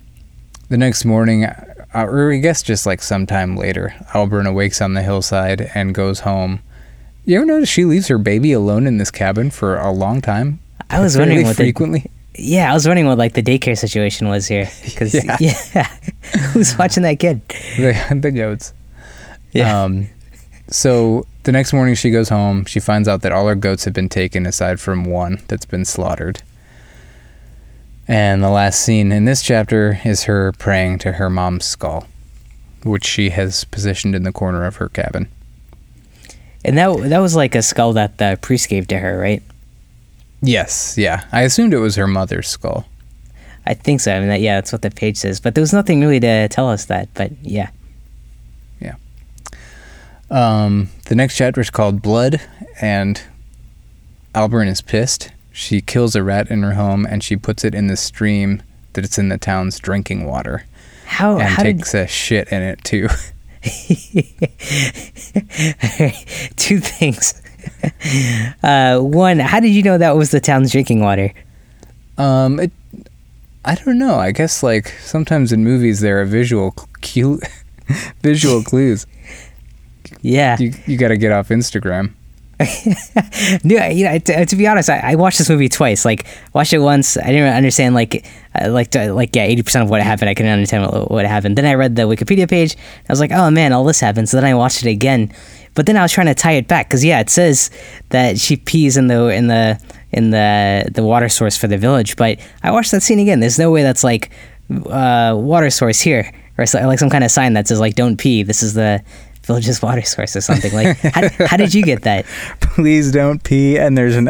the 0.69 0.77
next 0.77 1.05
morning, 1.05 1.45
uh, 1.45 1.75
or 1.93 2.31
I 2.31 2.37
guess 2.37 2.61
just 2.61 2.85
like 2.85 3.01
sometime 3.01 3.55
later, 3.55 3.93
Albrun 4.13 4.47
awakes 4.47 4.81
on 4.81 4.93
the 4.93 5.01
hillside 5.03 5.71
and 5.73 5.93
goes 5.95 6.21
home. 6.21 6.59
You 7.25 7.37
ever 7.37 7.45
notice 7.45 7.69
she 7.69 7.85
leaves 7.85 8.07
her 8.07 8.17
baby 8.17 8.53
alone 8.53 8.87
in 8.87 8.97
this 8.97 9.11
cabin 9.11 9.49
for 9.51 9.77
a 9.77 9.91
long 9.91 10.21
time? 10.21 10.59
I 10.89 10.99
was 11.01 11.17
wondering 11.17 11.43
what 11.43 11.57
the, 11.57 11.63
frequently. 11.63 12.09
yeah, 12.35 12.71
I 12.71 12.73
was 12.73 12.87
wondering 12.87 13.07
what 13.07 13.17
like 13.17 13.33
the 13.33 13.43
daycare 13.43 13.77
situation 13.77 14.29
was 14.29 14.47
here 14.47 14.69
because 14.85 15.13
Yeah. 15.13 15.37
yeah. 15.75 15.87
who's 16.53 16.77
watching 16.77 17.03
that 17.03 17.19
kid? 17.19 17.41
the, 17.77 18.19
the 18.21 18.31
goats. 18.31 18.73
Yeah, 19.51 19.83
Um, 19.83 20.07
so 20.69 21.25
the 21.43 21.51
next 21.51 21.73
morning 21.73 21.95
she 21.95 22.11
goes 22.11 22.29
home. 22.29 22.65
She 22.65 22.79
finds 22.79 23.07
out 23.07 23.21
that 23.21 23.31
all 23.31 23.47
her 23.47 23.55
goats 23.55 23.85
have 23.85 23.93
been 23.93 24.09
taken 24.09 24.45
aside 24.45 24.79
from 24.79 25.05
one 25.05 25.39
that's 25.47 25.65
been 25.65 25.85
slaughtered. 25.85 26.41
And 28.07 28.41
the 28.43 28.49
last 28.49 28.79
scene 28.81 29.11
in 29.11 29.25
this 29.25 29.41
chapter 29.41 29.99
is 30.05 30.23
her 30.23 30.53
praying 30.53 30.99
to 30.99 31.13
her 31.13 31.29
mom's 31.29 31.65
skull, 31.65 32.07
which 32.83 33.05
she 33.05 33.31
has 33.31 33.65
positioned 33.65 34.15
in 34.15 34.23
the 34.23 34.31
corner 34.31 34.65
of 34.65 34.77
her 34.77 34.87
cabin. 34.89 35.27
and 36.63 36.77
that 36.77 37.09
that 37.09 37.19
was 37.19 37.35
like 37.35 37.53
a 37.55 37.61
skull 37.61 37.93
that 37.93 38.17
the 38.17 38.37
priest 38.41 38.69
gave 38.69 38.87
to 38.87 38.97
her, 38.99 39.17
right? 39.17 39.43
Yes, 40.41 40.97
yeah. 40.97 41.25
I 41.31 41.41
assumed 41.41 41.73
it 41.73 41.79
was 41.79 41.95
her 41.95 42.07
mother's 42.07 42.47
skull. 42.47 42.85
I 43.65 43.73
think 43.73 43.99
so. 43.99 44.13
I 44.15 44.19
mean, 44.19 44.29
that, 44.29 44.39
yeah, 44.39 44.55
that's 44.55 44.71
what 44.71 44.81
the 44.83 44.91
page 44.91 45.17
says. 45.17 45.39
But 45.41 45.55
there 45.55 45.61
was 45.61 45.73
nothing 45.73 45.99
really 45.99 46.21
to 46.21 46.47
tell 46.47 46.69
us 46.69 46.85
that. 46.85 47.09
But 47.13 47.31
yeah, 47.41 47.69
Um, 50.29 50.89
the 51.05 51.15
next 51.15 51.37
chapter 51.37 51.61
is 51.61 51.69
called 51.69 52.01
Blood, 52.01 52.41
and 52.81 53.21
Albrun 54.35 54.67
is 54.67 54.81
pissed. 54.81 55.31
She 55.57 55.81
kills 55.81 56.15
a 56.15 56.21
rat 56.21 56.51
in 56.51 56.61
her 56.61 56.75
home 56.75 57.07
and 57.09 57.23
she 57.23 57.35
puts 57.35 57.65
it 57.65 57.73
in 57.73 57.87
the 57.87 57.97
stream 57.97 58.61
that 58.93 59.03
it's 59.03 59.17
in 59.17 59.29
the 59.29 59.39
town's 59.39 59.79
drinking 59.79 60.27
water. 60.27 60.67
how 61.05 61.39
and 61.39 61.49
how 61.49 61.63
did 61.63 61.77
takes 61.77 61.95
a 61.95 62.05
shit 62.05 62.47
in 62.49 62.61
it 62.61 62.83
too. 62.83 63.07
two 66.57 66.79
things? 66.79 67.41
uh, 68.63 68.99
one, 68.99 69.39
how 69.39 69.59
did 69.59 69.69
you 69.69 69.81
know 69.81 69.97
that 69.97 70.15
was 70.15 70.29
the 70.29 70.39
town's 70.39 70.71
drinking 70.71 71.01
water? 71.01 71.33
Um, 72.19 72.59
it, 72.59 72.71
I 73.65 73.73
don't 73.73 73.97
know. 73.97 74.19
I 74.19 74.33
guess 74.33 74.61
like 74.61 74.89
sometimes 75.01 75.51
in 75.51 75.63
movies 75.63 76.01
there 76.01 76.21
are 76.21 76.25
visual 76.25 76.75
cue, 77.01 77.41
visual 78.21 78.61
clues. 78.61 79.07
Yeah, 80.21 80.55
You 80.59 80.71
you 80.85 80.97
got 80.97 81.07
to 81.07 81.17
get 81.17 81.31
off 81.31 81.49
Instagram. 81.49 82.13
no, 83.63 83.85
you 83.85 84.05
know, 84.05 84.17
to, 84.17 84.45
to 84.45 84.55
be 84.55 84.65
honest, 84.65 84.89
I, 84.89 85.11
I 85.11 85.15
watched 85.15 85.37
this 85.37 85.49
movie 85.49 85.69
twice. 85.69 86.05
Like, 86.05 86.25
watched 86.53 86.73
it 86.73 86.79
once, 86.79 87.15
I 87.15 87.27
didn't 87.27 87.53
understand 87.53 87.93
like, 87.93 88.25
uh, 88.59 88.71
like, 88.71 88.89
to, 88.91 89.13
like, 89.13 89.35
yeah, 89.35 89.43
eighty 89.43 89.61
percent 89.61 89.83
of 89.83 89.91
what 89.91 90.01
happened, 90.01 90.29
I 90.29 90.33
couldn't 90.33 90.51
understand 90.51 90.91
what, 90.91 91.11
what 91.11 91.25
happened. 91.25 91.55
Then 91.55 91.65
I 91.65 91.75
read 91.75 91.95
the 91.95 92.03
Wikipedia 92.03 92.49
page. 92.49 92.75
I 92.75 93.11
was 93.11 93.19
like, 93.19 93.31
oh 93.31 93.51
man, 93.51 93.73
all 93.73 93.83
this 93.83 93.99
happened. 93.99 94.27
So 94.29 94.37
then 94.37 94.45
I 94.45 94.55
watched 94.55 94.83
it 94.83 94.89
again, 94.89 95.31
but 95.75 95.85
then 95.85 95.97
I 95.97 96.01
was 96.01 96.11
trying 96.11 96.27
to 96.27 96.33
tie 96.33 96.53
it 96.53 96.67
back 96.67 96.87
because 96.87 97.05
yeah, 97.05 97.19
it 97.19 97.29
says 97.29 97.69
that 98.09 98.39
she 98.39 98.57
pees 98.57 98.97
in 98.97 99.05
the 99.05 99.27
in 99.27 99.47
the 99.47 99.79
in 100.11 100.31
the 100.31 100.89
the 100.91 101.03
water 101.03 101.29
source 101.29 101.55
for 101.55 101.67
the 101.67 101.77
village. 101.77 102.15
But 102.15 102.39
I 102.63 102.71
watched 102.71 102.89
that 102.91 103.03
scene 103.03 103.19
again. 103.19 103.39
There's 103.39 103.59
no 103.59 103.69
way 103.69 103.83
that's 103.83 104.03
like 104.03 104.31
uh, 104.89 105.35
water 105.37 105.69
source 105.69 105.99
here, 105.99 106.33
or 106.57 106.65
like 106.73 106.97
some 106.97 107.11
kind 107.11 107.23
of 107.23 107.29
sign 107.29 107.53
that 107.53 107.67
says 107.67 107.79
like 107.79 107.93
don't 107.93 108.17
pee. 108.17 108.41
This 108.41 108.63
is 108.63 108.73
the 108.73 109.03
village's 109.47 109.81
water 109.81 110.03
source 110.03 110.35
or 110.35 110.41
something. 110.41 110.73
Like, 110.73 110.97
how, 110.97 111.29
how 111.47 111.57
did 111.57 111.73
you 111.73 111.83
get 111.83 112.03
that? 112.03 112.25
Please 112.59 113.11
don't 113.11 113.43
pee. 113.43 113.77
And 113.77 113.97
there's 113.97 114.15
an 114.15 114.27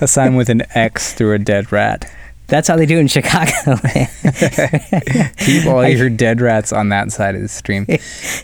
a 0.00 0.06
sign 0.06 0.36
with 0.36 0.48
an 0.48 0.62
X 0.74 1.14
through 1.14 1.34
a 1.34 1.38
dead 1.38 1.72
rat. 1.72 2.10
That's 2.46 2.68
how 2.68 2.76
they 2.76 2.84
do 2.84 2.98
in 2.98 3.08
Chicago. 3.08 3.76
Keep 5.38 5.66
all 5.66 5.88
your 5.88 6.10
dead 6.10 6.42
rats 6.42 6.70
on 6.70 6.90
that 6.90 7.10
side 7.10 7.34
of 7.34 7.40
the 7.40 7.48
stream. 7.48 7.86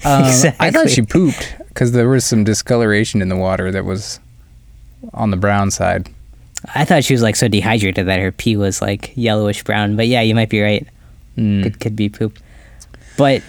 Um, 0.04 0.24
I 0.60 0.70
thought 0.70 0.88
she 0.88 1.02
pooped 1.02 1.56
because 1.68 1.92
there 1.92 2.08
was 2.08 2.24
some 2.24 2.44
discoloration 2.44 3.20
in 3.20 3.28
the 3.28 3.36
water 3.36 3.70
that 3.72 3.84
was 3.84 4.20
on 5.12 5.30
the 5.30 5.36
brown 5.36 5.70
side. 5.70 6.08
I 6.74 6.84
thought 6.84 7.04
she 7.04 7.12
was 7.12 7.22
like 7.22 7.36
so 7.36 7.48
dehydrated 7.48 8.06
that 8.06 8.20
her 8.20 8.32
pee 8.32 8.56
was 8.56 8.80
like 8.80 9.12
yellowish 9.16 9.64
brown. 9.64 9.96
But 9.96 10.06
yeah, 10.06 10.22
you 10.22 10.34
might 10.34 10.48
be 10.48 10.62
right. 10.62 10.86
Mm. 11.36 11.64
Could 11.64 11.80
could 11.80 11.96
be 11.96 12.08
poop. 12.08 12.38
But 13.18 13.42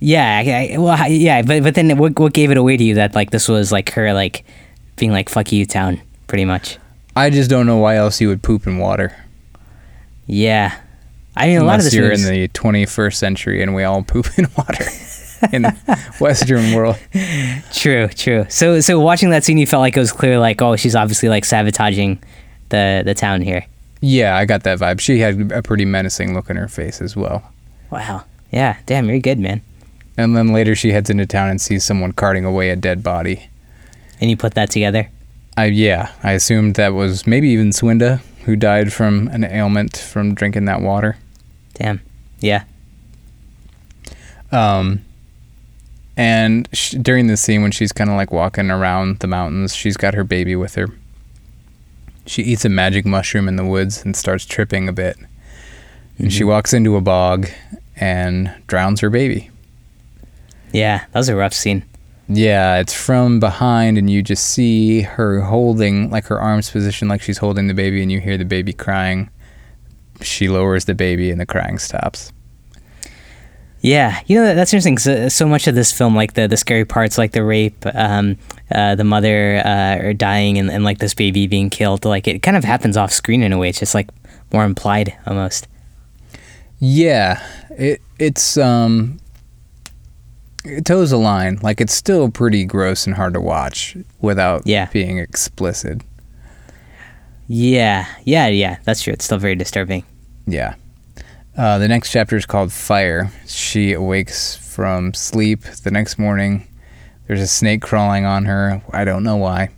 yeah, 0.00 0.70
I, 0.74 0.78
well, 0.78 1.10
yeah. 1.10 1.42
But 1.42 1.62
but 1.62 1.74
then 1.74 1.96
what 1.98 2.18
what 2.18 2.32
gave 2.32 2.50
it 2.50 2.56
away 2.56 2.76
to 2.76 2.84
you 2.84 2.94
that 2.94 3.14
like 3.14 3.30
this 3.30 3.48
was 3.48 3.72
like 3.72 3.90
her 3.90 4.12
like 4.12 4.44
being 4.96 5.12
like 5.12 5.28
fuck 5.28 5.52
you 5.52 5.64
town 5.66 6.00
pretty 6.26 6.44
much. 6.44 6.78
I 7.16 7.30
just 7.30 7.50
don't 7.50 7.66
know 7.66 7.78
why 7.78 7.96
else 7.96 8.20
you 8.20 8.28
would 8.28 8.42
poop 8.42 8.66
in 8.66 8.78
water. 8.78 9.14
Yeah, 10.26 10.78
I 11.36 11.46
mean 11.48 11.58
a 11.58 11.64
lot 11.64 11.78
of 11.78 11.84
this 11.84 11.94
you're 11.94 12.08
movie's- 12.10 12.26
in 12.26 12.34
the 12.34 12.48
21st 12.48 13.14
century 13.14 13.62
and 13.62 13.74
we 13.74 13.82
all 13.84 14.02
poop 14.02 14.26
in 14.38 14.46
water 14.56 14.84
in 15.52 15.62
the 15.62 15.98
Western 16.20 16.74
world. 16.74 16.98
True, 17.72 18.08
true. 18.08 18.46
So 18.48 18.80
so 18.80 19.00
watching 19.00 19.30
that 19.30 19.44
scene, 19.44 19.58
you 19.58 19.66
felt 19.66 19.80
like 19.80 19.96
it 19.96 20.00
was 20.00 20.12
clear 20.12 20.38
like 20.38 20.60
oh 20.62 20.76
she's 20.76 20.94
obviously 20.94 21.28
like 21.28 21.44
sabotaging 21.44 22.22
the 22.68 23.02
the 23.04 23.14
town 23.14 23.40
here. 23.40 23.64
Yeah, 24.00 24.36
I 24.36 24.44
got 24.44 24.62
that 24.62 24.78
vibe. 24.78 25.00
She 25.00 25.18
had 25.18 25.50
a 25.50 25.62
pretty 25.62 25.84
menacing 25.84 26.34
look 26.34 26.50
in 26.50 26.56
her 26.56 26.68
face 26.68 27.00
as 27.00 27.16
well. 27.16 27.42
Wow. 27.90 28.24
Yeah. 28.52 28.76
Damn, 28.86 29.08
you're 29.08 29.18
good, 29.18 29.40
man. 29.40 29.60
And 30.18 30.36
then 30.36 30.48
later 30.48 30.74
she 30.74 30.90
heads 30.90 31.08
into 31.08 31.26
town 31.26 31.48
and 31.48 31.60
sees 31.60 31.84
someone 31.84 32.10
carting 32.10 32.44
away 32.44 32.70
a 32.70 32.76
dead 32.76 33.04
body. 33.04 33.48
And 34.20 34.28
you 34.28 34.36
put 34.36 34.54
that 34.54 34.68
together. 34.68 35.08
I 35.56 35.66
yeah, 35.66 36.12
I 36.24 36.32
assumed 36.32 36.74
that 36.74 36.92
was 36.92 37.26
maybe 37.26 37.48
even 37.50 37.70
Swinda 37.70 38.20
who 38.44 38.56
died 38.56 38.92
from 38.92 39.28
an 39.28 39.44
ailment 39.44 39.96
from 39.96 40.34
drinking 40.34 40.64
that 40.64 40.82
water. 40.82 41.16
Damn. 41.74 42.00
Yeah. 42.40 42.64
Um, 44.50 45.04
and 46.16 46.68
sh- 46.72 46.96
during 47.00 47.28
the 47.28 47.36
scene 47.36 47.62
when 47.62 47.70
she's 47.70 47.92
kind 47.92 48.10
of 48.10 48.16
like 48.16 48.32
walking 48.32 48.70
around 48.70 49.20
the 49.20 49.26
mountains, 49.28 49.74
she's 49.74 49.96
got 49.96 50.14
her 50.14 50.24
baby 50.24 50.56
with 50.56 50.74
her. 50.74 50.88
She 52.26 52.42
eats 52.42 52.64
a 52.64 52.68
magic 52.68 53.06
mushroom 53.06 53.46
in 53.46 53.56
the 53.56 53.64
woods 53.64 54.04
and 54.04 54.16
starts 54.16 54.44
tripping 54.44 54.88
a 54.88 54.92
bit. 54.92 55.16
And 56.18 56.32
she 56.32 56.42
walks 56.42 56.72
into 56.72 56.96
a 56.96 57.00
bog 57.00 57.48
and 57.94 58.52
drowns 58.66 59.00
her 59.00 59.10
baby. 59.10 59.50
Yeah. 60.72 61.04
That 61.12 61.18
was 61.18 61.28
a 61.28 61.36
rough 61.36 61.54
scene. 61.54 61.84
Yeah, 62.30 62.76
it's 62.78 62.92
from 62.92 63.40
behind, 63.40 63.96
and 63.96 64.10
you 64.10 64.22
just 64.22 64.50
see 64.50 65.00
her 65.00 65.40
holding, 65.40 66.10
like 66.10 66.26
her 66.26 66.38
arms 66.38 66.70
positioned 66.70 67.08
like 67.08 67.22
she's 67.22 67.38
holding 67.38 67.68
the 67.68 67.74
baby, 67.74 68.02
and 68.02 68.12
you 68.12 68.20
hear 68.20 68.36
the 68.36 68.44
baby 68.44 68.74
crying. 68.74 69.30
She 70.20 70.48
lowers 70.48 70.84
the 70.84 70.94
baby, 70.94 71.30
and 71.30 71.40
the 71.40 71.46
crying 71.46 71.78
stops. 71.78 72.32
Yeah, 73.80 74.20
you 74.26 74.38
know 74.38 74.54
that's 74.54 74.74
interesting. 74.74 74.98
So, 74.98 75.28
so 75.30 75.46
much 75.46 75.68
of 75.68 75.74
this 75.74 75.90
film, 75.90 76.14
like 76.14 76.34
the 76.34 76.46
the 76.46 76.58
scary 76.58 76.84
parts, 76.84 77.16
like 77.16 77.32
the 77.32 77.44
rape, 77.44 77.86
um, 77.94 78.36
uh, 78.70 78.94
the 78.94 79.04
mother 79.04 79.62
uh, 79.64 79.98
or 80.02 80.12
dying, 80.12 80.58
and, 80.58 80.70
and 80.70 80.84
like 80.84 80.98
this 80.98 81.14
baby 81.14 81.46
being 81.46 81.70
killed, 81.70 82.04
like 82.04 82.28
it 82.28 82.42
kind 82.42 82.58
of 82.58 82.64
happens 82.64 82.98
off 82.98 83.10
screen 83.10 83.42
in 83.42 83.54
a 83.54 83.58
way. 83.58 83.70
It's 83.70 83.78
just 83.78 83.94
like 83.94 84.10
more 84.52 84.64
implied 84.64 85.16
almost. 85.26 85.66
Yeah, 86.78 87.42
it 87.70 88.02
it's 88.18 88.58
um 88.58 89.18
it 90.68 90.84
toes 90.84 91.10
the 91.10 91.16
line. 91.18 91.58
Like 91.62 91.80
it's 91.80 91.94
still 91.94 92.30
pretty 92.30 92.64
gross 92.64 93.06
and 93.06 93.16
hard 93.16 93.34
to 93.34 93.40
watch 93.40 93.96
without 94.20 94.62
Yeah. 94.66 94.86
being 94.92 95.18
explicit. 95.18 96.02
Yeah, 97.46 98.06
yeah, 98.24 98.48
yeah. 98.48 98.76
That's 98.84 99.02
true. 99.02 99.12
It's 99.14 99.24
still 99.24 99.38
very 99.38 99.54
disturbing. 99.54 100.04
Yeah. 100.46 100.74
Uh, 101.56 101.78
the 101.78 101.88
next 101.88 102.12
chapter 102.12 102.36
is 102.36 102.46
called 102.46 102.72
Fire. 102.72 103.32
She 103.46 103.92
awakes 103.92 104.54
from 104.56 105.14
sleep 105.14 105.62
the 105.82 105.90
next 105.90 106.18
morning. 106.18 106.66
There's 107.26 107.40
a 107.40 107.46
snake 107.46 107.82
crawling 107.82 108.24
on 108.24 108.44
her. 108.44 108.82
I 108.92 109.04
don't 109.04 109.24
know 109.24 109.36
why. 109.36 109.70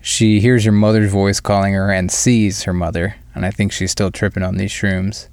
She 0.00 0.40
hears 0.40 0.64
her 0.64 0.72
mother's 0.72 1.10
voice 1.10 1.40
calling 1.40 1.72
her 1.74 1.90
and 1.90 2.10
sees 2.10 2.64
her 2.64 2.72
mother. 2.72 3.16
And 3.34 3.44
I 3.46 3.50
think 3.50 3.72
she's 3.72 3.90
still 3.90 4.10
tripping 4.10 4.42
on 4.42 4.56
these 4.56 4.70
shrooms. 4.70 5.28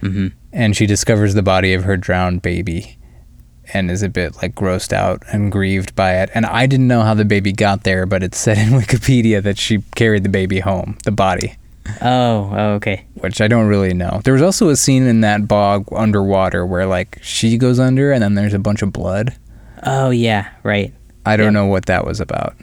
hmm 0.00 0.28
And 0.52 0.76
she 0.76 0.86
discovers 0.86 1.34
the 1.34 1.42
body 1.42 1.72
of 1.74 1.84
her 1.84 1.96
drowned 1.96 2.42
baby 2.42 2.95
and 3.72 3.90
is 3.90 4.02
a 4.02 4.08
bit 4.08 4.36
like 4.42 4.54
grossed 4.54 4.92
out 4.92 5.22
and 5.32 5.50
grieved 5.52 5.94
by 5.94 6.20
it. 6.22 6.30
And 6.34 6.46
I 6.46 6.66
didn't 6.66 6.88
know 6.88 7.02
how 7.02 7.14
the 7.14 7.24
baby 7.24 7.52
got 7.52 7.84
there, 7.84 8.06
but 8.06 8.22
it 8.22 8.34
said 8.34 8.58
in 8.58 8.68
Wikipedia 8.80 9.42
that 9.42 9.58
she 9.58 9.78
carried 9.94 10.22
the 10.22 10.28
baby 10.28 10.60
home, 10.60 10.96
the 11.04 11.10
body. 11.12 11.56
Oh, 12.02 12.50
oh, 12.52 12.72
okay. 12.74 13.06
which 13.14 13.40
I 13.40 13.46
don't 13.48 13.68
really 13.68 13.94
know. 13.94 14.20
There 14.24 14.32
was 14.32 14.42
also 14.42 14.68
a 14.70 14.76
scene 14.76 15.04
in 15.06 15.20
that 15.20 15.46
bog 15.46 15.86
underwater 15.92 16.66
where 16.66 16.84
like 16.86 17.18
she 17.22 17.56
goes 17.58 17.78
under 17.78 18.10
and 18.12 18.22
then 18.22 18.34
there's 18.34 18.54
a 18.54 18.58
bunch 18.58 18.82
of 18.82 18.92
blood. 18.92 19.34
Oh, 19.84 20.10
yeah, 20.10 20.48
right. 20.64 20.92
I 21.24 21.36
don't 21.36 21.46
Yep. 21.48 21.52
know 21.54 21.66
what 21.66 21.86
that 21.86 22.04
was 22.04 22.20
about. 22.20 22.56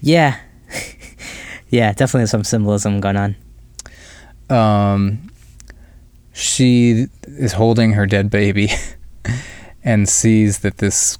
Yeah. 0.00 0.38
yeah, 1.70 1.92
definitely 1.92 2.26
some 2.26 2.44
symbolism 2.44 3.00
going 3.00 3.16
on. 3.16 3.36
Um, 4.48 5.28
she 6.32 7.06
is 7.26 7.52
holding 7.54 7.92
her 7.94 8.06
dead 8.06 8.30
baby 8.30 8.70
and 9.86 10.06
sees 10.06 10.58
that 10.58 10.76
this. 10.78 11.16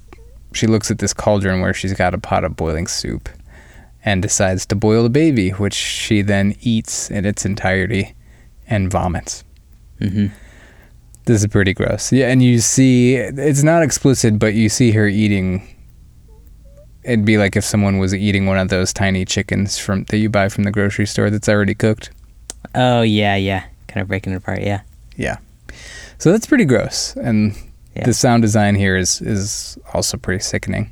She 0.52 0.66
looks 0.66 0.90
at 0.90 0.98
this 0.98 1.12
cauldron 1.14 1.60
where 1.60 1.72
she's 1.74 1.92
got 1.94 2.12
a 2.14 2.18
pot 2.18 2.42
of 2.44 2.56
boiling 2.56 2.86
soup 2.86 3.28
and 4.04 4.22
decides 4.22 4.64
to 4.66 4.74
boil 4.74 5.02
the 5.02 5.10
baby, 5.10 5.50
which 5.50 5.74
she 5.74 6.22
then 6.22 6.54
eats 6.60 7.10
in 7.10 7.24
its 7.26 7.44
entirety 7.44 8.14
and 8.66 8.90
vomits. 8.90 9.44
hmm 9.98 10.26
This 11.26 11.42
is 11.42 11.48
pretty 11.48 11.74
gross. 11.74 12.10
Yeah, 12.12 12.28
and 12.28 12.42
you 12.42 12.60
see 12.60 13.16
it's 13.16 13.62
not 13.62 13.82
explicit, 13.82 14.38
but 14.38 14.54
you 14.54 14.68
see 14.68 14.92
her 14.92 15.06
eating. 15.06 15.66
It'd 17.04 17.24
be 17.24 17.38
like 17.38 17.54
if 17.54 17.64
someone 17.64 17.98
was 17.98 18.14
eating 18.14 18.46
one 18.46 18.58
of 18.58 18.68
those 18.68 18.92
tiny 18.92 19.24
chickens 19.24 19.78
from 19.78 20.04
that 20.04 20.16
you 20.18 20.28
buy 20.28 20.48
from 20.48 20.64
the 20.64 20.72
grocery 20.72 21.06
store 21.06 21.30
that's 21.30 21.48
already 21.48 21.74
cooked. 21.74 22.10
Oh, 22.74 23.02
yeah, 23.02 23.36
yeah. 23.36 23.64
Kind 23.88 24.02
of 24.02 24.08
breaking 24.08 24.32
it 24.32 24.36
apart, 24.36 24.62
yeah. 24.62 24.80
Yeah. 25.16 25.36
So 26.18 26.32
that's 26.32 26.46
pretty 26.46 26.64
gross, 26.64 27.14
and 27.16 27.54
Yeah. 27.96 28.04
the 28.04 28.14
sound 28.14 28.42
design 28.42 28.74
here 28.74 28.96
is 28.96 29.20
is 29.22 29.78
also 29.94 30.16
pretty 30.16 30.42
sickening. 30.42 30.90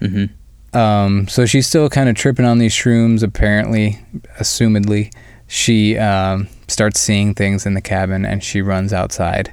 hmm 0.00 0.24
Um, 0.72 1.28
so 1.28 1.46
she's 1.46 1.66
still 1.66 1.88
kind 1.88 2.08
of 2.08 2.14
tripping 2.14 2.44
on 2.46 2.58
these 2.58 2.72
shrooms. 2.74 3.22
Apparently, 3.22 3.98
assumedly, 4.40 5.12
she 5.46 5.96
um, 5.98 6.48
starts 6.68 7.00
seeing 7.00 7.34
things 7.34 7.66
in 7.66 7.74
the 7.74 7.80
cabin, 7.80 8.24
and 8.24 8.42
she 8.44 8.60
runs 8.62 8.92
outside. 8.92 9.52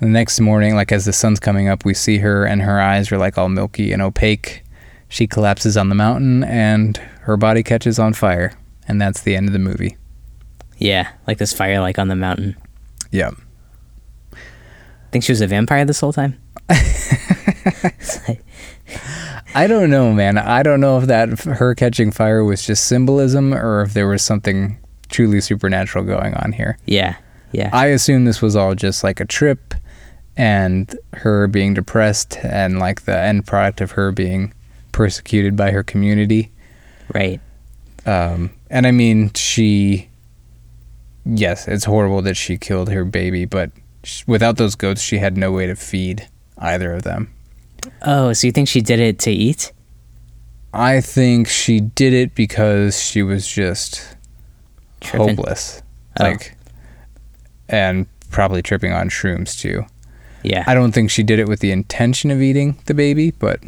The 0.00 0.06
next 0.06 0.40
morning, 0.40 0.74
like 0.74 0.92
as 0.92 1.04
the 1.04 1.12
sun's 1.12 1.40
coming 1.40 1.68
up, 1.68 1.84
we 1.84 1.92
see 1.94 2.18
her, 2.18 2.44
and 2.46 2.62
her 2.62 2.80
eyes 2.80 3.12
are 3.12 3.18
like 3.18 3.36
all 3.36 3.48
milky 3.50 3.92
and 3.92 4.00
opaque. 4.02 4.62
She 5.08 5.26
collapses 5.26 5.76
on 5.76 5.88
the 5.88 5.94
mountain, 5.94 6.44
and 6.44 6.96
her 7.22 7.36
body 7.36 7.62
catches 7.62 7.98
on 7.98 8.12
fire, 8.14 8.52
and 8.88 9.00
that's 9.00 9.22
the 9.22 9.34
end 9.36 9.48
of 9.48 9.52
the 9.52 9.58
movie. 9.58 9.96
Yeah, 10.78 11.08
like 11.26 11.36
this 11.38 11.52
fire 11.52 11.80
like 11.80 11.98
on 11.98 12.08
the 12.08 12.16
mountain. 12.16 12.56
Yeah. 13.10 13.32
Think 15.10 15.24
she 15.24 15.32
was 15.32 15.40
a 15.40 15.46
vampire 15.46 15.84
this 15.84 16.00
whole 16.00 16.12
time? 16.12 16.40
I 19.54 19.66
don't 19.66 19.90
know, 19.90 20.12
man. 20.12 20.38
I 20.38 20.62
don't 20.62 20.80
know 20.80 20.98
if 20.98 21.06
that 21.06 21.40
her 21.40 21.74
catching 21.74 22.12
fire 22.12 22.44
was 22.44 22.64
just 22.64 22.86
symbolism 22.86 23.52
or 23.52 23.82
if 23.82 23.94
there 23.94 24.06
was 24.06 24.22
something 24.22 24.78
truly 25.08 25.40
supernatural 25.40 26.04
going 26.04 26.34
on 26.34 26.52
here. 26.52 26.78
yeah, 26.86 27.16
yeah. 27.52 27.70
I 27.72 27.86
assume 27.86 28.24
this 28.24 28.40
was 28.40 28.54
all 28.54 28.76
just 28.76 29.02
like 29.02 29.18
a 29.18 29.24
trip 29.24 29.74
and 30.36 30.96
her 31.14 31.48
being 31.48 31.74
depressed 31.74 32.38
and 32.44 32.78
like 32.78 33.02
the 33.02 33.18
end 33.18 33.46
product 33.46 33.80
of 33.80 33.90
her 33.92 34.12
being 34.12 34.54
persecuted 34.92 35.56
by 35.56 35.72
her 35.72 35.82
community. 35.82 36.52
right. 37.12 37.40
Um, 38.06 38.50
and 38.70 38.86
I 38.86 38.92
mean, 38.92 39.32
she, 39.34 40.08
yes, 41.26 41.66
it's 41.68 41.84
horrible 41.84 42.22
that 42.22 42.36
she 42.36 42.56
killed 42.56 42.88
her 42.90 43.04
baby, 43.04 43.44
but 43.44 43.72
without 44.26 44.56
those 44.56 44.74
goats, 44.74 45.00
she 45.00 45.18
had 45.18 45.36
no 45.36 45.52
way 45.52 45.66
to 45.66 45.74
feed 45.76 46.28
either 46.58 46.92
of 46.94 47.02
them. 47.02 47.32
Oh, 48.02 48.32
so 48.32 48.46
you 48.46 48.52
think 48.52 48.68
she 48.68 48.80
did 48.80 49.00
it 49.00 49.18
to 49.20 49.30
eat? 49.30 49.72
I 50.72 51.00
think 51.00 51.48
she 51.48 51.80
did 51.80 52.12
it 52.12 52.34
because 52.34 53.02
she 53.02 53.22
was 53.22 53.46
just 53.46 54.16
Tripping. 55.00 55.36
hopeless. 55.36 55.82
Oh. 56.18 56.24
Like, 56.24 56.56
and 57.68 58.06
probably 58.30 58.62
tripping 58.62 58.92
on 58.92 59.08
shrooms 59.08 59.58
too. 59.58 59.84
Yeah. 60.42 60.64
I 60.66 60.74
don't 60.74 60.92
think 60.92 61.10
she 61.10 61.22
did 61.22 61.38
it 61.38 61.48
with 61.48 61.60
the 61.60 61.70
intention 61.72 62.30
of 62.30 62.40
eating 62.40 62.78
the 62.86 62.94
baby, 62.94 63.30
but 63.32 63.62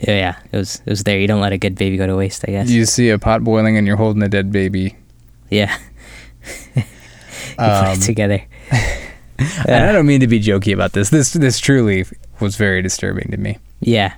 yeah, 0.00 0.10
yeah. 0.16 0.36
It 0.52 0.56
was 0.56 0.82
it 0.84 0.90
was 0.90 1.04
there. 1.04 1.18
You 1.18 1.26
don't 1.28 1.40
let 1.40 1.52
a 1.52 1.58
good 1.58 1.76
baby 1.76 1.96
go 1.96 2.06
to 2.06 2.16
waste, 2.16 2.44
I 2.48 2.52
guess. 2.52 2.68
you 2.70 2.84
see 2.84 3.10
a 3.10 3.18
pot 3.18 3.42
boiling 3.44 3.76
and 3.76 3.86
you're 3.86 3.96
holding 3.96 4.22
a 4.22 4.28
dead 4.28 4.50
baby. 4.52 4.96
yeah. 5.50 5.76
you 6.76 6.82
put 7.56 7.58
Um, 7.58 7.86
it 7.98 8.00
together. 8.02 8.42
And 8.70 9.84
I 9.84 9.92
don't 9.92 10.06
mean 10.06 10.20
to 10.20 10.26
be 10.26 10.38
jokey 10.40 10.72
about 10.74 10.92
this. 10.92 11.10
This 11.10 11.32
this 11.32 11.58
truly 11.58 12.04
was 12.40 12.56
very 12.56 12.82
disturbing 12.82 13.30
to 13.30 13.36
me. 13.38 13.58
Yeah. 13.80 14.14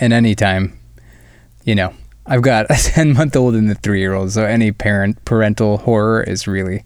And 0.00 0.12
anytime, 0.12 0.78
you 1.64 1.74
know, 1.74 1.92
I've 2.26 2.42
got 2.42 2.66
a 2.70 2.74
10 2.78 3.12
month 3.14 3.36
old 3.36 3.54
and 3.54 3.70
a 3.70 3.74
three 3.74 4.00
year 4.00 4.14
old, 4.14 4.32
so 4.32 4.44
any 4.44 4.72
parent 4.72 5.22
parental 5.24 5.78
horror 5.78 6.22
is 6.22 6.46
really 6.46 6.84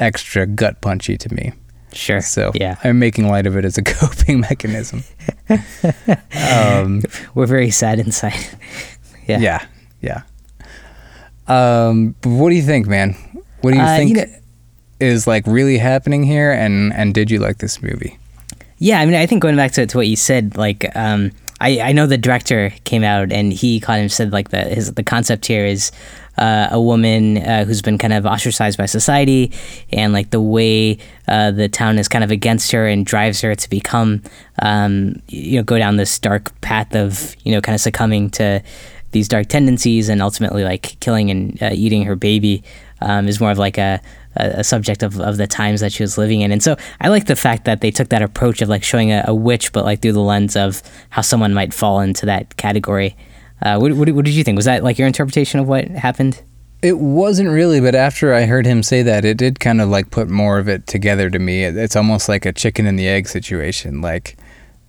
extra 0.00 0.44
gut 0.46 0.80
punchy 0.80 1.16
to 1.18 1.32
me. 1.34 1.52
Sure. 1.92 2.20
So 2.20 2.50
yeah. 2.54 2.76
I'm 2.82 2.98
making 2.98 3.28
light 3.28 3.46
of 3.46 3.56
it 3.56 3.64
as 3.64 3.78
a 3.78 3.82
coping 3.84 4.40
mechanism. 4.40 5.04
um, 6.34 7.02
We're 7.34 7.46
very 7.46 7.70
sad 7.70 7.98
inside. 8.00 8.34
yeah. 9.28 9.38
yeah, 9.38 9.66
yeah. 10.00 10.22
Um, 11.48 12.14
but 12.20 12.30
what 12.30 12.50
do 12.50 12.56
you 12.56 12.62
think, 12.62 12.86
man? 12.86 13.14
What 13.60 13.72
do 13.72 13.76
you 13.76 13.82
Uh, 13.84 13.96
think 13.96 14.10
you 14.10 14.16
know- 14.16 14.32
is 15.02 15.26
like 15.26 15.46
really 15.46 15.78
happening 15.78 16.22
here? 16.22 16.52
And 16.52 16.92
and 16.94 17.12
did 17.12 17.30
you 17.30 17.38
like 17.38 17.58
this 17.58 17.82
movie? 17.82 18.18
Yeah, 18.78 19.00
I 19.00 19.06
mean, 19.06 19.14
I 19.14 19.26
think 19.26 19.42
going 19.42 19.56
back 19.56 19.72
to, 19.72 19.86
to 19.86 19.96
what 19.96 20.08
you 20.08 20.16
said, 20.16 20.56
like, 20.56 20.90
um, 20.96 21.30
I, 21.62 21.80
I 21.80 21.92
know 21.92 22.08
the 22.08 22.18
director 22.18 22.70
came 22.82 23.04
out 23.04 23.30
and 23.30 23.52
he 23.52 23.78
kind 23.78 24.04
of 24.04 24.12
said 24.12 24.32
like 24.32 24.48
that 24.48 24.72
his 24.72 24.94
the 24.94 25.04
concept 25.04 25.46
here 25.46 25.64
is 25.64 25.92
uh, 26.36 26.66
a 26.72 26.80
woman 26.80 27.38
uh, 27.38 27.64
who's 27.64 27.80
been 27.80 27.98
kind 27.98 28.12
of 28.12 28.26
ostracized 28.26 28.76
by 28.76 28.86
society 28.86 29.52
and 29.92 30.12
like 30.12 30.30
the 30.30 30.40
way 30.40 30.98
uh, 31.28 31.52
the 31.52 31.68
town 31.68 31.98
is 31.98 32.08
kind 32.08 32.24
of 32.24 32.32
against 32.32 32.72
her 32.72 32.88
and 32.88 33.06
drives 33.06 33.40
her 33.42 33.54
to 33.54 33.70
become 33.70 34.20
um, 34.60 35.22
you 35.28 35.56
know 35.56 35.62
go 35.62 35.78
down 35.78 35.98
this 35.98 36.18
dark 36.18 36.60
path 36.62 36.96
of 36.96 37.36
you 37.44 37.52
know 37.52 37.60
kind 37.60 37.74
of 37.74 37.80
succumbing 37.80 38.28
to 38.30 38.60
these 39.12 39.28
dark 39.28 39.46
tendencies 39.46 40.08
and 40.08 40.20
ultimately 40.20 40.64
like 40.64 40.98
killing 40.98 41.30
and 41.30 41.62
uh, 41.62 41.70
eating 41.72 42.02
her 42.02 42.16
baby 42.16 42.64
um, 43.02 43.28
is 43.28 43.40
more 43.40 43.52
of 43.52 43.58
like 43.58 43.78
a, 43.78 44.00
a, 44.36 44.60
a 44.60 44.64
subject 44.64 45.02
of, 45.02 45.20
of 45.20 45.36
the 45.36 45.46
times 45.46 45.80
that 45.80 45.92
she 45.92 46.02
was 46.02 46.16
living 46.18 46.40
in. 46.40 46.52
And 46.52 46.62
so 46.62 46.76
I 47.00 47.08
like 47.08 47.26
the 47.26 47.36
fact 47.36 47.64
that 47.64 47.80
they 47.80 47.90
took 47.90 48.08
that 48.10 48.22
approach 48.22 48.62
of 48.62 48.68
like 48.68 48.82
showing 48.84 49.10
a, 49.12 49.24
a 49.26 49.34
witch, 49.34 49.72
but 49.72 49.84
like 49.84 50.00
through 50.00 50.12
the 50.12 50.20
lens 50.20 50.56
of 50.56 50.82
how 51.10 51.22
someone 51.22 51.54
might 51.54 51.72
fall 51.74 52.00
into 52.00 52.26
that 52.26 52.56
category. 52.56 53.16
Uh, 53.60 53.78
what, 53.78 53.92
what, 53.92 54.10
what 54.10 54.24
did 54.24 54.34
you 54.34 54.42
think? 54.44 54.56
Was 54.56 54.64
that 54.64 54.82
like 54.82 54.98
your 54.98 55.06
interpretation 55.06 55.60
of 55.60 55.68
what 55.68 55.86
happened? 55.88 56.42
It 56.82 56.98
wasn't 56.98 57.48
really, 57.50 57.80
but 57.80 57.94
after 57.94 58.34
I 58.34 58.44
heard 58.46 58.66
him 58.66 58.82
say 58.82 59.02
that, 59.04 59.24
it 59.24 59.36
did 59.36 59.60
kind 59.60 59.80
of 59.80 59.88
like 59.88 60.10
put 60.10 60.28
more 60.28 60.58
of 60.58 60.68
it 60.68 60.88
together 60.88 61.30
to 61.30 61.38
me. 61.38 61.62
It- 61.64 61.76
It's 61.76 61.94
almost 61.94 62.28
like 62.28 62.44
a 62.44 62.52
chicken 62.52 62.86
and 62.86 62.98
the 62.98 63.06
egg 63.06 63.28
situation. 63.28 64.00
Like 64.00 64.36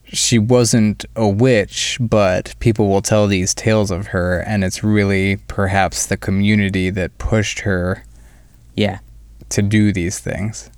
she 0.06 0.40
wasn't 0.40 1.06
a 1.16 1.28
witch, 1.28 1.98
but 2.00 2.56
people 2.60 2.88
will 2.88 3.02
tell 3.04 3.28
these 3.28 3.54
tales 3.54 3.92
of 3.92 4.08
her, 4.08 4.40
and 4.40 4.64
it's 4.64 4.84
really 4.84 5.38
perhaps 5.48 6.08
the 6.08 6.18
community 6.18 6.90
that 6.90 7.18
pushed 7.20 7.60
her 7.60 8.04
Yeah. 8.76 9.00
To 9.54 9.62
do 9.62 9.94
these 9.94 10.20
things. 10.20 10.70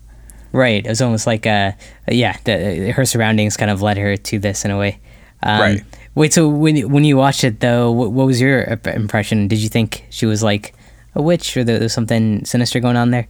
Right. 0.52 0.86
It 0.86 0.90
was 0.90 1.02
almost 1.02 1.28
like, 1.28 1.46
uh, 1.46 1.74
yeah, 2.08 2.38
the, 2.46 2.92
her 2.92 3.06
surroundings 3.06 3.58
kind 3.58 3.70
of 3.70 3.82
led 3.82 3.98
her 3.98 4.16
to 4.16 4.40
this 4.40 4.64
in 4.64 4.72
a 4.72 4.78
way. 4.78 5.00
Um, 5.44 5.60
Right. 5.60 5.84
Wait, 6.16 6.32
so 6.32 6.48
when 6.48 6.90
when 6.90 7.04
you 7.04 7.18
watched 7.18 7.44
it 7.44 7.60
though, 7.60 7.92
what, 7.92 8.12
what 8.14 8.26
was 8.26 8.40
your 8.40 8.64
impression? 8.86 9.50
Did 9.50 9.60
you 9.60 9.68
think 9.68 10.06
she 10.10 10.26
was 10.26 10.42
like 10.42 10.74
a 11.14 11.22
witch, 11.22 11.58
or 11.58 11.64
there 11.66 11.78
was 11.78 11.92
something 11.92 12.46
sinister 12.46 12.80
going 12.80 12.96
on 12.96 13.12
there? 13.12 13.28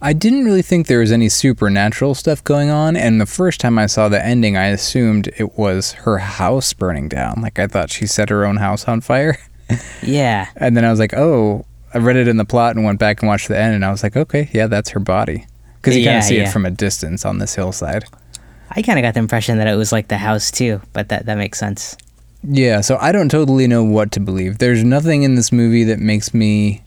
I 0.00 0.14
didn't 0.14 0.46
really 0.46 0.62
think 0.62 0.86
there 0.86 1.00
was 1.00 1.12
any 1.12 1.28
supernatural 1.28 2.14
stuff 2.14 2.42
going 2.42 2.70
on, 2.70 2.96
and 2.96 3.20
the 3.20 3.26
first 3.26 3.60
time 3.60 3.78
I 3.78 3.84
saw 3.84 4.08
the 4.08 4.24
ending, 4.24 4.56
I 4.56 4.68
assumed 4.68 5.28
it 5.36 5.58
was 5.58 5.92
her 5.92 6.18
house 6.18 6.72
burning 6.72 7.10
down. 7.10 7.42
Like 7.42 7.58
I 7.58 7.66
thought 7.66 7.90
she 7.90 8.06
set 8.06 8.30
her 8.30 8.46
own 8.46 8.56
house 8.56 8.88
on 8.88 9.02
fire. 9.02 9.36
Yeah. 10.02 10.48
And 10.56 10.76
then 10.76 10.84
I 10.84 10.90
was 10.90 10.98
like, 10.98 11.14
oh, 11.14 11.64
I 11.94 11.98
read 11.98 12.16
it 12.16 12.28
in 12.28 12.36
the 12.36 12.44
plot 12.44 12.76
and 12.76 12.84
went 12.84 12.98
back 12.98 13.20
and 13.20 13.28
watched 13.28 13.48
the 13.48 13.58
end, 13.58 13.74
and 13.74 13.84
I 13.84 13.90
was 13.90 14.02
like, 14.02 14.16
okay, 14.16 14.48
yeah, 14.52 14.66
that's 14.66 14.90
her 14.90 15.00
body. 15.00 15.46
Because 15.76 15.96
you 15.96 16.04
kind 16.04 16.18
of 16.18 16.24
see 16.24 16.36
yeah. 16.36 16.44
it 16.44 16.52
from 16.52 16.64
a 16.64 16.70
distance 16.70 17.24
on 17.24 17.38
this 17.38 17.54
hillside. 17.54 18.04
I 18.70 18.82
kind 18.82 18.98
of 18.98 19.02
got 19.02 19.14
the 19.14 19.20
impression 19.20 19.58
that 19.58 19.66
it 19.66 19.74
was 19.74 19.92
like 19.92 20.08
the 20.08 20.16
house 20.16 20.50
too, 20.50 20.80
but 20.92 21.08
that 21.08 21.26
that 21.26 21.36
makes 21.36 21.58
sense. 21.58 21.96
Yeah, 22.44 22.80
so 22.80 22.96
I 23.00 23.12
don't 23.12 23.30
totally 23.30 23.66
know 23.66 23.84
what 23.84 24.10
to 24.12 24.20
believe. 24.20 24.58
There's 24.58 24.82
nothing 24.82 25.22
in 25.22 25.34
this 25.34 25.52
movie 25.52 25.84
that 25.84 25.98
makes 25.98 26.32
me 26.32 26.82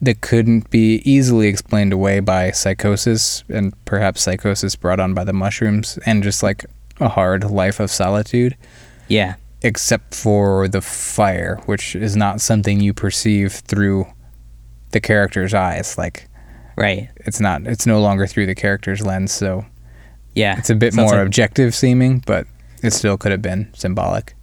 that 0.00 0.20
couldn't 0.20 0.70
be 0.70 1.02
easily 1.04 1.48
explained 1.48 1.92
away 1.92 2.20
by 2.20 2.50
psychosis 2.52 3.42
and 3.48 3.72
perhaps 3.84 4.22
psychosis 4.22 4.76
brought 4.76 5.00
on 5.00 5.14
by 5.14 5.24
the 5.24 5.32
mushrooms 5.32 5.98
and 6.06 6.22
just 6.22 6.42
like 6.42 6.64
a 7.00 7.08
hard 7.08 7.50
life 7.50 7.80
of 7.80 7.90
solitude. 7.90 8.56
Yeah. 9.08 9.34
Except 9.62 10.14
for 10.14 10.68
the 10.68 10.80
fire, 10.80 11.60
which 11.66 11.96
is 11.96 12.14
not 12.14 12.40
something 12.40 12.80
you 12.80 12.94
perceive 12.94 13.52
through 13.52 14.06
the 14.90 15.00
character's 15.00 15.54
eyes. 15.54 15.98
Like, 15.98 16.28
right. 16.76 17.10
It's 17.16 17.40
not. 17.40 17.66
It's 17.66 17.86
no 17.86 18.00
longer 18.00 18.26
through 18.26 18.46
the 18.46 18.54
character's 18.54 19.04
lens. 19.04 19.32
So, 19.32 19.66
yeah, 20.34 20.58
it's 20.58 20.70
a 20.70 20.74
bit 20.74 20.94
more 20.94 21.12
like, 21.12 21.26
objective 21.26 21.74
seeming, 21.74 22.22
but 22.26 22.46
it 22.82 22.92
still 22.92 23.16
could 23.16 23.32
have 23.32 23.42
been 23.42 23.70
symbolic. 23.74 24.34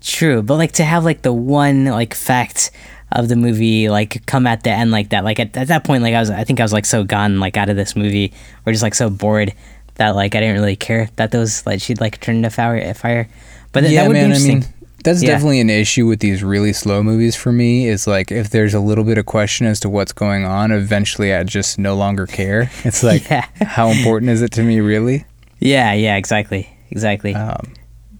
True, 0.00 0.42
but 0.42 0.56
like 0.56 0.72
to 0.72 0.84
have 0.84 1.04
like 1.04 1.22
the 1.22 1.32
one 1.32 1.84
like 1.84 2.14
fact 2.14 2.70
of 3.12 3.28
the 3.28 3.36
movie 3.36 3.88
like 3.88 4.24
come 4.26 4.46
at 4.46 4.62
the 4.62 4.70
end 4.70 4.90
like 4.90 5.10
that. 5.10 5.24
Like 5.24 5.38
at, 5.40 5.56
at 5.56 5.68
that 5.68 5.84
point, 5.84 6.02
like 6.02 6.14
I 6.14 6.20
was, 6.20 6.30
I 6.30 6.44
think 6.44 6.60
I 6.60 6.62
was 6.62 6.72
like 6.72 6.86
so 6.86 7.04
gone 7.04 7.40
like 7.40 7.56
out 7.56 7.68
of 7.68 7.76
this 7.76 7.94
movie, 7.96 8.32
or 8.64 8.72
just 8.72 8.82
like 8.82 8.94
so 8.94 9.10
bored 9.10 9.52
that 9.96 10.10
like 10.10 10.34
I 10.34 10.40
didn't 10.40 10.54
really 10.54 10.76
care 10.76 11.10
that 11.16 11.32
those 11.32 11.66
like 11.66 11.82
she'd 11.82 12.00
like 12.00 12.20
turned 12.20 12.38
into 12.38 12.50
fire. 12.50 12.94
Fire, 12.94 13.28
but 13.72 13.80
th- 13.80 13.92
yeah, 13.92 14.02
that 14.02 14.08
would 14.08 14.14
man, 14.14 14.22
be 14.22 14.24
interesting. 14.26 14.56
I 14.56 14.60
mean, 14.60 14.74
that's 15.02 15.22
yeah. 15.22 15.30
definitely 15.30 15.60
an 15.60 15.70
issue 15.70 16.06
with 16.06 16.20
these 16.20 16.42
really 16.42 16.72
slow 16.72 17.02
movies 17.02 17.36
for 17.36 17.52
me. 17.52 17.88
Is 17.88 18.06
like 18.06 18.30
if 18.30 18.50
there's 18.50 18.74
a 18.74 18.80
little 18.80 19.04
bit 19.04 19.18
of 19.18 19.26
question 19.26 19.66
as 19.66 19.80
to 19.80 19.88
what's 19.88 20.12
going 20.12 20.44
on, 20.44 20.72
eventually 20.72 21.32
I 21.32 21.44
just 21.44 21.78
no 21.78 21.94
longer 21.94 22.26
care. 22.26 22.70
It's 22.84 23.02
like, 23.02 23.28
yeah. 23.28 23.46
how 23.62 23.88
important 23.88 24.30
is 24.30 24.42
it 24.42 24.52
to 24.52 24.62
me, 24.62 24.80
really? 24.80 25.24
Yeah, 25.58 25.92
yeah, 25.92 26.16
exactly, 26.16 26.68
exactly. 26.90 27.34
Um, 27.34 27.74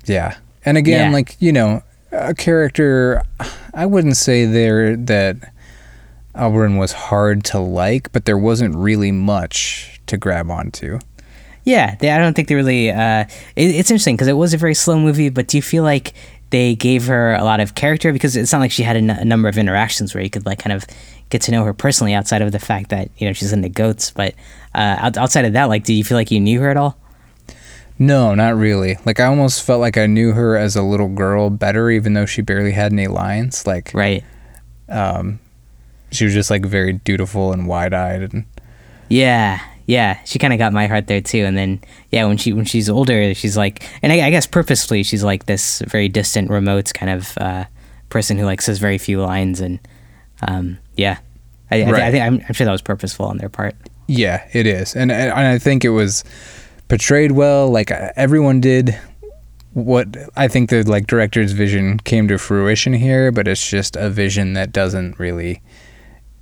yeah, 0.04 0.36
and 0.64 0.76
again, 0.76 1.10
yeah. 1.10 1.16
like 1.16 1.36
you 1.40 1.52
know, 1.52 1.82
a 2.12 2.34
character. 2.34 3.22
I 3.72 3.86
wouldn't 3.86 4.16
say 4.16 4.44
there 4.46 4.96
that 4.96 5.36
Albrun 6.34 6.78
was 6.78 6.92
hard 6.92 7.44
to 7.44 7.58
like, 7.58 8.12
but 8.12 8.24
there 8.24 8.38
wasn't 8.38 8.76
really 8.76 9.12
much 9.12 10.00
to 10.06 10.16
grab 10.16 10.50
onto. 10.50 10.98
Yeah, 11.64 11.94
they, 11.96 12.10
I 12.10 12.18
don't 12.18 12.34
think 12.34 12.48
they 12.48 12.54
really. 12.54 12.90
Uh, 12.90 13.24
it, 13.56 13.74
it's 13.74 13.90
interesting 13.90 14.16
because 14.16 14.28
it 14.28 14.34
was 14.34 14.54
a 14.54 14.58
very 14.58 14.74
slow 14.74 14.98
movie, 14.98 15.28
but 15.28 15.48
do 15.48 15.58
you 15.58 15.62
feel 15.62 15.82
like 15.82 16.14
they 16.50 16.74
gave 16.74 17.06
her 17.06 17.34
a 17.34 17.44
lot 17.44 17.60
of 17.60 17.74
character 17.74 18.12
because 18.12 18.36
it's 18.36 18.52
not 18.52 18.60
like 18.60 18.72
she 18.72 18.82
had 18.82 18.96
a, 18.96 19.00
n- 19.00 19.10
a 19.10 19.24
number 19.24 19.48
of 19.48 19.56
interactions 19.56 20.14
where 20.14 20.22
you 20.22 20.30
could 20.30 20.46
like 20.46 20.58
kind 20.58 20.72
of 20.72 20.84
get 21.30 21.42
to 21.42 21.52
know 21.52 21.64
her 21.64 21.72
personally 21.72 22.12
outside 22.12 22.42
of 22.42 22.52
the 22.52 22.58
fact 22.58 22.90
that 22.90 23.10
you 23.18 23.26
know 23.26 23.32
she's 23.32 23.52
into 23.52 23.68
goats. 23.68 24.10
But 24.10 24.34
uh, 24.74 25.10
outside 25.16 25.44
of 25.44 25.52
that, 25.54 25.64
like, 25.66 25.84
do 25.84 25.94
you 25.94 26.04
feel 26.04 26.16
like 26.16 26.30
you 26.30 26.40
knew 26.40 26.60
her 26.60 26.70
at 26.70 26.76
all? 26.76 26.98
No, 27.98 28.34
not 28.34 28.56
really. 28.56 28.96
Like 29.04 29.20
I 29.20 29.26
almost 29.26 29.62
felt 29.62 29.80
like 29.80 29.98
I 29.98 30.06
knew 30.06 30.32
her 30.32 30.56
as 30.56 30.74
a 30.74 30.82
little 30.82 31.08
girl 31.08 31.50
better, 31.50 31.90
even 31.90 32.14
though 32.14 32.26
she 32.26 32.40
barely 32.42 32.72
had 32.72 32.92
any 32.92 33.06
lines. 33.06 33.66
Like 33.66 33.92
right. 33.94 34.24
Um, 34.88 35.38
she 36.10 36.24
was 36.24 36.34
just 36.34 36.50
like 36.50 36.64
very 36.64 36.94
dutiful 36.94 37.52
and 37.52 37.66
wide 37.68 37.94
eyed 37.94 38.22
and. 38.22 38.46
Yeah, 39.08 39.60
yeah, 39.90 40.22
she 40.24 40.38
kind 40.38 40.52
of 40.52 40.58
got 40.60 40.72
my 40.72 40.86
heart 40.86 41.08
there 41.08 41.20
too. 41.20 41.44
And 41.44 41.58
then 41.58 41.80
yeah, 42.10 42.24
when 42.24 42.36
she 42.36 42.52
when 42.52 42.64
she's 42.64 42.88
older, 42.88 43.34
she's 43.34 43.56
like, 43.56 43.82
and 44.02 44.12
I, 44.12 44.26
I 44.26 44.30
guess 44.30 44.46
purposefully, 44.46 45.02
she's 45.02 45.24
like 45.24 45.46
this 45.46 45.82
very 45.88 46.08
distant, 46.08 46.48
remote 46.48 46.92
kind 46.94 47.10
of 47.10 47.36
uh, 47.38 47.64
person 48.08 48.38
who 48.38 48.44
like 48.44 48.62
says 48.62 48.78
very 48.78 48.98
few 48.98 49.20
lines, 49.20 49.60
and 49.60 49.80
um, 50.46 50.78
yeah, 50.96 51.18
I, 51.72 51.82
right. 51.82 52.02
I, 52.02 52.06
I 52.06 52.10
think 52.12 52.24
I'm, 52.24 52.40
I'm 52.46 52.54
sure 52.54 52.66
that 52.66 52.70
was 52.70 52.82
purposeful 52.82 53.26
on 53.26 53.38
their 53.38 53.48
part. 53.48 53.74
Yeah, 54.06 54.46
it 54.52 54.64
is, 54.64 54.94
and 54.94 55.10
and 55.10 55.32
I 55.32 55.58
think 55.58 55.84
it 55.84 55.90
was 55.90 56.22
portrayed 56.88 57.32
well. 57.32 57.68
Like 57.68 57.90
everyone 57.90 58.60
did 58.60 58.96
what 59.72 60.06
I 60.36 60.46
think 60.46 60.70
the 60.70 60.84
like 60.84 61.08
director's 61.08 61.50
vision 61.50 61.98
came 61.98 62.28
to 62.28 62.38
fruition 62.38 62.92
here, 62.92 63.32
but 63.32 63.48
it's 63.48 63.68
just 63.68 63.96
a 63.96 64.08
vision 64.08 64.52
that 64.52 64.70
doesn't 64.70 65.18
really 65.18 65.62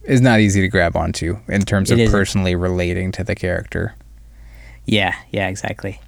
is 0.09 0.21
not 0.23 0.41
easy 0.41 0.63
to 0.63 0.69
grab 0.69 0.97
onto 0.97 1.39
in 1.49 1.63
terms 1.63 1.91
it 1.91 1.95
of 1.95 2.01
isn't. 2.01 2.13
personally 2.13 2.55
relating 2.55 3.13
to 3.13 3.23
the 3.23 3.35
character. 3.35 3.95
Yeah, 4.87 5.15
yeah, 5.31 5.49
exactly. 5.49 6.01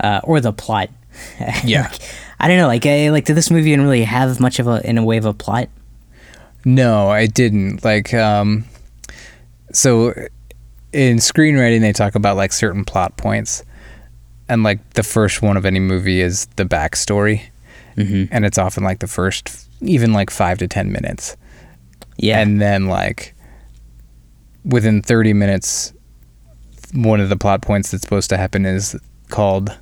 Uh, 0.00 0.20
or 0.24 0.40
the 0.40 0.52
plot. 0.52 0.90
Yeah, 1.64 1.82
like, 1.82 2.00
I 2.40 2.48
don't 2.48 2.56
know. 2.56 2.66
Like, 2.66 2.84
I, 2.86 3.10
like, 3.10 3.24
did 3.24 3.36
this 3.36 3.48
movie 3.48 3.70
even 3.70 3.84
really 3.84 4.02
have 4.02 4.40
much 4.40 4.58
of 4.58 4.66
a 4.66 4.86
in 4.86 4.98
a 4.98 5.04
way 5.04 5.16
of 5.16 5.24
a 5.24 5.32
plot? 5.32 5.68
No, 6.64 7.08
I 7.08 7.26
didn't. 7.26 7.84
Like, 7.84 8.12
um, 8.12 8.64
so 9.72 10.12
in 10.92 11.18
screenwriting, 11.18 11.80
they 11.80 11.92
talk 11.92 12.16
about 12.16 12.36
like 12.36 12.52
certain 12.52 12.84
plot 12.84 13.16
points, 13.16 13.62
and 14.48 14.64
like 14.64 14.94
the 14.94 15.04
first 15.04 15.40
one 15.40 15.56
of 15.56 15.64
any 15.64 15.78
movie 15.78 16.20
is 16.20 16.46
the 16.56 16.64
backstory, 16.64 17.42
mm-hmm. 17.96 18.24
and 18.32 18.44
it's 18.44 18.58
often 18.58 18.82
like 18.82 18.98
the 18.98 19.06
first, 19.06 19.68
even 19.80 20.12
like 20.12 20.30
five 20.30 20.58
to 20.58 20.66
ten 20.66 20.90
minutes. 20.90 21.36
Yeah, 22.16 22.40
and 22.40 22.60
then 22.60 22.86
like 22.86 23.33
within 24.64 25.02
30 25.02 25.32
minutes, 25.32 25.92
one 26.92 27.20
of 27.20 27.28
the 27.28 27.36
plot 27.36 27.62
points 27.62 27.90
that's 27.90 28.02
supposed 28.02 28.30
to 28.30 28.36
happen 28.36 28.66
is 28.66 28.96
called 29.28 29.76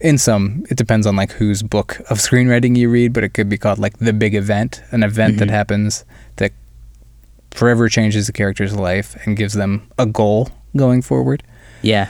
in 0.00 0.18
some 0.18 0.62
it 0.68 0.76
depends 0.76 1.06
on 1.06 1.16
like 1.16 1.32
whose 1.32 1.62
book 1.62 2.00
of 2.10 2.18
screenwriting 2.18 2.76
you 2.76 2.90
read 2.90 3.14
but 3.14 3.24
it 3.24 3.30
could 3.30 3.48
be 3.48 3.56
called 3.56 3.78
like 3.78 3.96
the 3.98 4.12
big 4.12 4.34
event 4.34 4.82
an 4.90 5.02
event 5.02 5.32
mm-hmm. 5.34 5.38
that 5.38 5.50
happens 5.50 6.04
that 6.36 6.52
forever 7.56 7.88
changes 7.88 8.26
the 8.26 8.32
character's 8.32 8.74
life 8.74 9.16
and 9.24 9.36
gives 9.36 9.54
them 9.54 9.88
a 9.98 10.06
goal 10.06 10.50
going 10.76 11.02
forward. 11.02 11.42
Yeah. 11.82 12.08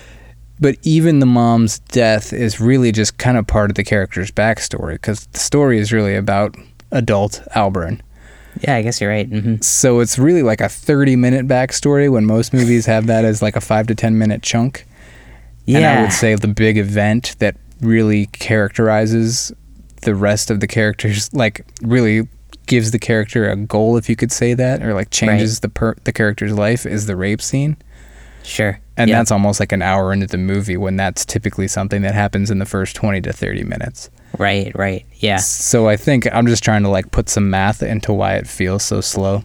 But 0.59 0.77
even 0.83 1.21
the 1.21 1.27
mom's 1.27 1.79
death 1.79 2.33
is 2.33 2.61
really 2.61 2.93
just 2.93 3.19
kind 3.19 3.37
of 3.37 3.47
part 3.47 3.71
of 3.71 3.77
the 3.77 3.85
character's 3.85 4.31
backstory 4.31 4.95
because 4.95 5.27
the 5.27 5.39
story 5.39 5.79
is 5.79 5.93
really 5.93 6.17
about 6.17 6.57
adult 6.91 7.43
Albrun 7.55 8.01
yeah, 8.61 8.77
I 8.77 8.83
guess 8.83 9.01
you're 9.01 9.11
right. 9.11 9.29
Mm-hmm. 9.29 9.61
So 9.63 10.01
it's 10.01 10.19
really 10.19 10.43
like 10.43 10.61
a 10.61 10.69
30 10.69 11.17
minute 11.17 11.47
backstory 11.47 12.11
when 12.11 12.25
most 12.25 12.53
movies 12.53 12.87
have 12.87 13.07
that 13.07 13.25
as 13.25 13.43
like 13.43 13.57
a 13.57 13.61
five 13.61 13.87
to 13.89 13.95
10 13.95 14.19
minute 14.19 14.43
chunk. 14.43 14.87
Yeah. 15.65 15.79
And 15.79 15.87
I 15.87 16.03
would 16.03 16.13
say 16.13 16.35
the 16.35 16.49
big 16.49 16.79
event 16.79 17.37
that 17.39 17.57
really 17.81 18.27
characterizes 18.27 19.53
the 20.03 20.15
rest 20.15 20.51
of 20.51 20.61
the 20.61 20.67
characters, 20.67 21.33
like 21.35 21.67
really 21.83 22.29
gives 22.67 22.91
the 22.91 22.99
character 22.99 23.49
a 23.49 23.57
goal, 23.57 23.97
if 23.97 24.09
you 24.09 24.17
could 24.17 24.33
say 24.33 24.55
that, 24.55 24.83
or 24.83 24.95
like 24.95 25.11
changes 25.11 25.57
right. 25.57 25.63
the 25.63 25.69
per- 25.69 25.97
the 26.05 26.13
character's 26.13 26.53
life, 26.53 26.87
is 26.87 27.07
the 27.07 27.17
rape 27.17 27.43
scene. 27.43 27.77
Sure. 28.43 28.81
And 28.97 29.11
that's 29.11 29.31
almost 29.31 29.61
like 29.61 29.73
an 29.73 29.83
hour 29.83 30.13
into 30.13 30.27
the 30.27 30.39
movie 30.39 30.77
when 30.77 30.97
that's 30.97 31.25
typically 31.25 31.69
something 31.69 32.03
that 32.03 32.15
happens 32.15 32.51
in 32.51 32.59
the 32.59 32.65
first 32.65 32.97
20 32.97 33.21
to 33.23 33.33
30 33.33 33.65
minutes. 33.65 34.11
Right, 34.39 34.75
right. 34.75 35.05
Yeah. 35.17 35.37
So 35.37 35.89
I 35.89 35.97
think 35.97 36.27
I'm 36.33 36.47
just 36.47 36.65
trying 36.65 36.83
to 36.83 36.89
like 36.89 37.11
put 37.11 37.29
some 37.29 37.51
math 37.51 37.83
into 37.83 38.13
why 38.13 38.35
it 38.37 38.47
feels 38.47 38.83
so 38.83 39.01
slow. 39.01 39.45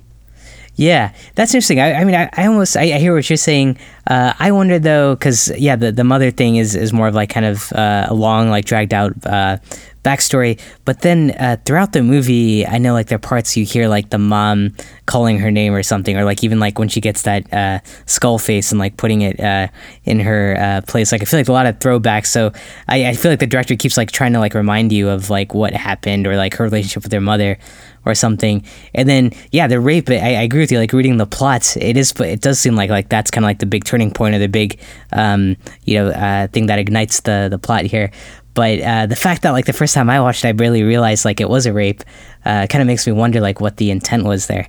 Yeah, 0.76 1.14
that's 1.36 1.54
interesting. 1.54 1.80
I, 1.80 1.94
I 1.94 2.04
mean, 2.06 2.16
I, 2.16 2.30
I 2.34 2.48
almost 2.48 2.78
I, 2.78 2.94
I, 2.94 2.98
hear 2.98 3.14
what 3.14 3.30
you're 3.30 3.38
saying. 3.38 3.78
Uh, 4.08 4.34
I 4.40 4.52
wonder 4.52 4.80
though, 4.80 5.16
because 5.16 5.52
yeah, 5.58 5.76
the 5.76 5.92
the 5.92 6.04
mother 6.04 6.32
thing 6.32 6.56
is 6.56 6.76
is 6.76 6.94
more 6.94 7.08
of 7.08 7.14
like 7.14 7.30
kind 7.30 7.46
of 7.46 7.72
uh, 7.74 8.08
a 8.10 8.14
long, 8.14 8.50
like 8.50 8.66
dragged 8.66 8.94
out 8.94 9.14
uh, 9.26 9.58
backstory. 10.04 10.60
But 10.86 11.02
then 11.02 11.32
uh, 11.32 11.58
throughout 11.66 11.92
the 11.94 12.02
movie, 12.02 12.66
I 12.66 12.78
know 12.78 12.94
like 12.94 13.08
there 13.08 13.18
are 13.18 13.20
parts 13.20 13.56
you 13.58 13.66
hear 13.66 13.88
like 13.88 14.10
the 14.10 14.18
mom 14.18 14.74
calling 15.06 15.40
her 15.40 15.52
name 15.52 15.74
or 15.74 15.84
something, 15.84 16.18
or 16.18 16.24
like 16.24 16.44
even 16.44 16.60
like 16.60 16.80
when 16.80 16.90
she 16.90 17.02
gets 17.02 17.24
that 17.24 17.52
uh, 17.54 17.80
skull 18.06 18.40
face 18.40 18.72
and 18.72 18.80
like 18.80 18.98
putting 18.98 19.22
it 19.22 19.40
uh, 19.40 19.68
in 20.06 20.22
her 20.22 20.56
uh, 20.58 20.82
place. 20.88 21.12
Like 21.12 21.22
I 21.22 21.26
feel 21.26 21.40
like 21.40 21.50
a 21.50 21.54
lot 21.54 21.66
of 21.66 21.80
throwbacks. 21.80 22.28
So 22.28 22.54
I, 22.88 23.08
I 23.08 23.14
feel 23.14 23.32
like 23.32 23.40
the 23.40 23.48
director 23.48 23.76
keeps 23.76 23.98
like 23.98 24.12
trying 24.12 24.34
to 24.34 24.40
like 24.40 24.54
remind 24.54 24.94
you 24.94 25.10
of 25.10 25.30
like 25.30 25.54
what 25.54 25.74
happened 25.74 26.26
or 26.28 26.38
like 26.38 26.56
her 26.56 26.64
relationship 26.64 27.04
with 27.04 27.12
her 27.12 27.22
mother 27.22 27.58
or 28.06 28.16
something. 28.16 28.64
And 28.94 29.08
then 29.08 29.32
yeah, 29.52 29.68
the 29.68 29.80
rape. 29.80 30.10
I, 30.10 30.16
I 30.16 30.42
agree 30.42 30.62
with 30.62 30.72
you. 30.72 30.80
Like 30.80 30.94
reading 30.94 31.18
the 31.18 31.26
plots, 31.26 31.78
it 31.78 31.98
is. 31.98 32.12
It 32.20 32.42
does 32.42 32.60
seem 32.60 32.76
like 32.76 32.90
like 32.90 33.10
that's 33.10 33.32
kind 33.32 33.46
of 33.46 33.48
like 33.50 33.60
the 33.60 33.66
big 33.66 33.84
turning 33.84 34.12
point 34.12 34.36
or 34.36 34.40
the 34.40 34.48
big 34.48 34.80
um, 35.14 35.56
you 35.86 35.96
know 35.96 36.10
uh, 36.10 36.48
thing 36.48 36.68
that 36.68 36.80
ignites 36.80 37.22
the 37.22 37.48
the 37.50 37.60
plot 37.60 37.86
here. 37.86 38.12
But 38.54 38.82
uh, 38.82 39.06
the 39.06 39.16
fact 39.16 39.44
that 39.44 39.52
like 39.52 39.66
the 39.66 39.74
first 39.74 39.94
time 39.94 40.10
I 40.10 40.20
watched, 40.20 40.44
it, 40.44 40.50
I 40.50 40.52
barely 40.52 40.84
realized 40.84 41.24
like 41.24 41.40
it 41.40 41.50
was 41.50 41.66
a 41.66 41.74
rape, 41.74 42.04
uh, 42.44 42.68
kind 42.68 42.82
of 42.82 42.88
makes 42.88 43.08
me 43.08 43.14
wonder 43.14 43.40
like 43.40 43.62
what 43.62 43.78
the 43.78 43.92
intent 43.92 44.26
was 44.26 44.48
there. 44.48 44.68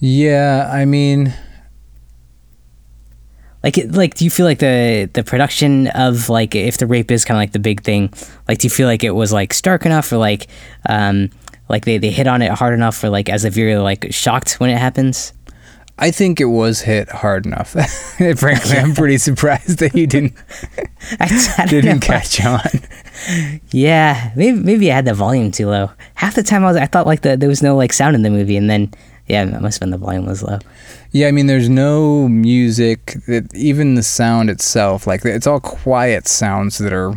Yeah, 0.00 0.70
I 0.72 0.84
mean, 0.84 1.34
like 3.62 3.76
like 3.90 4.14
do 4.14 4.24
you 4.24 4.30
feel 4.30 4.46
like 4.46 4.60
the 4.60 5.10
the 5.12 5.24
production 5.24 5.88
of 5.88 6.28
like 6.28 6.54
if 6.54 6.78
the 6.78 6.86
rape 6.86 7.10
is 7.10 7.24
kind 7.24 7.36
of 7.36 7.42
like 7.42 7.52
the 7.52 7.58
big 7.58 7.82
thing, 7.82 8.12
like 8.46 8.58
do 8.58 8.66
you 8.66 8.70
feel 8.70 8.86
like 8.86 9.04
it 9.04 9.10
was 9.10 9.32
like 9.32 9.52
stark 9.52 9.84
enough 9.84 10.10
or 10.12 10.16
like 10.16 10.46
um 10.88 11.30
like 11.68 11.84
they 11.84 11.98
they 11.98 12.10
hit 12.10 12.26
on 12.26 12.42
it 12.42 12.50
hard 12.52 12.74
enough 12.74 12.96
for 12.96 13.08
like 13.08 13.28
as 13.28 13.44
if 13.44 13.56
you're 13.56 13.80
like 13.80 14.06
shocked 14.12 14.54
when 14.60 14.70
it 14.70 14.78
happens? 14.78 15.32
I 16.00 16.12
think 16.12 16.40
it 16.40 16.44
was 16.44 16.82
hit 16.82 17.08
hard 17.08 17.44
enough. 17.44 17.70
Frankly, 18.36 18.76
I'm 18.78 18.94
pretty 18.94 19.18
surprised 19.28 19.78
that 19.80 19.94
you 19.96 20.06
didn't 20.06 20.34
I, 21.18 21.54
I 21.58 21.66
didn't 21.68 22.00
catch 22.00 22.44
on. 22.44 22.60
Yeah, 23.70 24.30
maybe 24.36 24.58
maybe 24.58 24.92
I 24.92 24.94
had 24.96 25.04
the 25.06 25.14
volume 25.14 25.50
too 25.50 25.68
low. 25.68 25.90
Half 26.14 26.36
the 26.36 26.42
time 26.42 26.62
I 26.64 26.68
was 26.68 26.76
I 26.76 26.86
thought 26.86 27.06
like 27.06 27.22
the 27.22 27.36
there 27.36 27.48
was 27.48 27.62
no 27.62 27.76
like 27.76 27.92
sound 27.92 28.14
in 28.14 28.22
the 28.22 28.30
movie, 28.30 28.56
and 28.56 28.70
then 28.70 28.92
Yeah, 29.26 29.42
it 29.42 29.60
must 29.60 29.76
have 29.76 29.80
been 29.80 29.90
the 29.90 29.98
volume 29.98 30.24
was 30.26 30.42
low. 30.42 30.58
Yeah, 31.10 31.26
I 31.28 31.32
mean, 31.32 31.46
there's 31.46 31.68
no 31.68 32.28
music. 32.28 33.16
It, 33.26 33.52
even 33.54 33.94
the 33.94 34.02
sound 34.02 34.50
itself, 34.50 35.06
like 35.06 35.24
it's 35.24 35.46
all 35.46 35.60
quiet 35.60 36.28
sounds 36.28 36.78
that 36.78 36.92
are 36.92 37.14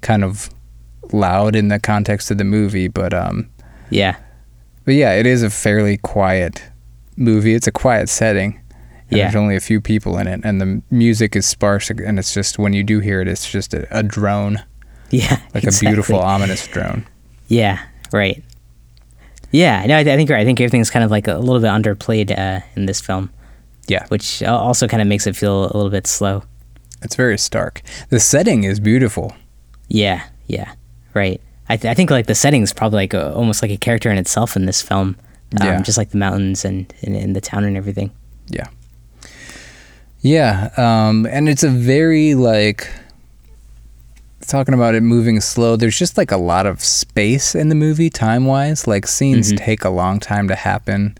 kind 0.00 0.24
of 0.24 0.50
loud 1.12 1.54
in 1.56 1.68
the 1.68 1.78
context 1.78 2.30
of 2.30 2.38
the 2.38 2.44
movie. 2.44 2.88
But 2.88 3.12
um, 3.12 3.50
Yeah. 3.90 4.16
but 4.84 4.94
yeah, 4.94 5.12
it 5.12 5.26
is 5.26 5.42
a 5.42 5.50
fairly 5.50 5.96
quiet 5.98 6.62
movie. 7.16 7.54
It's 7.54 7.66
a 7.66 7.72
quiet 7.72 8.08
setting. 8.08 8.60
Yeah. 9.10 9.24
There's 9.24 9.36
only 9.36 9.54
a 9.56 9.60
few 9.60 9.80
people 9.80 10.18
in 10.18 10.26
it, 10.26 10.40
and 10.44 10.60
the 10.60 10.82
music 10.90 11.36
is 11.36 11.46
sparse. 11.46 11.90
And 11.90 12.18
it's 12.18 12.34
just 12.34 12.58
when 12.58 12.72
you 12.72 12.82
do 12.82 13.00
hear 13.00 13.20
it, 13.20 13.28
it's 13.28 13.48
just 13.50 13.72
a, 13.74 13.86
a 13.96 14.02
drone, 14.02 14.62
Yeah. 15.10 15.40
like 15.54 15.62
exactly. 15.64 15.86
a 15.86 15.90
beautiful, 15.90 16.18
ominous 16.18 16.66
drone. 16.66 17.06
Yeah, 17.48 17.78
right. 18.12 18.42
Yeah, 19.52 19.84
no, 19.86 19.96
I, 19.96 20.00
I 20.00 20.04
think 20.04 20.30
right. 20.30 20.40
I 20.40 20.44
think 20.44 20.60
everything's 20.60 20.90
kind 20.90 21.04
of 21.04 21.10
like 21.10 21.28
a 21.28 21.36
little 21.38 21.60
bit 21.60 21.68
underplayed 21.70 22.36
uh, 22.36 22.60
in 22.74 22.86
this 22.86 23.00
film, 23.00 23.30
Yeah, 23.86 24.06
which 24.08 24.42
also 24.42 24.88
kind 24.88 25.00
of 25.02 25.06
makes 25.06 25.26
it 25.26 25.36
feel 25.36 25.64
a 25.66 25.72
little 25.76 25.90
bit 25.90 26.06
slow. 26.08 26.42
it's 27.02 27.14
very 27.14 27.38
stark. 27.38 27.82
The 28.08 28.18
setting 28.18 28.64
is 28.64 28.80
beautiful. 28.80 29.32
Yeah, 29.88 30.24
yeah, 30.48 30.72
right. 31.12 31.40
I, 31.68 31.76
th- 31.76 31.90
I 31.90 31.94
think 31.94 32.10
like 32.10 32.26
the 32.26 32.34
setting's 32.34 32.72
probably 32.72 32.98
like 32.98 33.14
a, 33.14 33.32
almost 33.34 33.62
like 33.62 33.70
a 33.70 33.76
character 33.76 34.10
in 34.10 34.18
itself 34.18 34.54
in 34.56 34.66
this 34.66 34.82
film. 34.82 35.16
Um, 35.60 35.66
Yeah. 35.66 35.80
Just 35.82 35.96
like 35.98 36.10
the 36.10 36.18
mountains 36.18 36.64
and, 36.64 36.92
and, 37.02 37.16
and 37.16 37.34
the 37.36 37.40
town 37.40 37.64
and 37.64 37.76
everything. 37.76 38.10
Yeah. 38.48 38.66
Yeah, 40.20 40.70
um, 40.78 41.26
and 41.26 41.48
it's 41.50 41.62
a 41.62 41.68
very 41.68 42.34
like 42.34 42.88
talking 44.46 44.74
about 44.74 44.94
it 44.94 45.02
moving 45.02 45.40
slow. 45.40 45.76
There's 45.76 45.98
just 45.98 46.16
like 46.16 46.30
a 46.30 46.36
lot 46.38 46.64
of 46.66 46.82
space 46.82 47.54
in 47.54 47.68
the 47.68 47.74
movie, 47.74 48.08
time 48.10 48.46
wise. 48.46 48.86
Like 48.86 49.06
scenes 49.06 49.52
Mhm. 49.52 49.58
take 49.58 49.84
a 49.84 49.90
long 49.90 50.20
time 50.20 50.48
to 50.48 50.54
happen. 50.54 51.16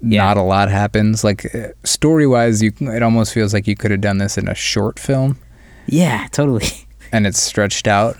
Yeah. 0.00 0.22
Not 0.24 0.36
a 0.36 0.42
lot 0.42 0.68
happens. 0.70 1.24
Like 1.24 1.52
story 1.84 2.26
wise, 2.26 2.62
you 2.62 2.72
it 2.80 3.02
almost 3.02 3.32
feels 3.32 3.52
like 3.52 3.66
you 3.66 3.76
could 3.76 3.90
have 3.90 4.00
done 4.00 4.18
this 4.18 4.36
in 4.38 4.48
a 4.48 4.54
short 4.54 4.98
film, 4.98 5.38
Yeah, 5.86 6.26
totally. 6.32 6.66
and 7.12 7.26
it's 7.26 7.40
stretched 7.40 7.86
out 7.88 8.16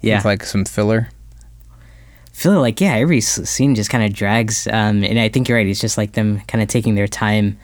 Yeah. 0.00 0.16
with 0.16 0.24
like 0.24 0.44
some 0.44 0.64
filler. 0.64 1.08
feel 2.32 2.60
like 2.60 2.80
yeah, 2.80 2.94
every 2.94 3.20
scene 3.20 3.74
just 3.74 3.90
kind 3.90 4.04
of 4.04 4.12
drags, 4.14 4.66
um, 4.68 5.04
and 5.04 5.18
I 5.18 5.28
think 5.28 5.48
you're 5.48 5.58
right. 5.58 5.66
It's 5.66 5.80
just 5.80 5.98
like 5.98 6.12
them 6.12 6.40
kind 6.48 6.62
of 6.62 6.68
taking 6.68 6.94
their 6.94 7.08
time 7.08 7.58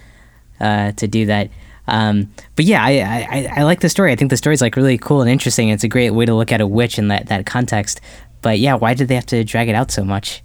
uh, 0.61 0.93
to 0.93 1.09
do 1.09 1.26
that. 1.26 1.49
Um, 1.89 2.32
but 2.57 2.64
yeah, 2.64 2.84
I, 2.84 2.91
I 2.99 3.28
I- 3.30 3.53
I 3.59 3.62
like 3.62 3.80
the 3.80 3.89
story. 3.89 4.12
I 4.12 4.16
think 4.16 4.30
the 4.30 4.37
story's 4.37 4.61
like 4.61 4.76
really 4.76 4.99
cool 4.99 5.20
and 5.22 5.30
interesting. 5.30 5.68
It's 5.70 5.84
a 5.84 5.89
great 5.89 6.11
way 6.11 6.26
to 6.26 6.34
look 6.34 6.53
at 6.53 6.61
a 6.61 6.66
witch 6.66 6.99
in 6.99 7.09
that 7.09 7.26
that 7.28 7.47
context. 7.47 8.01
But 8.43 8.59
yeah, 8.59 8.74
why 8.74 8.95
did 8.95 9.09
they 9.09 9.14
have 9.14 9.26
to 9.26 9.45
drag 9.45 9.68
it 9.68 9.74
out 9.74 9.91
so 9.91 10.05
much? 10.05 10.43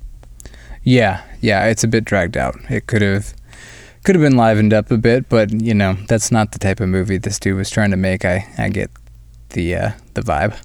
Yeah, 0.84 1.22
yeah, 1.42 1.66
it's 1.66 1.84
a 1.84 1.88
bit 1.88 2.06
dragged 2.06 2.38
out. 2.38 2.56
It 2.70 2.88
could 2.88 3.02
have 3.02 3.34
could 4.04 4.16
have 4.16 4.22
been 4.24 4.38
livened 4.38 4.74
up 4.74 4.90
a 4.92 4.98
bit, 4.98 5.30
but 5.30 5.52
you 5.52 5.74
know, 5.74 5.94
that's 6.08 6.32
not 6.32 6.54
the 6.54 6.60
type 6.60 6.80
of 6.80 6.90
movie 6.90 7.18
this 7.18 7.38
dude 7.40 7.58
was 7.58 7.70
trying 7.70 7.92
to 7.92 7.98
make. 7.98 8.24
I 8.24 8.48
I 8.58 8.70
get 8.70 8.90
the 9.50 9.76
uh 9.76 9.92
the 10.14 10.22
vibe. 10.22 10.56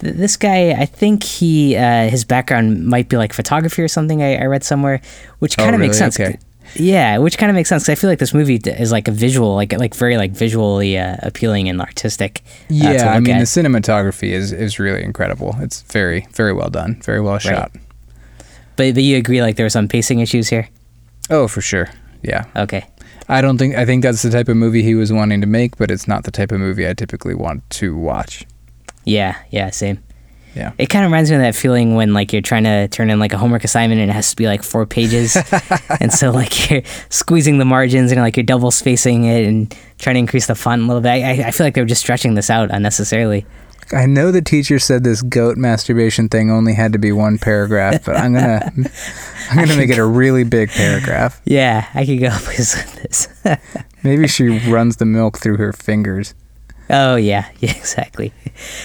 Th- 0.00 0.14
This 0.14 0.36
guy, 0.36 0.70
I 0.72 0.86
think 0.86 1.22
he 1.22 1.76
uh, 1.76 2.08
his 2.08 2.24
background 2.24 2.86
might 2.86 3.08
be 3.08 3.16
like 3.16 3.32
photography 3.32 3.82
or 3.82 3.88
something. 3.88 4.22
I, 4.22 4.36
I 4.42 4.46
read 4.46 4.64
somewhere, 4.64 5.00
which 5.38 5.58
Oh, 5.58 5.62
kind 5.62 5.74
of 5.74 5.80
makes 5.80 6.00
really? 6.00 6.10
sense. 6.12 6.20
Okay. 6.20 6.38
Yeah, 6.76 7.18
which 7.18 7.36
kind 7.36 7.50
of 7.50 7.56
makes 7.56 7.68
sense. 7.68 7.82
'cause 7.84 7.88
I 7.92 7.94
feel 7.96 8.08
like 8.10 8.20
this 8.20 8.32
movie 8.32 8.54
is 8.64 8.92
like 8.92 9.08
a 9.08 9.10
visual, 9.10 9.54
like 9.56 9.72
like 9.72 9.94
very 9.94 10.16
like 10.16 10.30
visually 10.32 10.96
uh, 10.98 11.16
appealing 11.22 11.68
and 11.68 11.80
artistic. 11.80 12.42
uh, 12.46 12.74
Yeah, 12.74 13.10
I 13.12 13.18
mean 13.20 13.34
at. 13.36 13.40
the 13.40 13.44
cinematography 13.46 14.30
is 14.30 14.52
is 14.52 14.78
really 14.78 15.02
incredible. 15.02 15.56
It's 15.60 15.82
very 15.92 16.26
very 16.32 16.52
well 16.52 16.70
done, 16.70 17.00
very 17.04 17.20
well 17.20 17.38
shot. 17.38 17.72
But, 18.76 18.94
but 18.94 19.02
you 19.02 19.16
agree, 19.16 19.42
like 19.42 19.56
there 19.56 19.66
were 19.66 19.70
some 19.70 19.88
pacing 19.88 20.20
issues 20.20 20.48
here. 20.48 20.68
Oh, 21.28 21.48
for 21.48 21.60
sure. 21.60 21.88
Yeah. 22.22 22.44
Okay. 22.56 22.86
I 23.28 23.40
don't 23.40 23.58
think 23.58 23.74
I 23.76 23.84
think 23.84 24.02
that's 24.04 24.22
the 24.22 24.30
type 24.30 24.48
of 24.48 24.56
movie 24.56 24.82
he 24.82 24.94
was 24.94 25.12
wanting 25.12 25.40
to 25.40 25.46
make, 25.46 25.76
but 25.76 25.90
it's 25.90 26.06
not 26.08 26.22
the 26.24 26.30
type 26.30 26.52
of 26.52 26.60
movie 26.60 26.88
I 26.88 26.94
typically 26.94 27.34
want 27.34 27.68
to 27.80 27.96
watch. 27.96 28.44
Yeah. 29.04 29.36
Yeah. 29.50 29.70
Same. 29.70 30.02
Yeah. 30.54 30.72
It 30.78 30.86
kind 30.86 31.04
of 31.04 31.10
reminds 31.10 31.30
me 31.30 31.36
of 31.36 31.42
that 31.42 31.54
feeling 31.54 31.94
when 31.94 32.12
like 32.12 32.32
you're 32.32 32.42
trying 32.42 32.64
to 32.64 32.88
turn 32.88 33.08
in 33.08 33.20
like 33.20 33.32
a 33.32 33.38
homework 33.38 33.62
assignment 33.62 34.00
and 34.00 34.10
it 34.10 34.14
has 34.14 34.30
to 34.30 34.36
be 34.36 34.46
like 34.46 34.62
four 34.64 34.84
pages, 34.84 35.36
and 36.00 36.12
so 36.12 36.30
like 36.32 36.70
you're 36.70 36.82
squeezing 37.08 37.58
the 37.58 37.64
margins 37.64 38.10
and 38.10 38.20
like 38.20 38.36
you're 38.36 38.44
double 38.44 38.70
spacing 38.72 39.24
it 39.24 39.46
and 39.46 39.74
trying 39.98 40.14
to 40.14 40.18
increase 40.20 40.46
the 40.46 40.56
font 40.56 40.82
a 40.82 40.86
little 40.86 41.00
bit. 41.00 41.10
I, 41.10 41.48
I 41.48 41.50
feel 41.52 41.66
like 41.66 41.74
they 41.74 41.80
were 41.80 41.86
just 41.86 42.00
stretching 42.00 42.34
this 42.34 42.50
out 42.50 42.70
unnecessarily. 42.72 43.46
I 43.92 44.06
know 44.06 44.30
the 44.30 44.42
teacher 44.42 44.78
said 44.78 45.02
this 45.02 45.20
goat 45.22 45.56
masturbation 45.56 46.28
thing 46.28 46.50
only 46.50 46.74
had 46.74 46.92
to 46.92 46.98
be 46.98 47.10
one 47.10 47.38
paragraph, 47.38 48.04
but 48.04 48.16
I'm 48.16 48.34
gonna 48.34 48.72
I'm 49.50 49.56
gonna 49.56 49.76
make 49.76 49.90
it 49.90 49.98
a 49.98 50.04
really 50.04 50.44
big 50.44 50.70
paragraph. 50.70 51.40
Yeah, 51.44 51.86
I 51.94 52.04
could 52.06 52.20
go 52.20 52.30
places 52.30 52.74
with 52.84 53.02
this. 53.44 53.58
Maybe 54.02 54.26
she 54.26 54.48
runs 54.68 54.96
the 54.96 55.06
milk 55.06 55.38
through 55.38 55.58
her 55.58 55.72
fingers. 55.72 56.34
Oh 56.90 57.16
yeah, 57.16 57.48
yeah, 57.60 57.70
exactly. 57.70 58.32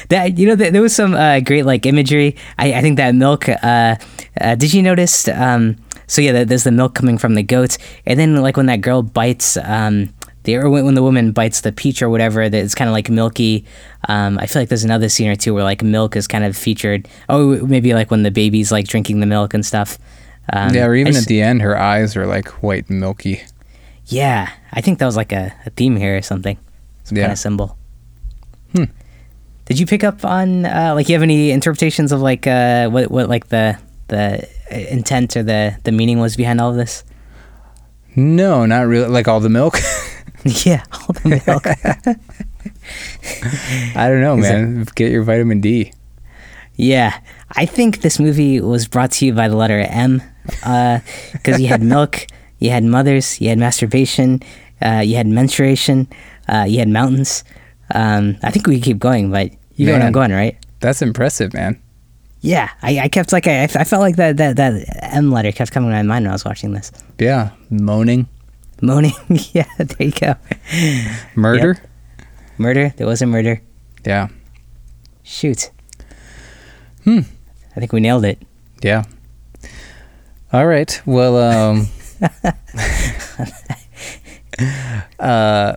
That 0.10 0.38
you 0.38 0.48
know, 0.48 0.56
there, 0.56 0.72
there 0.72 0.82
was 0.82 0.96
some 0.96 1.14
uh, 1.14 1.40
great 1.42 1.66
like 1.66 1.86
imagery. 1.86 2.36
I, 2.58 2.74
I 2.76 2.82
think 2.82 2.98
that 2.98 3.16
milk. 3.16 3.50
Uh, 3.50 3.96
uh, 4.40 4.56
did 4.56 4.74
you 4.74 4.82
notice? 4.82 5.28
Um, 5.28 5.78
so 6.08 6.22
yeah, 6.22 6.44
there's 6.44 6.64
the 6.64 6.72
milk 6.72 6.94
coming 6.94 7.18
from 7.18 7.34
the 7.36 7.44
goats, 7.44 7.78
and 8.06 8.20
then 8.20 8.36
like 8.42 8.58
when 8.58 8.68
that 8.68 8.82
girl 8.82 9.02
bites, 9.02 9.58
um, 9.58 10.14
the 10.44 10.56
or 10.58 10.70
when 10.70 10.94
the 10.94 11.02
woman 11.02 11.32
bites 11.32 11.62
the 11.62 11.72
peach 11.72 12.02
or 12.04 12.10
whatever, 12.10 12.48
that 12.48 12.64
it's 12.64 12.76
kind 12.76 12.88
of 12.88 12.94
like 12.94 13.10
milky. 13.10 13.66
Um, 14.08 14.38
I 14.38 14.46
feel 14.46 14.62
like 14.62 14.70
there's 14.70 14.84
another 14.84 15.10
scene 15.10 15.30
or 15.30 15.36
two 15.36 15.54
where 15.56 15.64
like 15.64 15.82
milk 15.82 16.16
is 16.16 16.28
kind 16.28 16.44
of 16.46 16.56
featured. 16.56 17.08
Oh, 17.28 17.66
maybe 17.66 17.94
like 17.96 18.12
when 18.12 18.22
the 18.24 18.32
baby's 18.32 18.72
like 18.72 18.88
drinking 18.88 19.20
the 19.20 19.26
milk 19.26 19.54
and 19.56 19.66
stuff. 19.66 19.98
Um, 20.54 20.76
yeah, 20.76 20.86
or 20.86 20.94
even 20.96 21.14
just- 21.14 21.26
at 21.26 21.28
the 21.30 21.42
end, 21.42 21.64
her 21.64 21.76
eyes 21.76 22.16
are 22.16 22.28
like 22.28 22.50
white 22.62 22.88
and 22.90 23.00
milky. 23.00 23.42
yeah, 24.06 24.52
I 24.72 24.82
think 24.82 25.00
that 25.00 25.06
was 25.08 25.18
like 25.18 25.32
a, 25.32 25.52
a 25.66 25.72
theme 25.72 25.96
here 25.96 26.16
or 26.18 26.22
something. 26.22 26.58
Some 27.04 27.18
Yeah. 27.18 27.24
kind 27.24 27.34
of 27.34 27.40
symbol. 27.40 27.78
Did 29.66 29.80
you 29.80 29.86
pick 29.86 30.04
up 30.04 30.24
on 30.24 30.66
uh, 30.66 30.94
like 30.96 31.10
you 31.10 31.16
have 31.16 31.24
any 31.24 31.52
interpretations 31.52 32.12
of 32.12 32.22
like 32.22 32.48
uh, 32.48 32.90
what 32.90 33.10
what 33.10 33.30
like 33.30 33.50
the 33.50 33.78
the 34.08 34.48
intent 34.70 35.36
or 35.36 35.44
the 35.44 35.78
the 35.84 35.92
meaning 35.92 36.20
was 36.20 36.36
behind 36.36 36.62
all 36.62 36.70
of 36.70 36.76
this? 36.76 37.04
No, 38.16 38.66
not 38.66 38.88
really. 38.88 39.08
Like 39.08 39.28
all 39.28 39.40
the 39.40 39.50
milk. 39.50 39.78
yeah, 40.64 40.84
all 40.94 41.08
the 41.24 41.42
milk. 41.48 41.66
I 43.96 44.08
don't 44.08 44.22
know, 44.22 44.38
man. 44.38 44.86
Get 44.94 45.12
your 45.12 45.24
vitamin 45.24 45.60
D. 45.60 45.92
yeah, 46.76 47.20
I 47.54 47.66
think 47.66 48.02
this 48.02 48.20
movie 48.20 48.62
was 48.62 48.88
brought 48.88 49.10
to 49.14 49.26
you 49.26 49.34
by 49.34 49.48
the 49.48 49.56
letter 49.56 49.80
M, 49.80 50.22
because 50.46 51.60
you 51.60 51.68
had 51.68 51.82
milk, 51.82 52.28
you 52.60 52.70
had 52.70 52.84
mothers, 52.84 53.42
you 53.42 53.50
had 53.50 53.58
masturbation, 53.58 54.44
uh, 54.84 55.02
you 55.04 55.16
had 55.16 55.26
menstruation, 55.26 56.08
uh, 56.48 56.66
you 56.68 56.78
had 56.78 56.90
mountains. 56.90 57.44
Um, 57.94 58.38
I 58.44 58.52
think 58.52 58.68
we 58.68 58.80
keep 58.82 58.98
going, 59.00 59.30
but 59.32 59.52
you 59.76 59.86
know 59.88 59.94
what. 59.94 60.02
I'm 60.02 60.12
going, 60.12 60.32
right? 60.32 60.58
That's 60.80 61.02
impressive, 61.02 61.54
man. 61.54 61.82
Yeah, 62.42 62.70
I, 62.82 63.00
I 63.00 63.08
kept 63.10 63.32
like 63.32 63.48
I, 63.48 63.64
I 63.64 63.84
felt 63.84 64.02
like 64.02 64.18
that, 64.18 64.38
that 64.38 64.56
that 64.58 65.00
M 65.14 65.32
letter 65.32 65.52
kept 65.52 65.72
coming 65.72 65.90
to 65.90 65.96
my 65.96 66.04
mind 66.04 66.26
when 66.26 66.30
I 66.32 66.34
was 66.34 66.46
watching 66.46 66.74
this. 66.74 66.92
Yeah, 67.20 67.52
moaning, 67.70 68.28
Moaning, 68.82 69.14
yeah, 69.54 69.66
there 69.78 70.08
you 70.08 70.12
go. 70.12 70.36
murder. 71.36 71.78
Murder, 72.58 72.94
there 72.98 73.08
was 73.08 73.22
a 73.22 73.26
murder. 73.26 73.62
Yeah, 74.06 74.28
Shoot. 75.24 75.72
Hmm. 77.04 77.20
I 77.76 77.80
think 77.80 77.92
we 77.94 78.00
nailed 78.00 78.26
it. 78.26 78.42
yeah. 78.82 79.04
All 80.54 80.66
right. 80.68 81.02
Well, 81.06 81.38
um, 81.38 81.88
uh, 85.20 85.76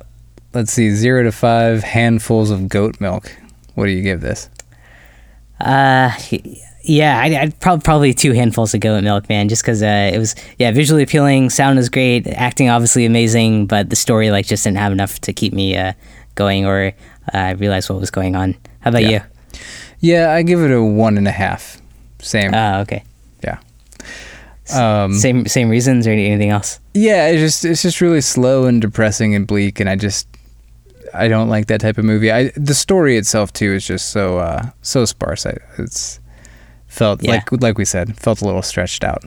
let's 0.55 0.73
see. 0.73 0.91
Zero 0.91 1.23
to 1.23 1.33
five 1.33 1.83
handfuls 1.83 2.51
of 2.51 2.69
goat 2.69 3.01
milk. 3.01 3.35
What 3.75 3.87
do 3.87 3.93
you 3.93 4.03
give 4.03 4.21
this? 4.21 4.49
Uh, 5.61 6.11
yeah, 6.83 7.19
I, 7.19 7.43
I'd 7.43 7.61
prob- 7.61 7.85
probably 7.85 8.15
two 8.15 8.33
handfuls 8.33 8.75
of 8.75 8.81
goat 8.81 9.03
milk, 9.05 9.29
man, 9.29 9.49
just 9.49 9.63
because 9.63 9.83
uh, 9.83 10.11
it 10.13 10.19
was 10.19 10.35
yeah 10.59 10.71
visually 10.71 11.03
appealing, 11.03 11.51
sound 11.51 11.79
is 11.79 11.89
great, 11.89 12.27
acting 12.27 12.69
obviously 12.69 13.05
amazing, 13.05 13.67
but 13.67 13.91
the 13.91 13.97
story 13.97 14.31
like 14.31 14.47
just 14.47 14.65
didn't 14.65 14.79
have 14.79 14.93
enough 14.93 15.21
to 15.21 15.33
keep 15.33 15.53
me 15.53 15.77
uh, 15.77 15.93
going 16.35 16.65
or 16.65 16.93
uh, 17.33 17.55
realize 17.59 17.89
what 17.89 18.01
was 18.01 18.11
going 18.11 18.37
on. 18.37 18.55
How 18.81 18.91
about 18.91 19.03
Yeah. 19.03 19.27
Yeah, 20.01 20.33
I 20.33 20.43
give 20.43 20.61
it 20.61 20.71
a 20.71 20.83
one 20.83 21.19
and 21.19 21.27
a 21.27 21.33
half. 21.33 21.81
Same. 22.21 22.53
you? 22.53 22.59
Oh, 22.59 22.81
okay. 22.81 23.03
yeah. 23.43 23.59
Um, 24.73 25.15
Same 25.15 25.47
same 25.47 25.69
reasons 25.71 26.07
or 26.07 26.11
anything 26.11 26.51
else? 26.51 26.79
Yeah, 26.95 27.29
it's 27.29 27.41
just 27.41 27.65
it's 27.65 27.83
just 27.83 28.01
really 28.01 28.21
slow 28.21 28.67
and 28.67 28.81
depressing 28.81 29.35
and 29.35 29.47
bleak, 29.47 29.81
and 29.81 29.89
I 29.89 29.97
just 29.97 30.29
I 31.15 31.29
don't 31.29 31.49
like 31.49 31.67
that 31.67 31.81
type 31.81 31.99
of 31.99 32.05
movie. 32.05 32.31
I 32.33 32.51
the 32.57 32.75
story 32.75 33.17
itself 33.17 33.53
too 33.53 33.73
is 33.73 33.87
just 33.87 34.11
so 34.11 34.39
uh, 34.39 34.71
so 34.83 35.05
sparse. 35.05 35.47
I, 35.47 35.57
it's 35.79 36.21
felt 36.87 37.23
Yeah. 37.23 37.33
like 37.33 37.53
like 37.63 37.79
we 37.79 37.85
said 37.85 38.17
felt 38.19 38.41
a 38.43 38.45
little 38.45 38.63
stretched 38.63 39.05
out. 39.05 39.23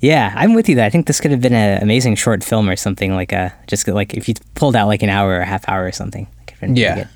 Yeah, 0.00 0.32
I'm 0.36 0.52
with 0.54 0.68
you. 0.68 0.74
That 0.76 0.84
I 0.86 0.90
think 0.90 1.06
this 1.06 1.20
could 1.20 1.30
have 1.30 1.40
been 1.40 1.54
an 1.54 1.82
amazing 1.82 2.16
short 2.16 2.44
film 2.44 2.68
or 2.68 2.76
something 2.76 3.14
like 3.14 3.32
a 3.32 3.52
just 3.66 3.88
like 3.88 4.14
if 4.14 4.28
you 4.28 4.34
pulled 4.54 4.76
out 4.76 4.88
like 4.88 5.02
an 5.02 5.08
hour 5.08 5.30
or 5.30 5.40
a 5.40 5.46
half 5.46 5.66
hour 5.68 5.84
or 5.86 5.92
something. 5.92 6.26
That 6.36 6.46
could 6.46 6.52
have 6.54 6.60
been 6.60 6.68
pretty 6.74 6.80
Yeah. 6.82 7.06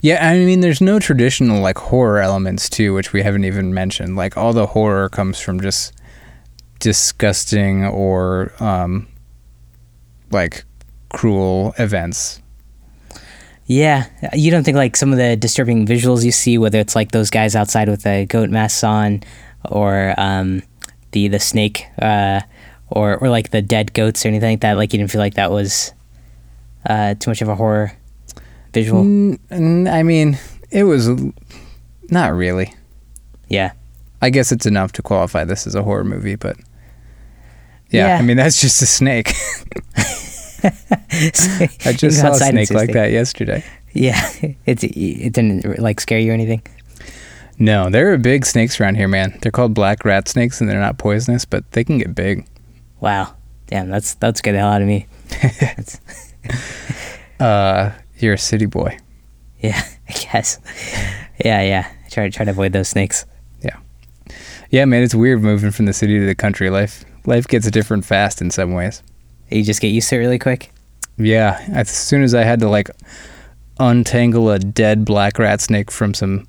Yeah, 0.00 0.28
I 0.28 0.38
mean, 0.38 0.60
there's 0.60 0.80
no 0.80 1.00
traditional 1.00 1.60
like 1.60 1.76
horror 1.78 2.20
elements 2.20 2.68
too, 2.70 2.94
which 2.94 3.12
we 3.12 3.22
haven't 3.22 3.44
even 3.44 3.74
mentioned. 3.74 4.14
Like 4.14 4.36
all 4.36 4.52
the 4.52 4.66
horror 4.66 5.08
comes 5.08 5.40
from 5.40 5.60
just 5.60 5.92
disgusting 6.78 7.84
or 7.84 8.52
um, 8.60 9.08
like 10.30 10.64
cruel 11.12 11.74
events. 11.78 12.40
Yeah, 13.70 14.06
you 14.32 14.50
don't 14.50 14.64
think 14.64 14.76
like 14.78 14.96
some 14.96 15.12
of 15.12 15.18
the 15.18 15.36
disturbing 15.36 15.86
visuals 15.86 16.24
you 16.24 16.32
see, 16.32 16.56
whether 16.56 16.78
it's 16.78 16.96
like 16.96 17.12
those 17.12 17.28
guys 17.28 17.54
outside 17.54 17.88
with 17.88 18.02
the 18.02 18.24
goat 18.26 18.48
masks 18.48 18.82
on, 18.82 19.22
or 19.66 20.14
um, 20.16 20.62
the 21.12 21.28
the 21.28 21.38
snake, 21.38 21.84
uh, 22.00 22.40
or 22.88 23.18
or 23.18 23.28
like 23.28 23.50
the 23.50 23.60
dead 23.60 23.92
goats 23.92 24.24
or 24.24 24.28
anything 24.28 24.52
like 24.52 24.60
that. 24.60 24.78
Like 24.78 24.94
you 24.94 24.98
didn't 24.98 25.10
feel 25.10 25.20
like 25.20 25.34
that 25.34 25.50
was 25.50 25.92
uh, 26.86 27.12
too 27.14 27.30
much 27.30 27.42
of 27.42 27.48
a 27.48 27.56
horror 27.56 27.92
visual. 28.72 29.04
Mm, 29.04 29.92
I 29.92 30.02
mean, 30.02 30.38
it 30.70 30.84
was 30.84 31.10
not 32.10 32.32
really. 32.32 32.74
Yeah. 33.48 33.72
I 34.22 34.30
guess 34.30 34.50
it's 34.50 34.64
enough 34.66 34.92
to 34.92 35.02
qualify 35.02 35.44
this 35.44 35.66
as 35.66 35.74
a 35.74 35.82
horror 35.82 36.04
movie, 36.04 36.36
but 36.36 36.56
yeah, 37.90 38.08
Yeah. 38.08 38.18
I 38.18 38.22
mean 38.22 38.38
that's 38.38 38.60
just 38.60 38.80
a 38.80 38.86
snake. 38.86 39.32
I 41.84 41.94
just 41.96 42.20
saw 42.20 42.30
a 42.30 42.34
snake 42.34 42.70
like 42.70 42.92
that 42.92 43.10
yesterday. 43.12 43.64
Yeah, 43.92 44.20
it's 44.66 44.84
it 44.84 45.32
didn't 45.32 45.78
like 45.78 46.00
scare 46.00 46.18
you 46.18 46.30
or 46.30 46.34
anything. 46.34 46.62
No, 47.58 47.90
there 47.90 48.12
are 48.12 48.18
big 48.18 48.46
snakes 48.46 48.80
around 48.80 48.94
here, 48.96 49.08
man. 49.08 49.36
They're 49.42 49.52
called 49.52 49.74
black 49.74 50.04
rat 50.04 50.28
snakes, 50.28 50.60
and 50.60 50.70
they're 50.70 50.80
not 50.80 50.98
poisonous, 50.98 51.44
but 51.44 51.70
they 51.72 51.82
can 51.84 51.98
get 51.98 52.14
big. 52.14 52.46
Wow, 53.00 53.34
damn, 53.66 53.88
that's 53.88 54.14
that's 54.14 54.38
scared 54.38 54.54
the 54.54 54.60
hell 54.60 54.70
out 54.70 54.82
of 54.82 54.88
me. 54.88 55.06
Uh, 57.40 57.92
you're 58.16 58.34
a 58.34 58.38
city 58.38 58.66
boy. 58.66 58.98
yeah, 59.60 59.80
I 60.08 60.12
guess. 60.12 60.58
Yeah, 61.44 61.62
yeah. 61.62 61.88
Try 62.10 62.30
try 62.30 62.44
to 62.44 62.50
avoid 62.50 62.72
those 62.72 62.88
snakes. 62.88 63.26
Yeah, 63.62 63.76
yeah, 64.70 64.84
man, 64.86 65.04
it's 65.04 65.14
weird 65.14 65.40
moving 65.40 65.70
from 65.70 65.86
the 65.86 65.92
city 65.92 66.18
to 66.18 66.26
the 66.26 66.34
country. 66.34 66.68
Life 66.68 67.04
life 67.26 67.46
gets 67.46 67.70
different 67.70 68.04
fast 68.04 68.40
in 68.40 68.50
some 68.50 68.72
ways. 68.72 69.02
You 69.50 69.62
just 69.62 69.80
get 69.80 69.88
used 69.88 70.08
to 70.10 70.16
it 70.16 70.18
really 70.18 70.38
quick. 70.38 70.70
Yeah, 71.16 71.64
as 71.72 71.88
soon 71.90 72.22
as 72.22 72.34
I 72.34 72.44
had 72.44 72.60
to 72.60 72.68
like 72.68 72.90
untangle 73.80 74.50
a 74.50 74.58
dead 74.58 75.04
black 75.04 75.38
rat 75.38 75.60
snake 75.60 75.90
from 75.90 76.14
some 76.14 76.46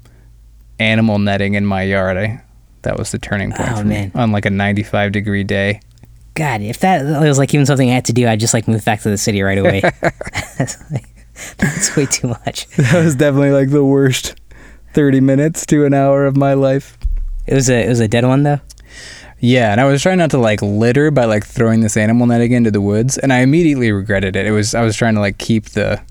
animal 0.79 1.19
netting 1.19 1.53
in 1.55 1.65
my 1.65 1.83
yard, 1.83 2.17
I 2.17 2.41
that 2.83 2.97
was 2.97 3.11
the 3.11 3.19
turning 3.19 3.51
point 3.51 3.69
Oh, 3.71 3.75
for 3.77 3.83
me 3.83 3.95
man. 3.95 4.11
on 4.15 4.31
like 4.31 4.45
a 4.45 4.49
95 4.49 5.11
degree 5.11 5.43
day. 5.43 5.81
God, 6.35 6.61
if 6.61 6.79
that 6.79 7.03
was 7.21 7.37
like 7.37 7.53
even 7.53 7.65
something 7.65 7.89
I 7.89 7.93
had 7.95 8.05
to 8.05 8.13
do, 8.13 8.27
I'd 8.27 8.39
just 8.39 8.53
like 8.53 8.67
move 8.67 8.85
back 8.85 9.01
to 9.01 9.09
the 9.09 9.17
city 9.17 9.41
right 9.41 9.57
away. 9.57 9.81
that's, 10.57 10.77
like, 10.91 11.05
that's 11.57 11.95
way 11.97 12.05
too 12.05 12.27
much. 12.27 12.67
That 12.77 13.03
was 13.03 13.15
definitely 13.15 13.51
like 13.51 13.69
the 13.71 13.83
worst 13.83 14.39
30 14.93 15.19
minutes 15.19 15.65
to 15.67 15.85
an 15.85 15.93
hour 15.93 16.25
of 16.25 16.37
my 16.37 16.53
life. 16.53 16.97
It 17.47 17.53
was 17.55 17.69
a 17.69 17.85
it 17.85 17.89
was 17.89 17.99
a 17.99 18.07
dead 18.07 18.25
one 18.25 18.43
though. 18.43 18.59
Yeah, 19.41 19.71
and 19.71 19.79
I 19.79 19.85
was 19.85 20.01
trying 20.01 20.17
not 20.17 20.31
to 20.31 20.37
like 20.37 20.61
litter 20.61 21.11
by 21.11 21.25
like 21.25 21.45
throwing 21.45 21.81
this 21.81 21.95
animal 21.95 22.27
netting 22.27 22.51
into 22.51 22.71
the 22.71 22.81
woods, 22.81 23.17
and 23.17 23.31
I 23.31 23.39
immediately 23.39 23.91
regretted 23.91 24.35
it. 24.35 24.45
It 24.45 24.51
was 24.51 24.75
I 24.75 24.81
was 24.81 24.95
trying 24.95 25.15
to 25.15 25.21
like 25.21 25.37
keep 25.37 25.65
the 25.69 26.01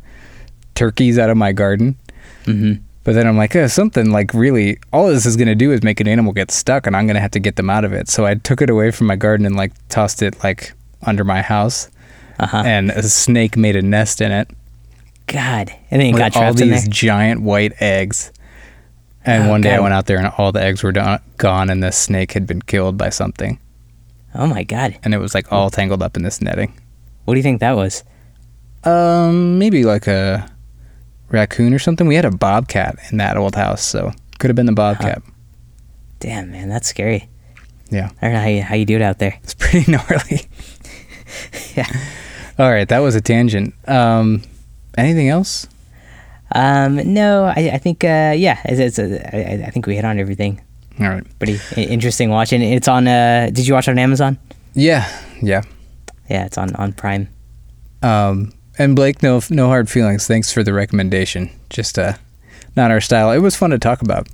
turkeys 0.74 1.18
out 1.18 1.30
of 1.30 1.36
my 1.36 1.52
garden, 1.52 1.96
Mm-hmm. 2.44 2.80
but 3.04 3.14
then 3.14 3.26
I'm 3.26 3.36
like, 3.36 3.54
oh, 3.56 3.66
something 3.66 4.10
like 4.10 4.32
really 4.32 4.78
all 4.92 5.08
this 5.08 5.26
is 5.26 5.36
gonna 5.36 5.54
do 5.54 5.72
is 5.72 5.82
make 5.82 6.00
an 6.00 6.08
animal 6.08 6.32
get 6.32 6.50
stuck, 6.50 6.86
and 6.86 6.96
I'm 6.96 7.06
gonna 7.06 7.20
have 7.20 7.32
to 7.32 7.40
get 7.40 7.56
them 7.56 7.68
out 7.68 7.84
of 7.84 7.92
it. 7.92 8.08
So 8.08 8.24
I 8.24 8.34
took 8.36 8.62
it 8.62 8.70
away 8.70 8.90
from 8.90 9.06
my 9.08 9.16
garden 9.16 9.44
and 9.44 9.56
like 9.56 9.72
tossed 9.88 10.22
it 10.22 10.42
like 10.42 10.72
under 11.02 11.24
my 11.24 11.42
house, 11.42 11.90
Uh 12.38 12.46
huh. 12.46 12.62
and 12.64 12.90
a 12.90 13.02
snake 13.02 13.56
made 13.58 13.76
a 13.76 13.82
nest 13.82 14.20
in 14.22 14.32
it 14.32 14.48
God, 15.26 15.70
and 15.90 16.00
then 16.00 16.14
it 16.14 16.16
got 16.16 16.34
all 16.36 16.42
trapped 16.44 16.60
in 16.60 16.70
there. 16.70 16.78
these 16.80 16.88
giant 16.88 17.42
white 17.42 17.74
eggs. 17.82 18.32
And 19.28 19.44
Oh, 19.44 19.48
one 19.50 19.60
day 19.60 19.74
I 19.74 19.80
went 19.80 19.92
out 19.94 20.06
there 20.06 20.18
and 20.18 20.26
all 20.38 20.52
the 20.52 20.62
eggs 20.62 20.82
were 20.82 20.92
done, 20.92 21.20
gone, 21.36 21.68
and 21.70 21.82
the 21.82 21.92
snake 21.92 22.32
had 22.32 22.46
been 22.46 22.62
killed 22.62 22.96
by 22.96 23.10
something, 23.10 23.58
Oh 24.34 24.46
my 24.46 24.62
God, 24.62 24.98
and 25.04 25.12
it 25.14 25.18
was 25.18 25.34
like 25.34 25.52
all 25.52 25.70
tangled 25.70 26.02
up 26.02 26.16
in 26.16 26.22
this 26.22 26.40
netting. 26.40 26.78
what 27.24 27.34
do 27.34 27.38
you 27.38 27.42
think 27.42 27.60
that 27.60 27.76
was? 27.76 28.04
Um, 28.84 29.58
maybe 29.58 29.84
like 29.84 30.06
a 30.06 30.48
raccoon 31.30 31.74
or 31.74 31.78
something. 31.78 32.06
We 32.06 32.14
had 32.14 32.24
a 32.24 32.30
bobcat 32.30 32.96
in 33.10 33.18
that 33.18 33.36
old 33.36 33.54
house, 33.54 33.84
so 33.84 34.12
could 34.38 34.48
have 34.48 34.56
been 34.56 34.66
the 34.66 34.72
bobcat. 34.72 35.22
Damn, 36.20 36.50
man, 36.50 36.68
that's 36.68 36.88
scary. 36.88 37.28
Yeah, 37.90 38.10
I 38.22 38.26
don't 38.26 38.34
know 38.34 38.40
how 38.40 38.48
you 38.48 38.62
how 38.62 38.74
you 38.76 38.84
do 38.84 38.96
it 38.96 39.02
out 39.02 39.18
there. 39.18 39.38
it's 39.42 39.54
pretty 39.58 39.90
gnarly. 39.90 40.48
Yeah. 41.76 41.86
All 42.58 42.70
right, 42.70 42.88
that 42.88 43.00
was 43.00 43.14
a 43.14 43.20
tangent. 43.20 43.74
Um, 43.86 44.42
anything 44.96 45.28
else? 45.28 45.66
Um, 46.54 47.12
no, 47.14 47.44
I, 47.44 47.70
I 47.74 47.78
think 47.78 48.04
uh, 48.04 48.32
yeah, 48.36 48.58
it's, 48.64 48.80
it's 48.80 48.98
a, 48.98 49.36
I, 49.36 49.66
I 49.66 49.70
think 49.70 49.86
we 49.86 49.96
hit 49.96 50.04
on 50.04 50.18
everything. 50.18 50.60
All 51.00 51.08
right. 51.08 51.38
Pretty 51.38 51.58
interesting 51.82 52.30
watching. 52.30 52.62
It's 52.62 52.88
on. 52.88 53.06
Uh, 53.06 53.50
did 53.52 53.66
you 53.66 53.74
watch 53.74 53.88
on 53.88 53.98
Amazon? 53.98 54.38
Yeah, 54.74 55.06
yeah. 55.42 55.62
Yeah, 56.28 56.46
it's 56.46 56.58
on 56.58 56.74
on 56.76 56.92
Prime. 56.92 57.28
Um, 58.02 58.52
and 58.78 58.94
Blake, 58.96 59.22
no, 59.22 59.40
no 59.50 59.66
hard 59.68 59.88
feelings. 59.88 60.26
Thanks 60.26 60.52
for 60.52 60.62
the 60.62 60.72
recommendation. 60.72 61.50
Just 61.70 61.98
uh, 61.98 62.14
not 62.76 62.90
our 62.90 63.00
style. 63.00 63.30
It 63.32 63.38
was 63.38 63.56
fun 63.56 63.70
to 63.70 63.78
talk 63.78 64.02
about. 64.02 64.28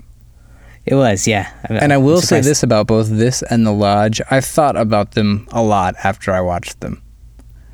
It 0.86 0.94
was, 0.96 1.26
yeah. 1.26 1.50
I'm- 1.68 1.78
And 1.82 1.92
I 1.94 1.96
will 1.96 2.20
say 2.20 2.42
this 2.42 2.62
about 2.62 2.86
both 2.86 3.08
this 3.08 3.42
and 3.42 3.66
The 3.66 3.72
Lodge. 3.72 4.20
I've 4.30 4.44
thought 4.44 4.76
about 4.76 5.12
them 5.12 5.48
a 5.50 5.62
lot 5.62 5.94
after 6.04 6.30
I 6.30 6.42
watched 6.42 6.80
them. 6.80 7.00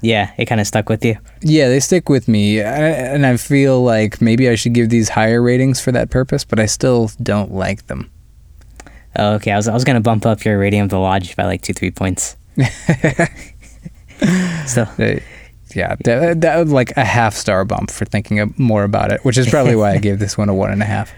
Yeah, 0.02 0.32
it 0.38 0.46
kind 0.46 0.60
of 0.60 0.66
stuck 0.66 0.88
with 0.88 1.04
you. 1.04 1.16
Yeah, 1.42 1.68
they 1.68 1.78
stick 1.80 2.08
with 2.08 2.26
me, 2.28 2.60
I- 2.62 2.64
and 2.64 3.26
I 3.26 3.36
feel 3.36 3.82
like 3.84 4.20
maybe 4.22 4.48
I 4.48 4.54
should 4.54 4.72
give 4.72 4.88
these 4.88 5.10
higher 5.10 5.42
ratings 5.42 5.80
for 5.80 5.92
that 5.92 6.08
purpose, 6.10 6.44
but 6.44 6.58
I 6.58 6.66
still 6.66 7.10
don't 7.22 7.52
like 7.52 7.86
them. 7.86 8.10
Oh, 9.16 9.32
okay. 9.34 9.50
I 9.52 9.56
was 9.56 9.68
I 9.68 9.74
was 9.74 9.84
gonna 9.84 10.00
bump 10.00 10.24
up 10.24 10.44
your 10.44 10.58
rating 10.58 10.80
of 10.80 10.88
the 10.88 10.98
lodge 10.98 11.36
by 11.36 11.44
like 11.44 11.62
two 11.62 11.72
three 11.74 11.90
points. 11.90 12.36
so 14.66 14.84
They- 14.96 15.22
yeah, 15.74 15.94
that, 16.04 16.40
that 16.40 16.56
was 16.56 16.72
like 16.72 16.96
a 16.96 17.04
half 17.04 17.32
star 17.34 17.64
bump 17.64 17.92
for 17.92 18.04
thinking 18.04 18.52
more 18.58 18.82
about 18.82 19.12
it, 19.12 19.24
which 19.24 19.38
is 19.38 19.48
probably 19.48 19.76
why 19.76 19.92
I 19.92 19.98
gave 19.98 20.18
this 20.18 20.36
one 20.36 20.48
a 20.48 20.54
one 20.54 20.72
and 20.72 20.82
a 20.82 20.84
half. 20.86 21.12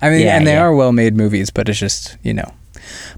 I 0.00 0.08
mean, 0.08 0.20
Yeah, 0.22 0.36
and 0.38 0.46
they 0.46 0.52
yeah. 0.54 0.62
are 0.62 0.74
well 0.74 0.92
made 0.92 1.14
movies, 1.14 1.50
but 1.50 1.68
it's 1.68 1.78
just 1.78 2.16
you 2.22 2.32
know, 2.32 2.54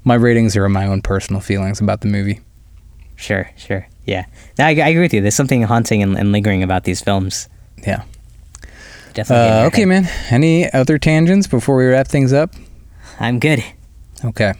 my 0.03 0.15
ratings 0.17 0.57
are 0.57 0.69
my 0.69 0.87
own 0.89 1.01
personal 1.01 1.41
feelings 1.41 1.81
about 1.81 2.01
the 2.01 2.09
movie. 2.09 2.41
sure, 3.15 3.49
sure, 3.57 3.87
yeah. 4.11 4.27
No, 4.59 4.65
I, 4.67 4.71
I 4.71 4.89
agree 4.89 5.03
with 5.03 5.15
you. 5.15 5.21
There's 5.21 5.37
something 5.37 5.63
haunting 5.63 6.03
and, 6.03 6.19
and 6.19 6.33
lingering 6.33 6.65
about 6.65 6.83
these 6.83 7.01
films. 7.01 7.49
Yeah. 7.87 8.03
Definitely. 9.15 9.59
Uh, 9.59 9.67
okay, 9.69 9.83
head. 9.83 9.89
man. 9.89 10.09
Any 10.31 10.71
other 10.73 10.99
tangents 10.99 11.47
before 11.47 11.77
we 11.77 11.87
wrap 11.87 12.09
things 12.09 12.33
up? 12.33 12.53
I'm 13.21 13.39
good. 13.39 13.63
Okay. 14.25 14.55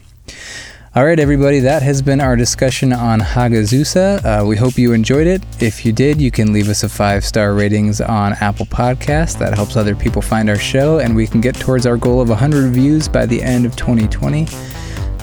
All 0.95 1.05
right, 1.05 1.19
everybody, 1.19 1.59
that 1.61 1.83
has 1.83 2.01
been 2.01 2.21
our 2.21 2.37
discussion 2.37 2.93
on 2.93 3.19
Hagazussa. 3.19 4.25
Uh, 4.25 4.47
we 4.47 4.57
hope 4.57 4.79
you 4.79 4.93
enjoyed 4.93 5.27
it. 5.27 5.43
If 5.61 5.85
you 5.85 5.93
did, 5.93 6.21
you 6.21 6.31
can 6.31 6.53
leave 6.53 6.69
us 6.69 6.85
a 6.85 6.89
five 6.89 7.25
star 7.25 7.53
ratings 7.53 8.01
on 8.01 8.35
Apple 8.35 8.67
Podcasts. 8.67 9.37
That 9.37 9.55
helps 9.55 9.77
other 9.77 9.97
people 9.97 10.23
find 10.23 10.49
our 10.49 10.59
show, 10.59 11.01
and 11.01 11.17
we 11.17 11.27
can 11.27 11.41
get 11.41 11.57
towards 11.57 11.87
our 11.87 11.97
goal 11.97 12.21
of 12.21 12.29
100 12.29 12.63
reviews 12.63 13.09
by 13.09 13.27
the 13.27 13.43
end 13.43 13.67
of 13.67 13.75
2020. 13.75 14.47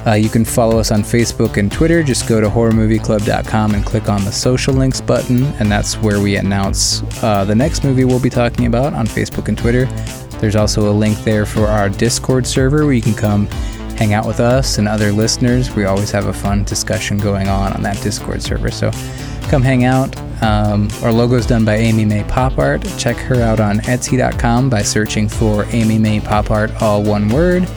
Uh, 0.07 0.13
you 0.13 0.29
can 0.29 0.45
follow 0.45 0.79
us 0.79 0.89
on 0.89 1.01
Facebook 1.01 1.57
and 1.57 1.69
Twitter. 1.69 2.01
Just 2.01 2.29
go 2.29 2.39
to 2.39 2.47
horrormovieclub.com 2.47 3.75
and 3.75 3.85
click 3.85 4.07
on 4.07 4.23
the 4.23 4.31
social 4.31 4.73
links 4.73 5.01
button, 5.01 5.43
and 5.59 5.69
that's 5.69 5.97
where 5.97 6.21
we 6.21 6.37
announce 6.37 7.03
uh, 7.21 7.43
the 7.43 7.53
next 7.55 7.83
movie 7.83 8.05
we'll 8.05 8.21
be 8.21 8.29
talking 8.29 8.67
about 8.67 8.93
on 8.93 9.05
Facebook 9.05 9.49
and 9.49 9.57
Twitter. 9.57 9.85
There's 10.39 10.55
also 10.55 10.89
a 10.89 10.93
link 10.93 11.17
there 11.25 11.45
for 11.45 11.67
our 11.67 11.89
Discord 11.89 12.47
server 12.47 12.85
where 12.85 12.93
you 12.93 13.01
can 13.01 13.15
come 13.15 13.47
hang 13.97 14.13
out 14.13 14.25
with 14.25 14.39
us 14.39 14.77
and 14.77 14.87
other 14.87 15.11
listeners. 15.11 15.75
We 15.75 15.83
always 15.83 16.11
have 16.11 16.27
a 16.27 16.33
fun 16.33 16.63
discussion 16.63 17.17
going 17.17 17.49
on 17.49 17.73
on 17.73 17.81
that 17.81 18.01
Discord 18.01 18.41
server. 18.41 18.71
So 18.71 18.91
come 19.49 19.61
hang 19.61 19.83
out. 19.83 20.15
Um, 20.41 20.87
our 21.03 21.11
logo 21.11 21.35
is 21.35 21.47
done 21.47 21.65
by 21.65 21.77
Amy 21.77 22.05
May 22.05 22.23
Pop 22.23 22.59
Art. 22.59 22.81
Check 22.97 23.17
her 23.17 23.41
out 23.41 23.59
on 23.59 23.79
Etsy.com 23.79 24.69
by 24.69 24.83
searching 24.83 25.27
for 25.27 25.65
Amy 25.71 25.97
May 25.97 26.21
Pop 26.21 26.49
Art, 26.49 26.71
all 26.81 27.03
one 27.03 27.27
word. 27.27 27.67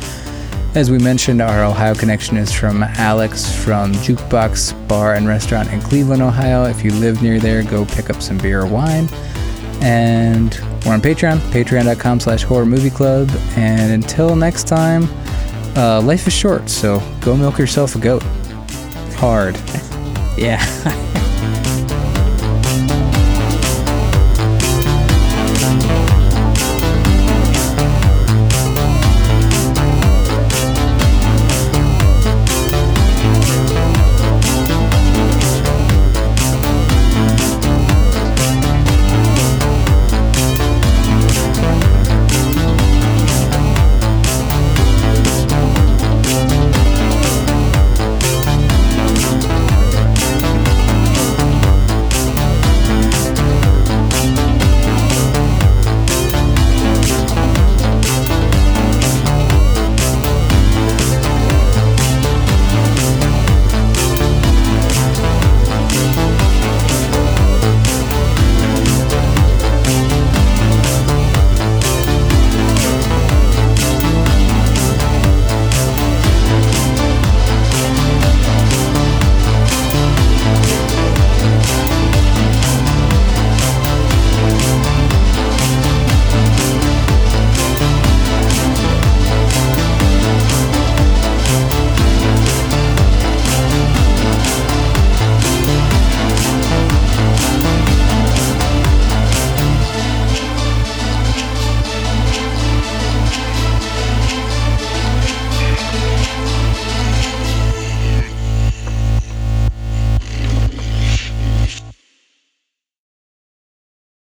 As 0.72 0.88
we 0.88 0.98
mentioned, 0.98 1.42
our 1.42 1.64
Ohio 1.64 1.94
connection 1.96 2.36
is 2.36 2.52
from 2.52 2.84
Alex 2.84 3.52
from 3.64 3.92
Jukebox 3.92 4.86
Bar 4.86 5.14
and 5.14 5.26
Restaurant 5.26 5.68
in 5.72 5.80
Cleveland, 5.80 6.22
Ohio. 6.22 6.64
If 6.64 6.84
you 6.84 6.92
live 6.92 7.22
near 7.22 7.40
there, 7.40 7.64
go 7.64 7.84
pick 7.84 8.08
up 8.08 8.22
some 8.22 8.38
beer 8.38 8.60
or 8.60 8.66
wine. 8.66 9.08
And 9.82 10.54
we're 10.86 10.92
on 10.92 11.00
Patreon, 11.00 11.38
patreon.com 11.50 12.20
slash 12.20 12.44
horror 12.44 12.66
movie 12.66 12.90
club. 12.90 13.28
And 13.56 13.90
until 13.92 14.36
next 14.36 14.68
time, 14.68 15.08
uh, 15.76 16.00
life 16.02 16.28
is 16.28 16.32
short, 16.32 16.70
so 16.70 17.02
go 17.20 17.36
milk 17.36 17.58
yourself 17.58 17.96
a 17.96 17.98
goat. 17.98 18.22
Hard. 19.16 19.60
Yeah. 20.38 20.64